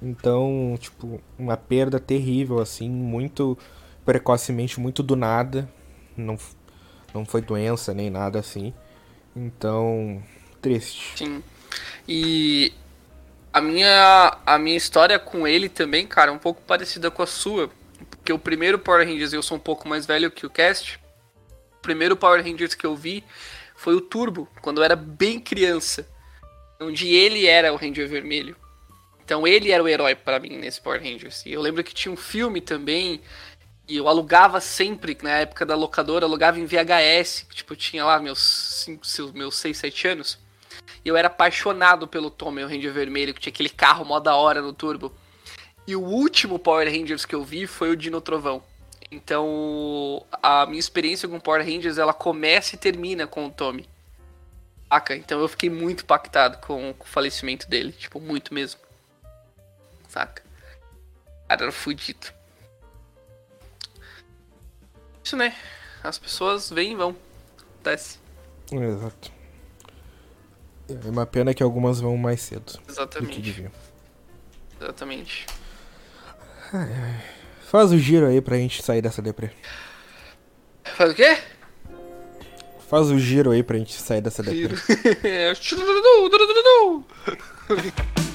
Então, 0.00 0.76
tipo, 0.78 1.20
uma 1.38 1.56
perda 1.56 1.98
terrível, 1.98 2.60
assim, 2.60 2.88
muito 2.88 3.58
precocemente, 4.04 4.80
muito 4.80 5.02
do 5.02 5.16
nada. 5.16 5.68
Não, 6.16 6.38
não 7.12 7.24
foi 7.24 7.40
doença 7.40 7.92
nem 7.92 8.08
nada 8.08 8.38
assim. 8.38 8.72
Então, 9.34 10.22
triste. 10.62 11.18
Sim. 11.18 11.42
E 12.08 12.72
a 13.52 13.60
minha, 13.60 14.38
a 14.46 14.58
minha 14.58 14.76
história 14.76 15.18
com 15.18 15.46
ele 15.46 15.68
também, 15.68 16.06
cara, 16.06 16.30
é 16.30 16.34
um 16.34 16.38
pouco 16.38 16.62
parecida 16.62 17.10
com 17.10 17.22
a 17.22 17.26
sua. 17.26 17.70
Porque 18.10 18.32
o 18.32 18.38
primeiro 18.38 18.78
Power 18.78 19.06
Rangers, 19.06 19.32
eu 19.32 19.42
sou 19.42 19.56
um 19.56 19.60
pouco 19.60 19.88
mais 19.88 20.06
velho 20.06 20.30
que 20.30 20.46
o 20.46 20.50
Cast. 20.50 21.00
O 21.78 21.82
primeiro 21.82 22.16
Power 22.16 22.42
Rangers 22.42 22.74
que 22.74 22.86
eu 22.86 22.96
vi 22.96 23.24
foi 23.76 23.94
o 23.94 24.00
Turbo, 24.00 24.48
quando 24.60 24.78
eu 24.78 24.84
era 24.84 24.96
bem 24.96 25.40
criança. 25.40 26.06
Onde 26.80 27.08
ele 27.08 27.46
era 27.46 27.72
o 27.72 27.76
Ranger 27.76 28.08
Vermelho. 28.08 28.56
Então 29.28 29.46
ele 29.46 29.70
era 29.70 29.84
o 29.84 29.86
herói 29.86 30.14
pra 30.14 30.40
mim 30.40 30.56
nesse 30.56 30.80
Power 30.80 31.02
Rangers. 31.02 31.44
E 31.44 31.52
eu 31.52 31.60
lembro 31.60 31.84
que 31.84 31.92
tinha 31.92 32.10
um 32.10 32.16
filme 32.16 32.62
também. 32.62 33.20
E 33.86 33.98
eu 33.98 34.08
alugava 34.08 34.58
sempre, 34.58 35.14
na 35.22 35.40
época 35.40 35.66
da 35.66 35.74
locadora, 35.74 36.24
alugava 36.24 36.58
em 36.58 36.64
VHS. 36.64 37.44
Tipo, 37.52 37.76
tinha 37.76 38.06
lá 38.06 38.18
meus 38.18 38.86
5, 38.86 39.36
meus 39.36 39.56
6, 39.56 39.76
7 39.76 40.08
anos. 40.08 40.38
E 41.04 41.08
eu 41.10 41.14
era 41.14 41.28
apaixonado 41.28 42.08
pelo 42.08 42.30
Tommy, 42.30 42.64
o 42.64 42.66
Ranger 42.66 42.90
Vermelho, 42.90 43.34
que 43.34 43.40
tinha 43.40 43.52
aquele 43.52 43.68
carro 43.68 44.02
mó 44.02 44.18
da 44.18 44.34
hora 44.34 44.62
no 44.62 44.72
turbo. 44.72 45.12
E 45.86 45.94
o 45.94 46.00
último 46.00 46.58
Power 46.58 46.90
Rangers 46.90 47.26
que 47.26 47.34
eu 47.34 47.44
vi 47.44 47.66
foi 47.66 47.90
o 47.90 47.96
Dino 47.96 48.22
Trovão. 48.22 48.62
Então, 49.10 50.24
a 50.42 50.64
minha 50.64 50.80
experiência 50.80 51.28
com 51.28 51.38
Power 51.38 51.62
Rangers, 51.62 51.98
ela 51.98 52.14
começa 52.14 52.76
e 52.76 52.78
termina 52.78 53.26
com 53.26 53.44
o 53.44 53.50
Tommy. 53.50 53.86
Então 55.10 55.38
eu 55.38 55.48
fiquei 55.48 55.68
muito 55.68 56.04
impactado 56.04 56.56
com 56.66 56.94
o 56.98 57.04
falecimento 57.04 57.68
dele. 57.68 57.92
Tipo, 57.92 58.18
muito 58.18 58.54
mesmo. 58.54 58.87
Saca? 60.08 60.42
Cara, 61.48 61.62
era 61.62 61.72
fudido. 61.72 62.26
Isso, 65.22 65.36
né? 65.36 65.54
As 66.02 66.18
pessoas 66.18 66.70
vêm 66.70 66.92
e 66.92 66.96
vão. 66.96 67.14
Acontece. 67.74 68.18
Exato. 68.72 69.30
É 70.88 71.08
uma 71.10 71.26
pena 71.26 71.52
que 71.52 71.62
algumas 71.62 72.00
vão 72.00 72.16
mais 72.16 72.40
cedo 72.40 72.72
do 72.72 72.78
que 72.80 72.90
Exatamente. 72.90 73.70
Exatamente. 74.80 75.46
Faz 77.62 77.92
o 77.92 77.98
giro 77.98 78.26
aí 78.26 78.40
pra 78.40 78.56
gente 78.56 78.82
sair 78.82 79.02
dessa 79.02 79.20
deprê. 79.20 79.50
Faz 80.84 81.12
o 81.12 81.14
quê? 81.14 81.38
Faz 82.88 83.10
o 83.10 83.18
giro 83.18 83.50
aí 83.50 83.62
pra 83.62 83.76
gente 83.76 83.92
sair 83.92 84.22
dessa 84.22 84.42
deprê. 84.42 84.74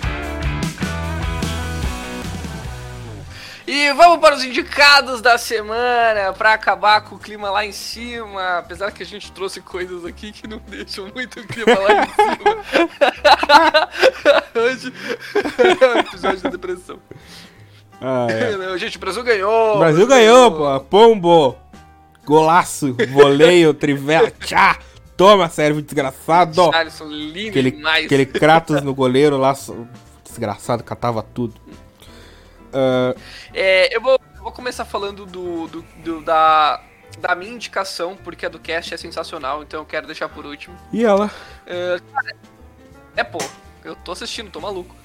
E 3.73 3.91
vamos 3.93 4.19
para 4.19 4.35
os 4.35 4.43
indicados 4.43 5.19
da 5.19 5.35
semana 5.35 6.31
para 6.31 6.53
acabar 6.53 7.01
com 7.01 7.15
o 7.15 7.17
clima 7.17 7.49
lá 7.49 7.65
em 7.65 7.71
cima. 7.71 8.59
Apesar 8.59 8.91
que 8.91 9.01
a 9.01 9.05
gente 9.05 9.31
trouxe 9.31 9.61
coisas 9.61 10.05
aqui 10.05 10.31
que 10.31 10.47
não 10.47 10.59
deixam 10.67 11.07
muito 11.11 11.39
o 11.39 11.47
clima 11.47 11.79
lá 11.79 12.03
em 12.03 12.07
cima. 12.13 13.89
Hoje 14.63 14.93
é 15.57 15.85
o 15.89 15.97
episódio 15.97 16.41
da 16.43 16.49
depressão. 16.51 16.99
Ah, 17.99 18.27
é. 18.29 18.77
Gente, 18.77 18.97
o 18.97 18.99
Brasil 18.99 19.23
ganhou. 19.23 19.77
O 19.77 19.79
Brasil 19.79 20.05
ganhou, 20.05 20.51
pô. 20.51 20.79
Pombo. 20.81 21.57
Golaço. 22.23 22.95
Voleio, 23.09 23.73
trivela. 23.73 24.29
Tchá. 24.39 24.77
Toma, 25.17 25.49
serve 25.49 25.81
desgraçado. 25.81 26.71
Alisson, 26.75 27.05
lindo 27.05 27.49
Aquele, 27.49 27.71
demais. 27.71 28.05
aquele 28.05 28.27
Kratos 28.27 28.83
no 28.83 28.93
goleiro 28.93 29.35
lá. 29.35 29.55
Desgraçado, 30.23 30.83
catava 30.83 31.23
tudo. 31.23 31.55
Ah, 32.73 33.13
É, 33.53 33.95
eu, 33.95 34.01
vou, 34.01 34.19
eu 34.37 34.43
vou 34.43 34.51
começar 34.51 34.85
falando 34.85 35.25
do, 35.25 35.67
do- 35.67 35.81
do- 36.03 36.21
da, 36.21 36.81
da 37.19 37.35
minha 37.35 37.51
indicação, 37.53 38.15
porque 38.15 38.45
a 38.45 38.49
do 38.49 38.59
cast 38.59 38.93
é 38.93 38.97
sensacional, 38.97 39.61
então 39.63 39.81
eu 39.81 39.85
quero 39.85 40.07
deixar 40.07 40.27
por 40.29 40.45
último. 40.45 40.75
e 40.91 41.03
ela? 41.05 41.29
É, 41.65 41.99
cara, 42.13 42.35
é, 43.15 43.23
pô, 43.23 43.39
eu 43.83 43.95
tô 43.95 44.11
assistindo, 44.11 44.49
tô 44.51 44.59
maluco. 44.59 44.95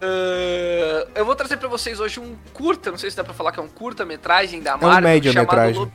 É, 0.00 1.08
eu 1.14 1.24
vou 1.24 1.34
trazer 1.36 1.56
pra 1.56 1.68
vocês 1.68 2.00
hoje 2.00 2.20
um 2.20 2.36
curta, 2.52 2.90
não 2.90 2.98
sei 2.98 3.10
se 3.10 3.16
dá 3.16 3.24
pra 3.24 3.32
falar 3.32 3.52
que 3.52 3.60
é 3.60 3.62
um 3.62 3.68
curta-metragem 3.68 4.60
da 4.62 4.76
um 4.76 4.80
Marvel. 4.80 5.02
média-metragem. 5.10 5.74
chamado 5.74 5.78
Lob- 5.78 5.92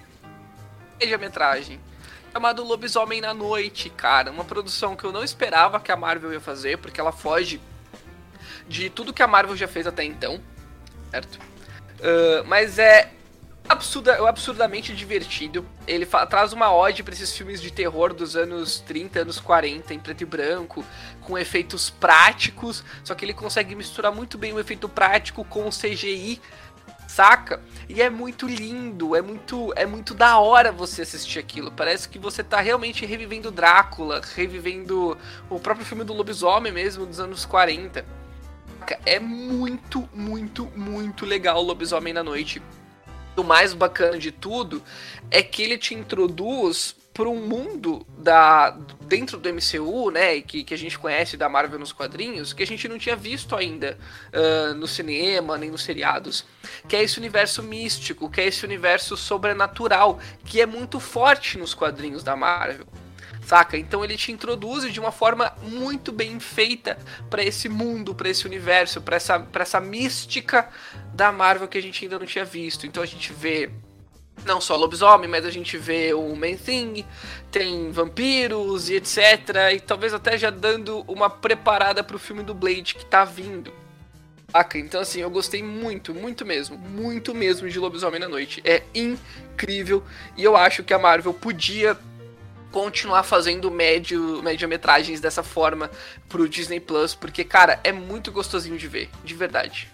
Média-metragem. 0.99 1.80
Chamado 2.32 2.64
Lobisomem 2.64 3.22
na 3.22 3.34
Noite, 3.34 3.89
cara. 3.89 4.32
Uma 4.32 4.43
produção 4.45 4.95
que 4.95 5.03
eu 5.03 5.12
não 5.12 5.24
esperava 5.24 5.80
que 5.80 5.91
a 5.91 5.95
Marvel 5.95 6.32
ia 6.34 6.39
fazer, 6.39 6.78
porque 6.78 6.99
ela 6.99 7.12
foge 7.12 7.60
de 8.68 8.89
tudo 8.89 9.12
que 9.14 9.24
a 9.24 9.28
Marvel 9.28 9.55
já 9.55 9.68
fez 9.68 9.88
até 9.88 10.03
então, 10.03 10.39
certo? 11.12 11.39
Ah, 12.01 12.43
mas 12.45 12.80
é 12.80 13.12
absurda, 13.68 14.14
é 14.14 14.28
absurdamente 14.28 14.95
divertido. 14.95 15.66
Ele 15.86 16.05
traz 16.30 16.53
uma 16.53 16.74
ode 16.74 17.03
para 17.03 17.14
esses 17.14 17.36
filmes 17.36 17.62
de 17.62 17.72
terror 17.72 18.14
dos 18.14 18.36
anos 18.36 18.80
30, 18.80 19.20
anos 19.20 19.39
40, 19.39 19.93
em 19.93 19.99
preto 19.99 20.22
e 20.22 20.26
branco, 20.26 20.84
com 21.22 21.38
efeitos 21.38 21.89
práticos, 21.89 22.84
só 23.03 23.14
que 23.14 23.24
ele 23.24 23.34
consegue 23.34 23.76
misturar 23.76 24.12
muito 24.12 24.38
bem 24.38 24.53
o 24.53 24.60
efeito 24.60 24.89
prático 24.89 25.45
com 25.45 25.68
o 25.68 25.70
CGI, 25.70 26.41
saca? 27.07 27.62
E 27.88 28.01
é 28.01 28.10
muito 28.10 28.47
lindo, 28.47 29.16
é 29.16 29.22
muito 29.22 29.74
é 29.76 29.86
muito 29.86 30.14
da 30.14 30.39
hora 30.39 30.72
você 30.72 31.03
assistir 31.03 31.39
aquilo. 31.39 31.72
Parece 31.72 32.10
que 32.10 32.18
você 32.18 32.43
tá 32.43 32.62
realmente 32.62 33.05
revivendo 33.05 33.51
Drácula, 33.51 34.22
revivendo 34.36 35.18
o 35.49 35.60
próprio 35.60 35.86
filme 35.86 36.03
do 36.03 36.14
lobisomem 36.14 36.72
mesmo 36.72 37.05
dos 37.05 37.20
anos 37.20 37.45
40. 37.45 38.19
É 39.06 39.20
muito, 39.20 40.10
muito, 40.14 40.66
muito 40.76 41.26
legal 41.26 41.58
o 41.58 41.66
Lobisomem 41.66 42.14
na 42.14 42.24
Noite. 42.24 42.62
O 43.36 43.44
mais 43.44 43.74
bacana 43.74 44.18
de 44.18 44.32
tudo 44.32 44.84
é 45.32 45.42
que 45.42 45.62
ele 45.62 45.78
te 45.78 45.94
introduz 45.94 46.96
para 47.14 47.28
um 47.28 47.48
mundo 47.48 48.06
da 48.18 48.78
dentro 49.02 49.38
do 49.38 49.50
MCU, 49.50 50.10
né, 50.10 50.40
que, 50.40 50.64
que 50.64 50.74
a 50.74 50.78
gente 50.78 50.98
conhece 50.98 51.36
da 51.36 51.50
Marvel 51.50 51.80
nos 51.80 51.92
quadrinhos, 51.92 52.54
que 52.54 52.64
a 52.64 52.68
gente 52.68 52.88
não 52.88 52.98
tinha 52.98 53.16
visto 53.16 53.56
ainda 53.56 53.98
uh, 54.32 54.74
no 54.76 54.88
cinema 54.88 55.58
nem 55.58 55.70
nos 55.70 55.84
seriados, 55.84 56.46
que 56.88 56.96
é 56.96 57.04
esse 57.04 57.18
universo 57.18 57.62
místico, 57.62 58.30
que 58.30 58.40
é 58.40 58.46
esse 58.46 58.64
universo 58.64 59.18
sobrenatural, 59.18 60.20
que 60.46 60.62
é 60.62 60.66
muito 60.66 61.00
forte 61.00 61.58
nos 61.58 61.74
quadrinhos 61.74 62.24
da 62.24 62.36
Marvel 62.36 62.86
saca? 63.50 63.76
Então 63.76 64.04
ele 64.04 64.16
te 64.16 64.32
introduz 64.32 64.93
de 64.93 65.00
uma 65.00 65.12
forma 65.12 65.52
muito 65.64 66.12
bem 66.12 66.39
feita 66.39 67.00
para 67.32 67.43
esse 67.43 67.68
mundo, 67.68 68.14
para 68.14 68.30
esse 68.30 68.45
universo, 68.45 69.02
para 69.02 69.16
essa, 69.16 69.39
pra 69.39 69.64
essa 69.64 69.80
mística 69.80 70.70
da 71.16 71.32
Marvel 71.32 71.68
que 71.68 71.80
a 71.80 71.82
gente 71.82 72.06
ainda 72.06 72.20
não 72.20 72.28
tinha 72.28 72.45
visto. 72.45 72.86
Então 72.86 73.02
a 73.02 73.08
gente 73.08 73.34
vê 73.34 73.72
não 74.45 74.62
só 74.62 74.76
lobisomem, 74.76 75.28
mas 75.28 75.45
a 75.45 75.50
gente 75.50 75.80
vê 75.80 76.14
o 76.14 76.36
Man 76.36 76.58
Thing, 76.58 77.04
tem 77.52 77.91
vampiros 77.91 78.88
e 78.88 78.97
etc. 78.97 79.18
E 79.74 79.80
talvez 79.80 80.14
até 80.14 80.38
já 80.38 80.52
dando 80.52 81.04
uma 81.08 81.28
preparada 81.28 82.04
pro 82.04 82.20
filme 82.20 82.43
do 82.43 82.54
Blade 82.54 82.93
que 82.93 83.06
tá 83.06 83.26
vindo. 83.26 83.74
Saca? 84.52 84.78
Então, 84.78 85.02
assim, 85.02 85.22
eu 85.22 85.30
gostei 85.30 85.64
muito, 85.64 86.14
muito 86.14 86.45
mesmo, 86.45 86.78
muito 86.78 87.34
mesmo 87.34 87.68
de 87.68 87.80
Lobisomem 87.80 88.20
na 88.20 88.30
Noite. 88.30 88.62
É 88.64 88.84
incrível 88.93 90.04
e 90.38 90.43
eu 90.43 90.56
acho 90.56 90.84
que 90.84 90.93
a 90.93 91.00
Marvel 91.00 91.34
podia 91.34 91.97
continuar 92.72 93.24
fazendo 93.24 93.72
médio, 93.72 94.42
média-metragens 94.44 95.20
dessa 95.20 95.44
forma 95.44 95.90
pro 96.28 96.48
Disney 96.48 96.80
Plus, 96.80 97.16
porque, 97.16 97.44
cara, 97.44 97.80
é 97.84 97.92
muito 97.92 98.32
gostosinho 98.32 98.78
de 98.78 98.88
ver, 98.88 99.10
de 99.24 99.34
verdade. 99.34 99.90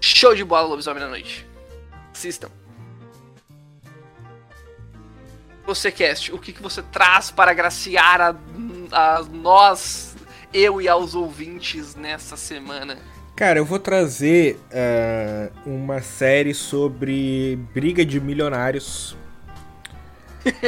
Show 0.00 0.34
de 0.34 0.44
bola, 0.44 0.68
Lobisomem 0.68 1.02
na 1.02 1.08
Noite. 1.08 1.46
Assistam. 2.12 2.50
Você, 5.66 5.92
Cast, 5.92 6.32
o 6.32 6.38
que, 6.38 6.52
que 6.52 6.62
você 6.62 6.82
traz 6.82 7.30
para 7.30 7.50
agraciar 7.50 8.20
a, 8.20 8.34
a 8.90 9.22
nós, 9.24 10.16
eu 10.52 10.80
e 10.80 10.88
aos 10.88 11.14
ouvintes 11.14 11.94
nessa 11.94 12.36
semana? 12.36 12.96
Cara, 13.36 13.58
eu 13.58 13.64
vou 13.64 13.78
trazer 13.78 14.58
uh, 14.72 15.68
uma 15.68 16.00
série 16.00 16.54
sobre 16.54 17.56
briga 17.72 18.04
de 18.04 18.18
milionários 18.18 19.16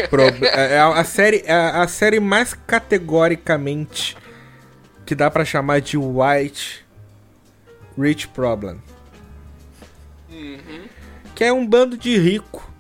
Pro, 0.09 0.23
é, 0.23 0.75
é 0.75 0.81
a, 0.81 1.05
série, 1.05 1.43
é 1.47 1.53
a 1.53 1.87
série 1.89 2.21
mais 2.21 2.55
categoricamente 2.55 4.17
que 5.07 5.15
dá 5.15 5.31
para 5.31 5.45
chamar 5.45 5.81
de 5.81 5.97
White 5.97 6.85
Rich 7.99 8.29
Problem. 8.29 8.77
Uhum. 10.31 10.83
Que 11.35 11.45
é 11.45 11.53
um 11.53 11.67
bando 11.67 11.97
de 11.97 12.17
rico, 12.17 12.71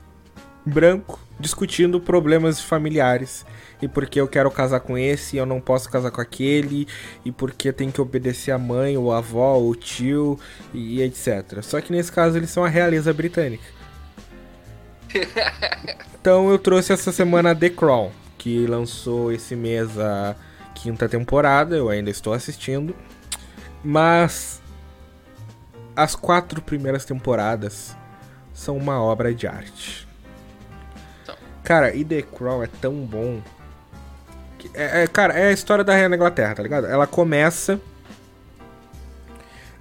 branco, 0.65 1.19
discutindo 1.39 2.01
problemas 2.01 2.61
familiares. 2.61 3.45
E 3.83 3.89
porque 3.89 4.21
eu 4.21 4.29
quero 4.29 4.51
casar 4.51 4.81
com 4.81 4.97
esse 4.97 5.37
e 5.37 5.39
eu 5.39 5.47
não 5.47 5.61
posso 5.61 5.91
casar 5.91 6.11
com 6.11 6.21
aquele. 6.21 6.87
E 7.25 7.33
porque 7.33 7.73
tem 7.73 7.91
que 7.91 8.01
obedecer 8.01 8.53
a 8.53 8.59
mãe, 8.59 8.97
ou 8.97 9.13
a 9.13 9.19
avó, 9.19 9.55
ou 9.55 9.71
o 9.71 9.75
tio, 9.75 10.39
e 10.75 11.03
etc. 11.03 11.63
Só 11.63 11.81
que 11.81 11.91
nesse 11.91 12.13
caso 12.13 12.37
eles 12.37 12.51
são 12.51 12.65
a 12.65 12.69
realeza 12.69 13.13
britânica. 13.13 13.65
Então 16.21 16.51
eu 16.51 16.59
trouxe 16.59 16.93
essa 16.93 17.11
semana 17.11 17.57
The 17.57 17.71
Crown, 17.71 18.11
que 18.37 18.67
lançou 18.67 19.33
esse 19.33 19.57
mês 19.57 19.99
a 19.99 20.37
quinta 20.75 21.09
temporada, 21.09 21.75
eu 21.75 21.89
ainda 21.89 22.11
estou 22.11 22.35
assistindo. 22.35 22.95
Mas 23.83 24.61
as 25.97 26.15
quatro 26.15 26.61
primeiras 26.61 27.07
temporadas 27.07 27.97
são 28.53 28.77
uma 28.77 29.03
obra 29.03 29.35
de 29.35 29.47
arte. 29.47 30.07
Então. 31.23 31.35
Cara, 31.65 31.95
e 31.95 32.05
The 32.05 32.21
Crown 32.21 32.63
é 32.63 32.67
tão 32.67 32.95
bom. 32.97 33.41
Que 34.59 34.71
é, 34.75 35.05
é, 35.05 35.07
cara, 35.07 35.33
é 35.33 35.49
a 35.49 35.53
história 35.53 35.83
da 35.83 35.95
Rainha 35.95 36.11
da 36.11 36.17
Inglaterra, 36.17 36.55
tá 36.55 36.63
ligado? 36.63 36.87
Ela 36.87 37.07
começa 37.07 37.81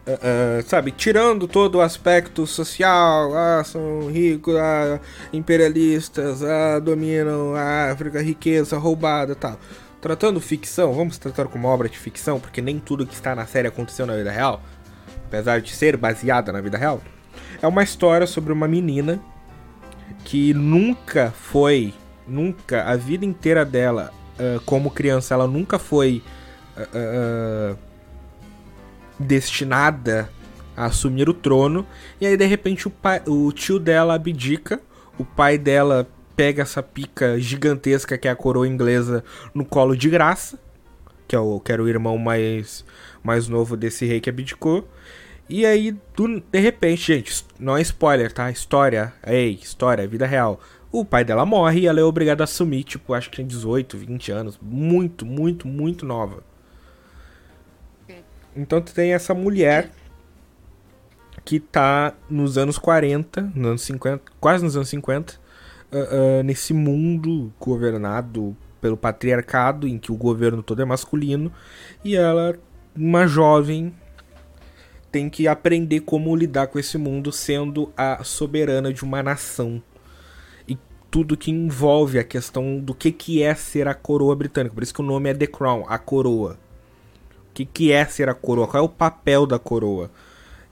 Uh, 0.09 0.63
sabe, 0.67 0.91
tirando 0.91 1.47
todo 1.47 1.75
o 1.75 1.81
aspecto 1.81 2.47
social, 2.47 3.31
ah, 3.35 3.63
são 3.63 4.09
ricos, 4.09 4.55
ah, 4.55 4.99
imperialistas, 5.31 6.41
ah, 6.43 6.79
dominam 6.79 7.53
a 7.53 7.91
África, 7.91 8.19
riqueza 8.19 8.75
roubada 8.75 9.35
tal. 9.35 9.59
Tratando 10.01 10.41
ficção, 10.41 10.93
vamos 10.93 11.19
tratar 11.19 11.47
como 11.47 11.67
obra 11.67 11.87
de 11.87 11.99
ficção, 11.99 12.39
porque 12.39 12.59
nem 12.59 12.79
tudo 12.79 13.05
que 13.05 13.13
está 13.13 13.35
na 13.35 13.45
série 13.45 13.67
aconteceu 13.67 14.07
na 14.07 14.15
vida 14.15 14.31
real, 14.31 14.63
apesar 15.27 15.61
de 15.61 15.75
ser 15.75 15.95
baseada 15.95 16.51
na 16.51 16.59
vida 16.61 16.77
real. 16.77 17.01
É 17.61 17.67
uma 17.67 17.83
história 17.83 18.25
sobre 18.25 18.51
uma 18.51 18.67
menina 18.67 19.19
que 20.23 20.55
nunca 20.55 21.31
foi, 21.31 21.93
nunca, 22.27 22.83
a 22.83 22.95
vida 22.95 23.25
inteira 23.25 23.63
dela, 23.63 24.11
uh, 24.39 24.59
como 24.61 24.89
criança, 24.89 25.35
ela 25.35 25.45
nunca 25.45 25.77
foi. 25.77 26.23
Uh, 26.77 27.88
destinada 29.19 30.29
a 30.75 30.85
assumir 30.85 31.27
o 31.27 31.33
trono. 31.33 31.85
E 32.21 32.25
aí, 32.25 32.37
de 32.37 32.45
repente, 32.45 32.87
o, 32.87 32.89
pai, 32.89 33.21
o 33.27 33.51
tio 33.51 33.79
dela 33.79 34.15
abdica. 34.15 34.79
O 35.17 35.25
pai 35.25 35.57
dela 35.57 36.07
pega 36.35 36.63
essa 36.63 36.81
pica 36.81 37.37
gigantesca 37.37 38.17
que 38.17 38.27
é 38.27 38.31
a 38.31 38.35
coroa 38.35 38.67
inglesa 38.67 39.23
no 39.53 39.65
colo 39.65 39.95
de 39.95 40.09
graça. 40.09 40.57
Que, 41.27 41.35
é 41.35 41.39
o, 41.39 41.59
que 41.59 41.71
era 41.71 41.83
o 41.83 41.89
irmão 41.89 42.17
mais, 42.17 42.85
mais 43.21 43.47
novo 43.47 43.75
desse 43.75 44.05
rei 44.05 44.21
que 44.21 44.29
abdicou. 44.29 44.87
E 45.49 45.65
aí, 45.65 45.91
do, 46.15 46.39
de 46.39 46.59
repente, 46.59 47.13
gente, 47.13 47.45
não 47.59 47.75
é 47.75 47.81
spoiler, 47.81 48.31
tá? 48.31 48.49
História, 48.49 49.11
ei, 49.25 49.59
história, 49.61 50.07
vida 50.07 50.25
real. 50.25 50.61
O 50.91 51.03
pai 51.03 51.25
dela 51.25 51.45
morre 51.45 51.81
e 51.81 51.87
ela 51.87 51.99
é 51.99 52.03
obrigada 52.03 52.43
a 52.43 52.45
assumir, 52.45 52.83
tipo, 52.83 53.13
acho 53.13 53.29
que 53.29 53.37
tem 53.37 53.45
18, 53.45 53.97
20 53.97 54.31
anos. 54.31 54.59
Muito, 54.61 55.25
muito, 55.25 55.67
muito 55.67 56.05
nova. 56.05 56.43
Então 58.55 58.81
tu 58.81 58.93
tem 58.93 59.13
essa 59.13 59.33
mulher 59.33 59.91
que 61.45 61.59
tá 61.59 62.13
nos 62.29 62.57
anos 62.57 62.77
40, 62.77 63.41
nos 63.55 63.67
anos 63.67 63.81
50, 63.83 64.21
quase 64.39 64.63
nos 64.63 64.75
anos 64.75 64.89
50, 64.89 65.33
uh, 65.33 65.97
uh, 65.97 66.43
nesse 66.43 66.73
mundo 66.73 67.51
governado 67.59 68.55
pelo 68.81 68.97
patriarcado, 68.97 69.87
em 69.87 69.97
que 69.97 70.11
o 70.11 70.15
governo 70.15 70.63
todo 70.63 70.81
é 70.81 70.85
masculino, 70.85 71.51
e 72.03 72.15
ela, 72.15 72.57
uma 72.95 73.27
jovem, 73.27 73.93
tem 75.11 75.29
que 75.29 75.47
aprender 75.47 76.01
como 76.01 76.35
lidar 76.35 76.67
com 76.67 76.77
esse 76.77 76.97
mundo 76.97 77.31
sendo 77.31 77.91
a 77.97 78.23
soberana 78.23 78.93
de 78.93 79.03
uma 79.03 79.23
nação. 79.23 79.81
E 80.67 80.77
tudo 81.09 81.35
que 81.35 81.51
envolve 81.51 82.19
a 82.19 82.23
questão 82.23 82.79
do 82.79 82.93
que, 82.93 83.11
que 83.11 83.41
é 83.41 83.55
ser 83.55 83.87
a 83.87 83.93
coroa 83.93 84.35
britânica. 84.35 84.75
Por 84.75 84.83
isso 84.83 84.93
que 84.93 85.01
o 85.01 85.05
nome 85.05 85.29
é 85.29 85.33
The 85.33 85.47
Crown, 85.47 85.85
a 85.87 85.97
coroa 85.97 86.59
que, 87.59 87.65
que 87.65 87.91
é 87.91 88.05
ser 88.05 88.29
a 88.29 88.33
coroa, 88.33 88.67
qual 88.67 88.83
é 88.83 88.85
o 88.85 88.89
papel 88.89 89.45
da 89.45 89.59
coroa. 89.59 90.09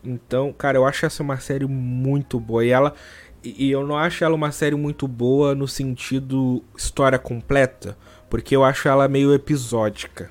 Então, 0.04 0.54
cara, 0.54 0.78
eu 0.78 0.86
acho 0.86 1.06
essa 1.06 1.24
uma 1.24 1.40
série 1.40 1.66
muito 1.66 2.40
boa. 2.40 2.64
E 2.64 2.70
ela. 2.70 2.94
E 3.44 3.72
eu 3.72 3.86
não 3.86 3.98
acho 3.98 4.24
ela 4.24 4.36
uma 4.36 4.52
série 4.52 4.76
muito 4.76 5.08
boa 5.08 5.56
no 5.56 5.68
sentido 5.68 6.64
história 6.76 7.18
completa, 7.20 7.98
porque 8.30 8.56
eu 8.56 8.64
acho 8.64 8.88
ela 8.88 9.08
meio 9.08 9.34
episódica. 9.34 10.30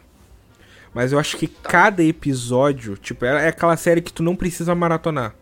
Mas 0.92 1.12
eu 1.12 1.18
acho 1.18 1.36
que 1.36 1.46
cada 1.46 2.02
episódio, 2.02 2.96
tipo, 2.96 3.24
é 3.24 3.48
aquela 3.48 3.76
série 3.76 4.00
que 4.00 4.12
tu 4.12 4.22
não 4.22 4.34
precisa 4.34 4.74
maratonar. 4.74 5.34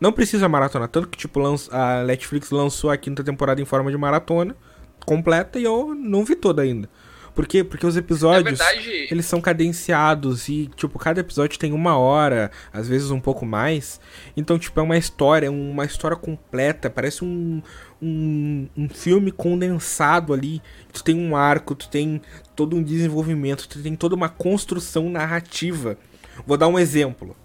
Não 0.00 0.12
precisa 0.12 0.48
maratonar, 0.48 0.88
tanto 0.88 1.08
que, 1.08 1.18
tipo, 1.18 1.40
a 1.70 2.04
Netflix 2.04 2.50
lançou 2.50 2.90
a 2.90 2.96
quinta 2.96 3.22
temporada 3.22 3.60
em 3.60 3.64
forma 3.64 3.90
de 3.90 3.96
maratona 3.96 4.56
completa 5.04 5.58
e 5.58 5.64
eu 5.64 5.94
não 5.94 6.24
vi 6.24 6.34
toda 6.34 6.62
ainda. 6.62 6.88
Por 7.34 7.46
quê? 7.46 7.62
Porque 7.62 7.86
os 7.86 7.96
episódios, 7.96 8.58
verdade... 8.58 9.08
eles 9.10 9.24
são 9.26 9.40
cadenciados 9.40 10.48
e, 10.48 10.68
tipo, 10.76 10.98
cada 10.98 11.20
episódio 11.20 11.58
tem 11.58 11.72
uma 11.72 11.96
hora, 11.96 12.50
às 12.72 12.88
vezes 12.88 13.10
um 13.10 13.20
pouco 13.20 13.46
mais. 13.46 14.00
Então, 14.36 14.58
tipo, 14.58 14.78
é 14.80 14.82
uma 14.82 14.98
história, 14.98 15.50
uma 15.50 15.84
história 15.84 16.16
completa, 16.16 16.90
parece 16.90 17.24
um, 17.24 17.62
um, 18.02 18.68
um 18.76 18.88
filme 18.88 19.30
condensado 19.30 20.32
ali. 20.32 20.60
Tu 20.92 21.04
tem 21.04 21.16
um 21.16 21.36
arco, 21.36 21.74
tu 21.74 21.88
tem 21.88 22.20
todo 22.56 22.76
um 22.76 22.82
desenvolvimento, 22.82 23.68
tu 23.68 23.82
tem 23.82 23.94
toda 23.94 24.14
uma 24.14 24.28
construção 24.28 25.08
narrativa. 25.08 25.96
Vou 26.46 26.56
dar 26.56 26.68
um 26.68 26.78
exemplo. 26.78 27.36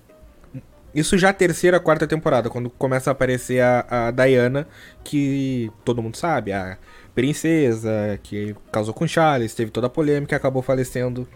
Isso 0.96 1.18
já 1.18 1.30
a 1.30 1.34
terceira, 1.34 1.78
quarta 1.78 2.08
temporada, 2.08 2.50
quando 2.50 2.70
começa 2.70 3.10
a 3.10 3.14
aparecer 3.14 3.62
a, 3.62 4.08
a 4.08 4.12
Diana, 4.12 4.66
que 5.04 5.70
todo 5.84 6.02
mundo 6.02 6.16
sabe, 6.16 6.54
a 6.54 6.78
princesa, 7.16 8.20
que 8.22 8.54
causou 8.72 8.94
com 8.94 9.08
Charles, 9.08 9.56
teve 9.56 9.72
toda 9.72 9.88
a 9.88 9.90
polêmica 9.90 10.36
e 10.36 10.38
acabou 10.38 10.62
falecendo 10.62 11.28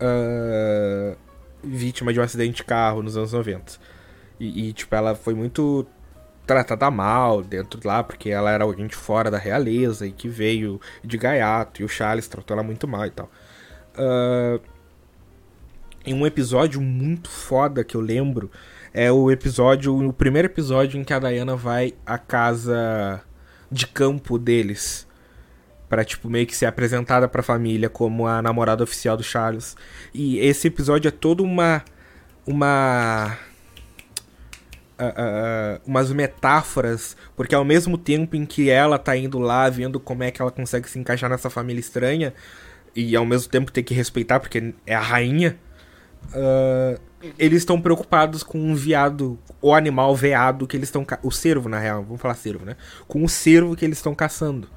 uh, 0.00 1.16
vítima 1.62 2.12
de 2.12 2.18
um 2.18 2.22
acidente 2.22 2.56
de 2.56 2.64
carro 2.64 3.02
nos 3.02 3.16
anos 3.16 3.32
90. 3.32 3.74
E, 4.40 4.68
e, 4.68 4.72
tipo, 4.72 4.94
ela 4.94 5.14
foi 5.14 5.34
muito 5.34 5.86
tratada 6.46 6.90
mal 6.90 7.42
dentro 7.42 7.78
lá, 7.84 8.02
porque 8.02 8.30
ela 8.30 8.50
era 8.50 8.64
alguém 8.64 8.86
de 8.86 8.96
fora 8.96 9.30
da 9.30 9.38
realeza 9.38 10.06
e 10.06 10.12
que 10.12 10.28
veio 10.28 10.80
de 11.04 11.18
gaiato, 11.18 11.82
e 11.82 11.84
o 11.84 11.88
Charles 11.88 12.26
tratou 12.26 12.54
ela 12.54 12.62
muito 12.62 12.88
mal 12.88 13.04
e 13.06 13.10
tal. 13.10 13.30
Uh, 13.98 14.60
em 16.06 16.14
um 16.14 16.24
episódio 16.24 16.80
muito 16.80 17.28
foda 17.28 17.84
que 17.84 17.96
eu 17.96 18.00
lembro, 18.00 18.50
é 18.94 19.12
o 19.12 19.30
episódio, 19.30 20.08
o 20.08 20.12
primeiro 20.12 20.46
episódio 20.46 20.98
em 20.98 21.04
que 21.04 21.12
a 21.12 21.18
Diana 21.18 21.56
vai 21.56 21.94
à 22.06 22.16
casa 22.16 23.22
de 23.70 23.86
campo 23.86 24.38
deles. 24.38 25.06
Pra, 25.88 26.04
tipo, 26.04 26.28
meio 26.28 26.46
que 26.46 26.56
ser 26.56 26.66
apresentada 26.66 27.28
pra 27.28 27.42
família 27.42 27.88
como 27.88 28.26
a 28.26 28.42
namorada 28.42 28.82
oficial 28.82 29.16
do 29.16 29.22
Charles. 29.22 29.76
E 30.12 30.38
esse 30.38 30.68
episódio 30.68 31.08
é 31.08 31.12
todo 31.12 31.44
uma. 31.44 31.82
Uma 32.44 33.36
uh, 34.98 35.80
umas 35.86 36.12
metáforas, 36.12 37.16
porque 37.34 37.54
ao 37.54 37.64
mesmo 37.64 37.98
tempo 37.98 38.36
em 38.36 38.44
que 38.44 38.70
ela 38.70 38.98
tá 38.98 39.16
indo 39.16 39.38
lá, 39.38 39.68
vendo 39.68 40.00
como 40.00 40.22
é 40.22 40.30
que 40.30 40.40
ela 40.40 40.50
consegue 40.50 40.88
se 40.88 40.98
encaixar 40.98 41.30
nessa 41.30 41.50
família 41.50 41.80
estranha, 41.80 42.34
e 42.94 43.14
ao 43.14 43.26
mesmo 43.26 43.50
tempo 43.50 43.70
ter 43.70 43.82
que 43.82 43.94
respeitar, 43.94 44.40
porque 44.40 44.74
é 44.86 44.94
a 44.94 45.00
rainha, 45.00 45.58
uh, 46.28 47.00
eles 47.38 47.58
estão 47.58 47.80
preocupados 47.80 48.42
com 48.42 48.58
um 48.58 48.74
viado, 48.74 49.38
o 49.60 49.74
animal 49.74 50.14
veado 50.14 50.66
que 50.66 50.76
eles 50.76 50.88
estão. 50.88 51.06
O 51.22 51.30
cervo, 51.30 51.68
na 51.68 51.78
real, 51.78 52.02
vamos 52.02 52.20
falar 52.20 52.34
cervo, 52.34 52.64
né? 52.64 52.76
Com 53.06 53.24
o 53.24 53.28
cervo 53.28 53.76
que 53.76 53.84
eles 53.84 53.98
estão 53.98 54.14
caçando. 54.14 54.68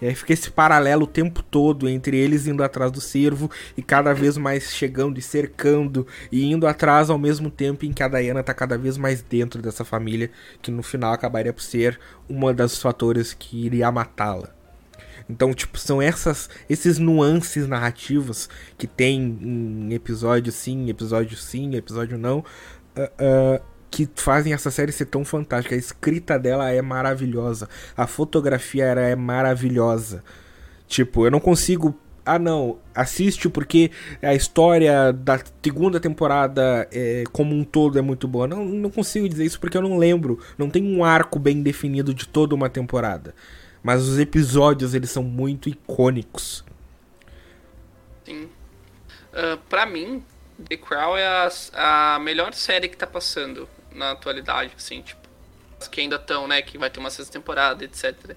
E 0.00 0.06
aí 0.06 0.14
fica 0.14 0.32
esse 0.32 0.50
paralelo 0.50 1.04
o 1.04 1.06
tempo 1.06 1.42
todo 1.42 1.88
entre 1.88 2.16
eles 2.16 2.46
indo 2.46 2.62
atrás 2.62 2.90
do 2.90 3.00
cervo 3.00 3.50
e 3.76 3.82
cada 3.82 4.12
vez 4.12 4.36
mais 4.36 4.74
chegando 4.74 5.18
e 5.18 5.22
cercando 5.22 6.06
e 6.32 6.50
indo 6.50 6.66
atrás 6.66 7.10
ao 7.10 7.18
mesmo 7.18 7.50
tempo 7.50 7.84
em 7.84 7.92
que 7.92 8.02
a 8.02 8.08
Diana 8.08 8.42
tá 8.42 8.52
cada 8.52 8.76
vez 8.76 8.98
mais 8.98 9.22
dentro 9.22 9.62
dessa 9.62 9.84
família, 9.84 10.30
que 10.60 10.70
no 10.70 10.82
final 10.82 11.12
acabaria 11.12 11.52
por 11.52 11.62
ser 11.62 11.98
uma 12.28 12.52
das 12.52 12.80
fatores 12.80 13.32
que 13.32 13.66
iria 13.66 13.90
matá-la. 13.92 14.63
Então, 15.28 15.54
tipo, 15.54 15.78
são 15.78 16.02
essas, 16.02 16.50
esses 16.68 16.98
nuances 16.98 17.66
narrativos 17.66 18.48
que 18.76 18.86
tem 18.86 19.20
em 19.40 19.94
episódio 19.94 20.52
sim, 20.52 20.88
episódio 20.90 21.36
sim, 21.36 21.74
episódio 21.74 22.18
não. 22.18 22.44
Uh, 22.96 23.58
uh, 23.58 23.74
que 23.90 24.08
fazem 24.16 24.52
essa 24.52 24.70
série 24.70 24.92
ser 24.92 25.06
tão 25.06 25.24
fantástica. 25.24 25.74
A 25.74 25.78
escrita 25.78 26.38
dela 26.38 26.70
é 26.70 26.82
maravilhosa, 26.82 27.68
a 27.96 28.06
fotografia 28.06 28.84
era 28.84 29.02
é 29.02 29.14
maravilhosa. 29.14 30.22
Tipo, 30.86 31.24
eu 31.24 31.30
não 31.30 31.40
consigo 31.40 31.96
ah 32.26 32.38
não, 32.38 32.78
assiste 32.94 33.48
porque 33.50 33.90
a 34.22 34.34
história 34.34 35.12
da 35.12 35.38
segunda 35.62 36.00
temporada 36.00 36.88
é, 36.90 37.24
como 37.32 37.54
um 37.54 37.62
todo 37.62 37.98
é 37.98 38.02
muito 38.02 38.26
boa. 38.26 38.46
Não, 38.46 38.64
não 38.64 38.90
consigo 38.90 39.28
dizer 39.28 39.44
isso 39.44 39.60
porque 39.60 39.76
eu 39.76 39.82
não 39.82 39.98
lembro. 39.98 40.38
Não 40.56 40.70
tem 40.70 40.82
um 40.84 41.04
arco 41.04 41.38
bem 41.38 41.62
definido 41.62 42.14
de 42.14 42.26
toda 42.26 42.54
uma 42.54 42.70
temporada. 42.70 43.34
Mas 43.84 44.08
os 44.08 44.18
episódios 44.18 44.94
eles 44.94 45.10
são 45.10 45.22
muito 45.22 45.68
icônicos. 45.68 46.64
Sim. 48.24 48.48
Uh, 49.30 49.58
pra 49.68 49.84
mim, 49.84 50.24
The 50.66 50.78
Crown 50.78 51.18
é 51.18 51.26
a, 51.26 52.14
a 52.14 52.18
melhor 52.18 52.54
série 52.54 52.88
que 52.88 52.96
tá 52.96 53.06
passando 53.06 53.68
na 53.92 54.12
atualidade, 54.12 54.72
assim, 54.74 55.02
tipo. 55.02 55.22
Que 55.90 56.00
ainda 56.00 56.16
estão, 56.16 56.48
né? 56.48 56.62
Que 56.62 56.78
vai 56.78 56.88
ter 56.88 56.98
uma 56.98 57.10
sexta 57.10 57.34
temporada, 57.34 57.84
etc. 57.84 58.34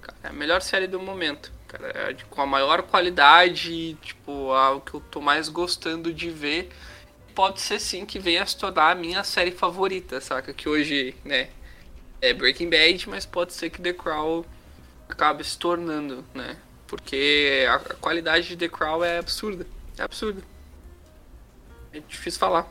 Cara, 0.00 0.18
é 0.22 0.28
a 0.28 0.32
melhor 0.32 0.62
série 0.62 0.86
do 0.86 1.00
momento. 1.00 1.50
Cara, 1.66 1.88
é 1.88 2.16
com 2.30 2.40
a 2.40 2.46
maior 2.46 2.82
qualidade, 2.82 3.94
tipo, 3.94 4.52
o 4.52 4.80
que 4.80 4.94
eu 4.94 5.00
tô 5.00 5.20
mais 5.20 5.48
gostando 5.48 6.14
de 6.14 6.30
ver. 6.30 6.70
Pode 7.34 7.60
ser 7.60 7.80
sim 7.80 8.06
que 8.06 8.20
venha 8.20 8.46
se 8.46 8.56
tornar 8.56 8.92
a 8.92 8.94
minha 8.94 9.24
série 9.24 9.50
favorita, 9.50 10.20
saca? 10.20 10.54
Que 10.54 10.68
hoje, 10.68 11.16
né, 11.24 11.48
é 12.20 12.32
Breaking 12.32 12.70
Bad, 12.70 13.08
mas 13.08 13.26
pode 13.26 13.52
ser 13.52 13.68
que 13.68 13.82
The 13.82 13.92
Crown 13.92 14.44
acabe 15.08 15.44
se 15.44 15.58
tornando, 15.58 16.24
né? 16.34 16.56
Porque 16.86 17.66
a 17.68 17.78
qualidade 17.96 18.48
de 18.48 18.56
The 18.56 18.68
Crown 18.68 19.04
é 19.04 19.18
absurda. 19.18 19.66
É 19.98 20.02
absurda. 20.02 20.42
É 21.92 22.00
difícil 22.00 22.38
falar. 22.38 22.68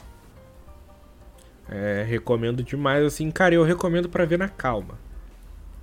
É, 1.68 2.06
recomendo 2.08 2.64
demais, 2.64 3.04
assim, 3.04 3.32
cara, 3.32 3.56
eu 3.56 3.64
recomendo 3.64 4.08
para 4.08 4.26
ver 4.26 4.38
na 4.38 4.48
calma. 4.48 5.00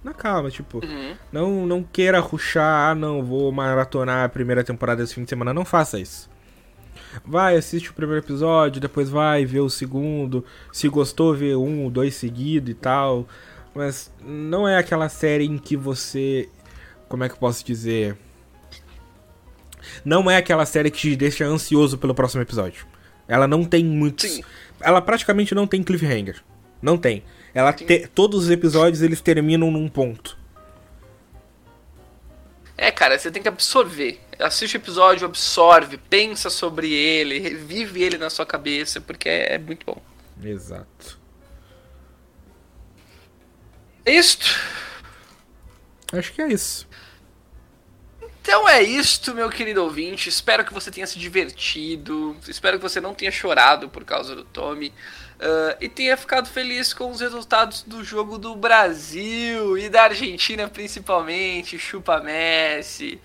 Na 0.03 0.13
calma, 0.13 0.51
tipo, 0.51 0.85
uhum. 0.85 1.15
não, 1.31 1.67
não 1.67 1.83
queira 1.83 2.19
ruxar, 2.21 2.91
ah, 2.91 2.95
não, 2.95 3.25
vou 3.25 3.51
maratonar 3.53 4.25
a 4.25 4.29
primeira 4.29 4.65
temporada 4.65 5.03
esse 5.03 5.15
fim 5.15 5.25
de 5.25 5.31
semana, 5.31 5.53
não 5.53 5.65
faça 5.65 5.99
isso. 5.99 6.31
Vai, 7.25 7.57
assiste 7.57 7.91
o 7.91 7.95
primeiro 7.95 8.25
episódio, 8.25 8.81
depois 8.81 9.09
vai 9.09 9.45
ver 9.45 9.61
o 9.61 9.69
segundo, 9.69 10.45
se 10.73 10.89
gostou, 10.89 11.35
vê 11.35 11.55
um, 11.55 11.91
dois 11.91 12.15
seguidos 12.15 12.71
e 12.71 12.75
tal. 12.75 13.29
Mas 13.75 14.13
não 14.21 14.69
é 14.69 14.77
aquela 14.77 15.09
série 15.09 15.45
em 15.45 15.59
que 15.59 15.77
você. 15.77 16.49
Como 17.09 17.25
é 17.25 17.29
que 17.29 17.35
eu 17.35 17.39
posso 17.39 17.65
dizer? 17.65 18.17
Não 20.05 20.31
é 20.31 20.37
aquela 20.37 20.65
série 20.67 20.91
que 20.91 20.99
te 20.99 21.17
deixa 21.17 21.45
ansioso 21.45 21.99
pelo 21.99 22.15
próximo 22.15 22.43
episódio. 22.43 22.87
Ela 23.27 23.47
não 23.47 23.65
tem 23.65 23.85
muitos. 23.85 24.31
Sim 24.31 24.43
ela 24.83 25.01
praticamente 25.01 25.55
não 25.55 25.67
tem 25.67 25.83
cliffhanger. 25.83 26.43
Não 26.81 26.99
tem. 26.99 27.23
Ela 27.55 27.73
te, 27.73 28.09
todos 28.09 28.45
os 28.45 28.51
episódios 28.51 29.03
eles 29.03 29.21
terminam 29.21 29.71
num 29.71 29.89
ponto. 29.89 30.37
É, 32.77 32.91
cara, 32.91 33.19
você 33.19 33.31
tem 33.31 33.43
que 33.43 33.49
absorver. 33.49 34.21
Assiste 34.39 34.75
o 34.75 34.79
episódio, 34.79 35.25
absorve, 35.25 35.99
pensa 35.99 36.51
sobre 36.51 36.93
ele, 36.93 37.39
revive 37.39 38.03
ele 38.03 38.19
na 38.19 38.29
sua 38.29 38.45
cabeça, 38.45 39.01
porque 39.01 39.29
é, 39.29 39.55
é 39.55 39.59
muito 39.59 39.87
bom. 39.87 40.03
Exato. 40.43 41.21
É 44.05 44.13
isto? 44.13 44.47
Acho 46.13 46.33
que 46.33 46.43
é 46.43 46.49
isso. 46.49 46.89
Então 48.43 48.69
é 48.69 48.83
isto, 48.83 49.35
meu 49.35 49.49
querido 49.49 49.85
ouvinte. 49.85 50.29
Espero 50.29 50.65
que 50.65 50.75
você 50.75 50.91
tenha 50.91 51.07
se 51.07 51.19
divertido. 51.19 52.37
Espero 52.49 52.77
que 52.77 52.83
você 52.83 53.01
não 53.01 53.15
tenha 53.15 53.31
chorado 53.31 53.89
por 53.89 54.05
causa 54.05 54.35
do 54.35 54.45
Tommy. 54.45 54.89
Uh, 54.89 55.77
e 55.81 55.89
tenha 55.89 56.17
ficado 56.17 56.49
feliz 56.49 56.93
com 56.93 57.11
os 57.11 57.21
resultados 57.21 57.83
do 57.83 58.03
jogo 58.05 58.39
do 58.39 58.55
Brasil 58.57 59.79
e 59.79 59.89
da 59.89 60.05
Argentina 60.05 60.69
principalmente. 60.69 61.79
Chupa 61.79 62.21
Messi. 62.21 63.21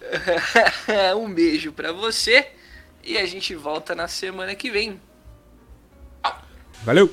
um 1.18 1.32
beijo 1.32 1.72
para 1.72 1.90
você. 1.90 2.50
E 3.02 3.16
a 3.16 3.24
gente 3.24 3.54
volta 3.54 3.94
na 3.94 4.06
semana 4.06 4.54
que 4.54 4.70
vem. 4.70 5.00
Valeu! 6.84 7.10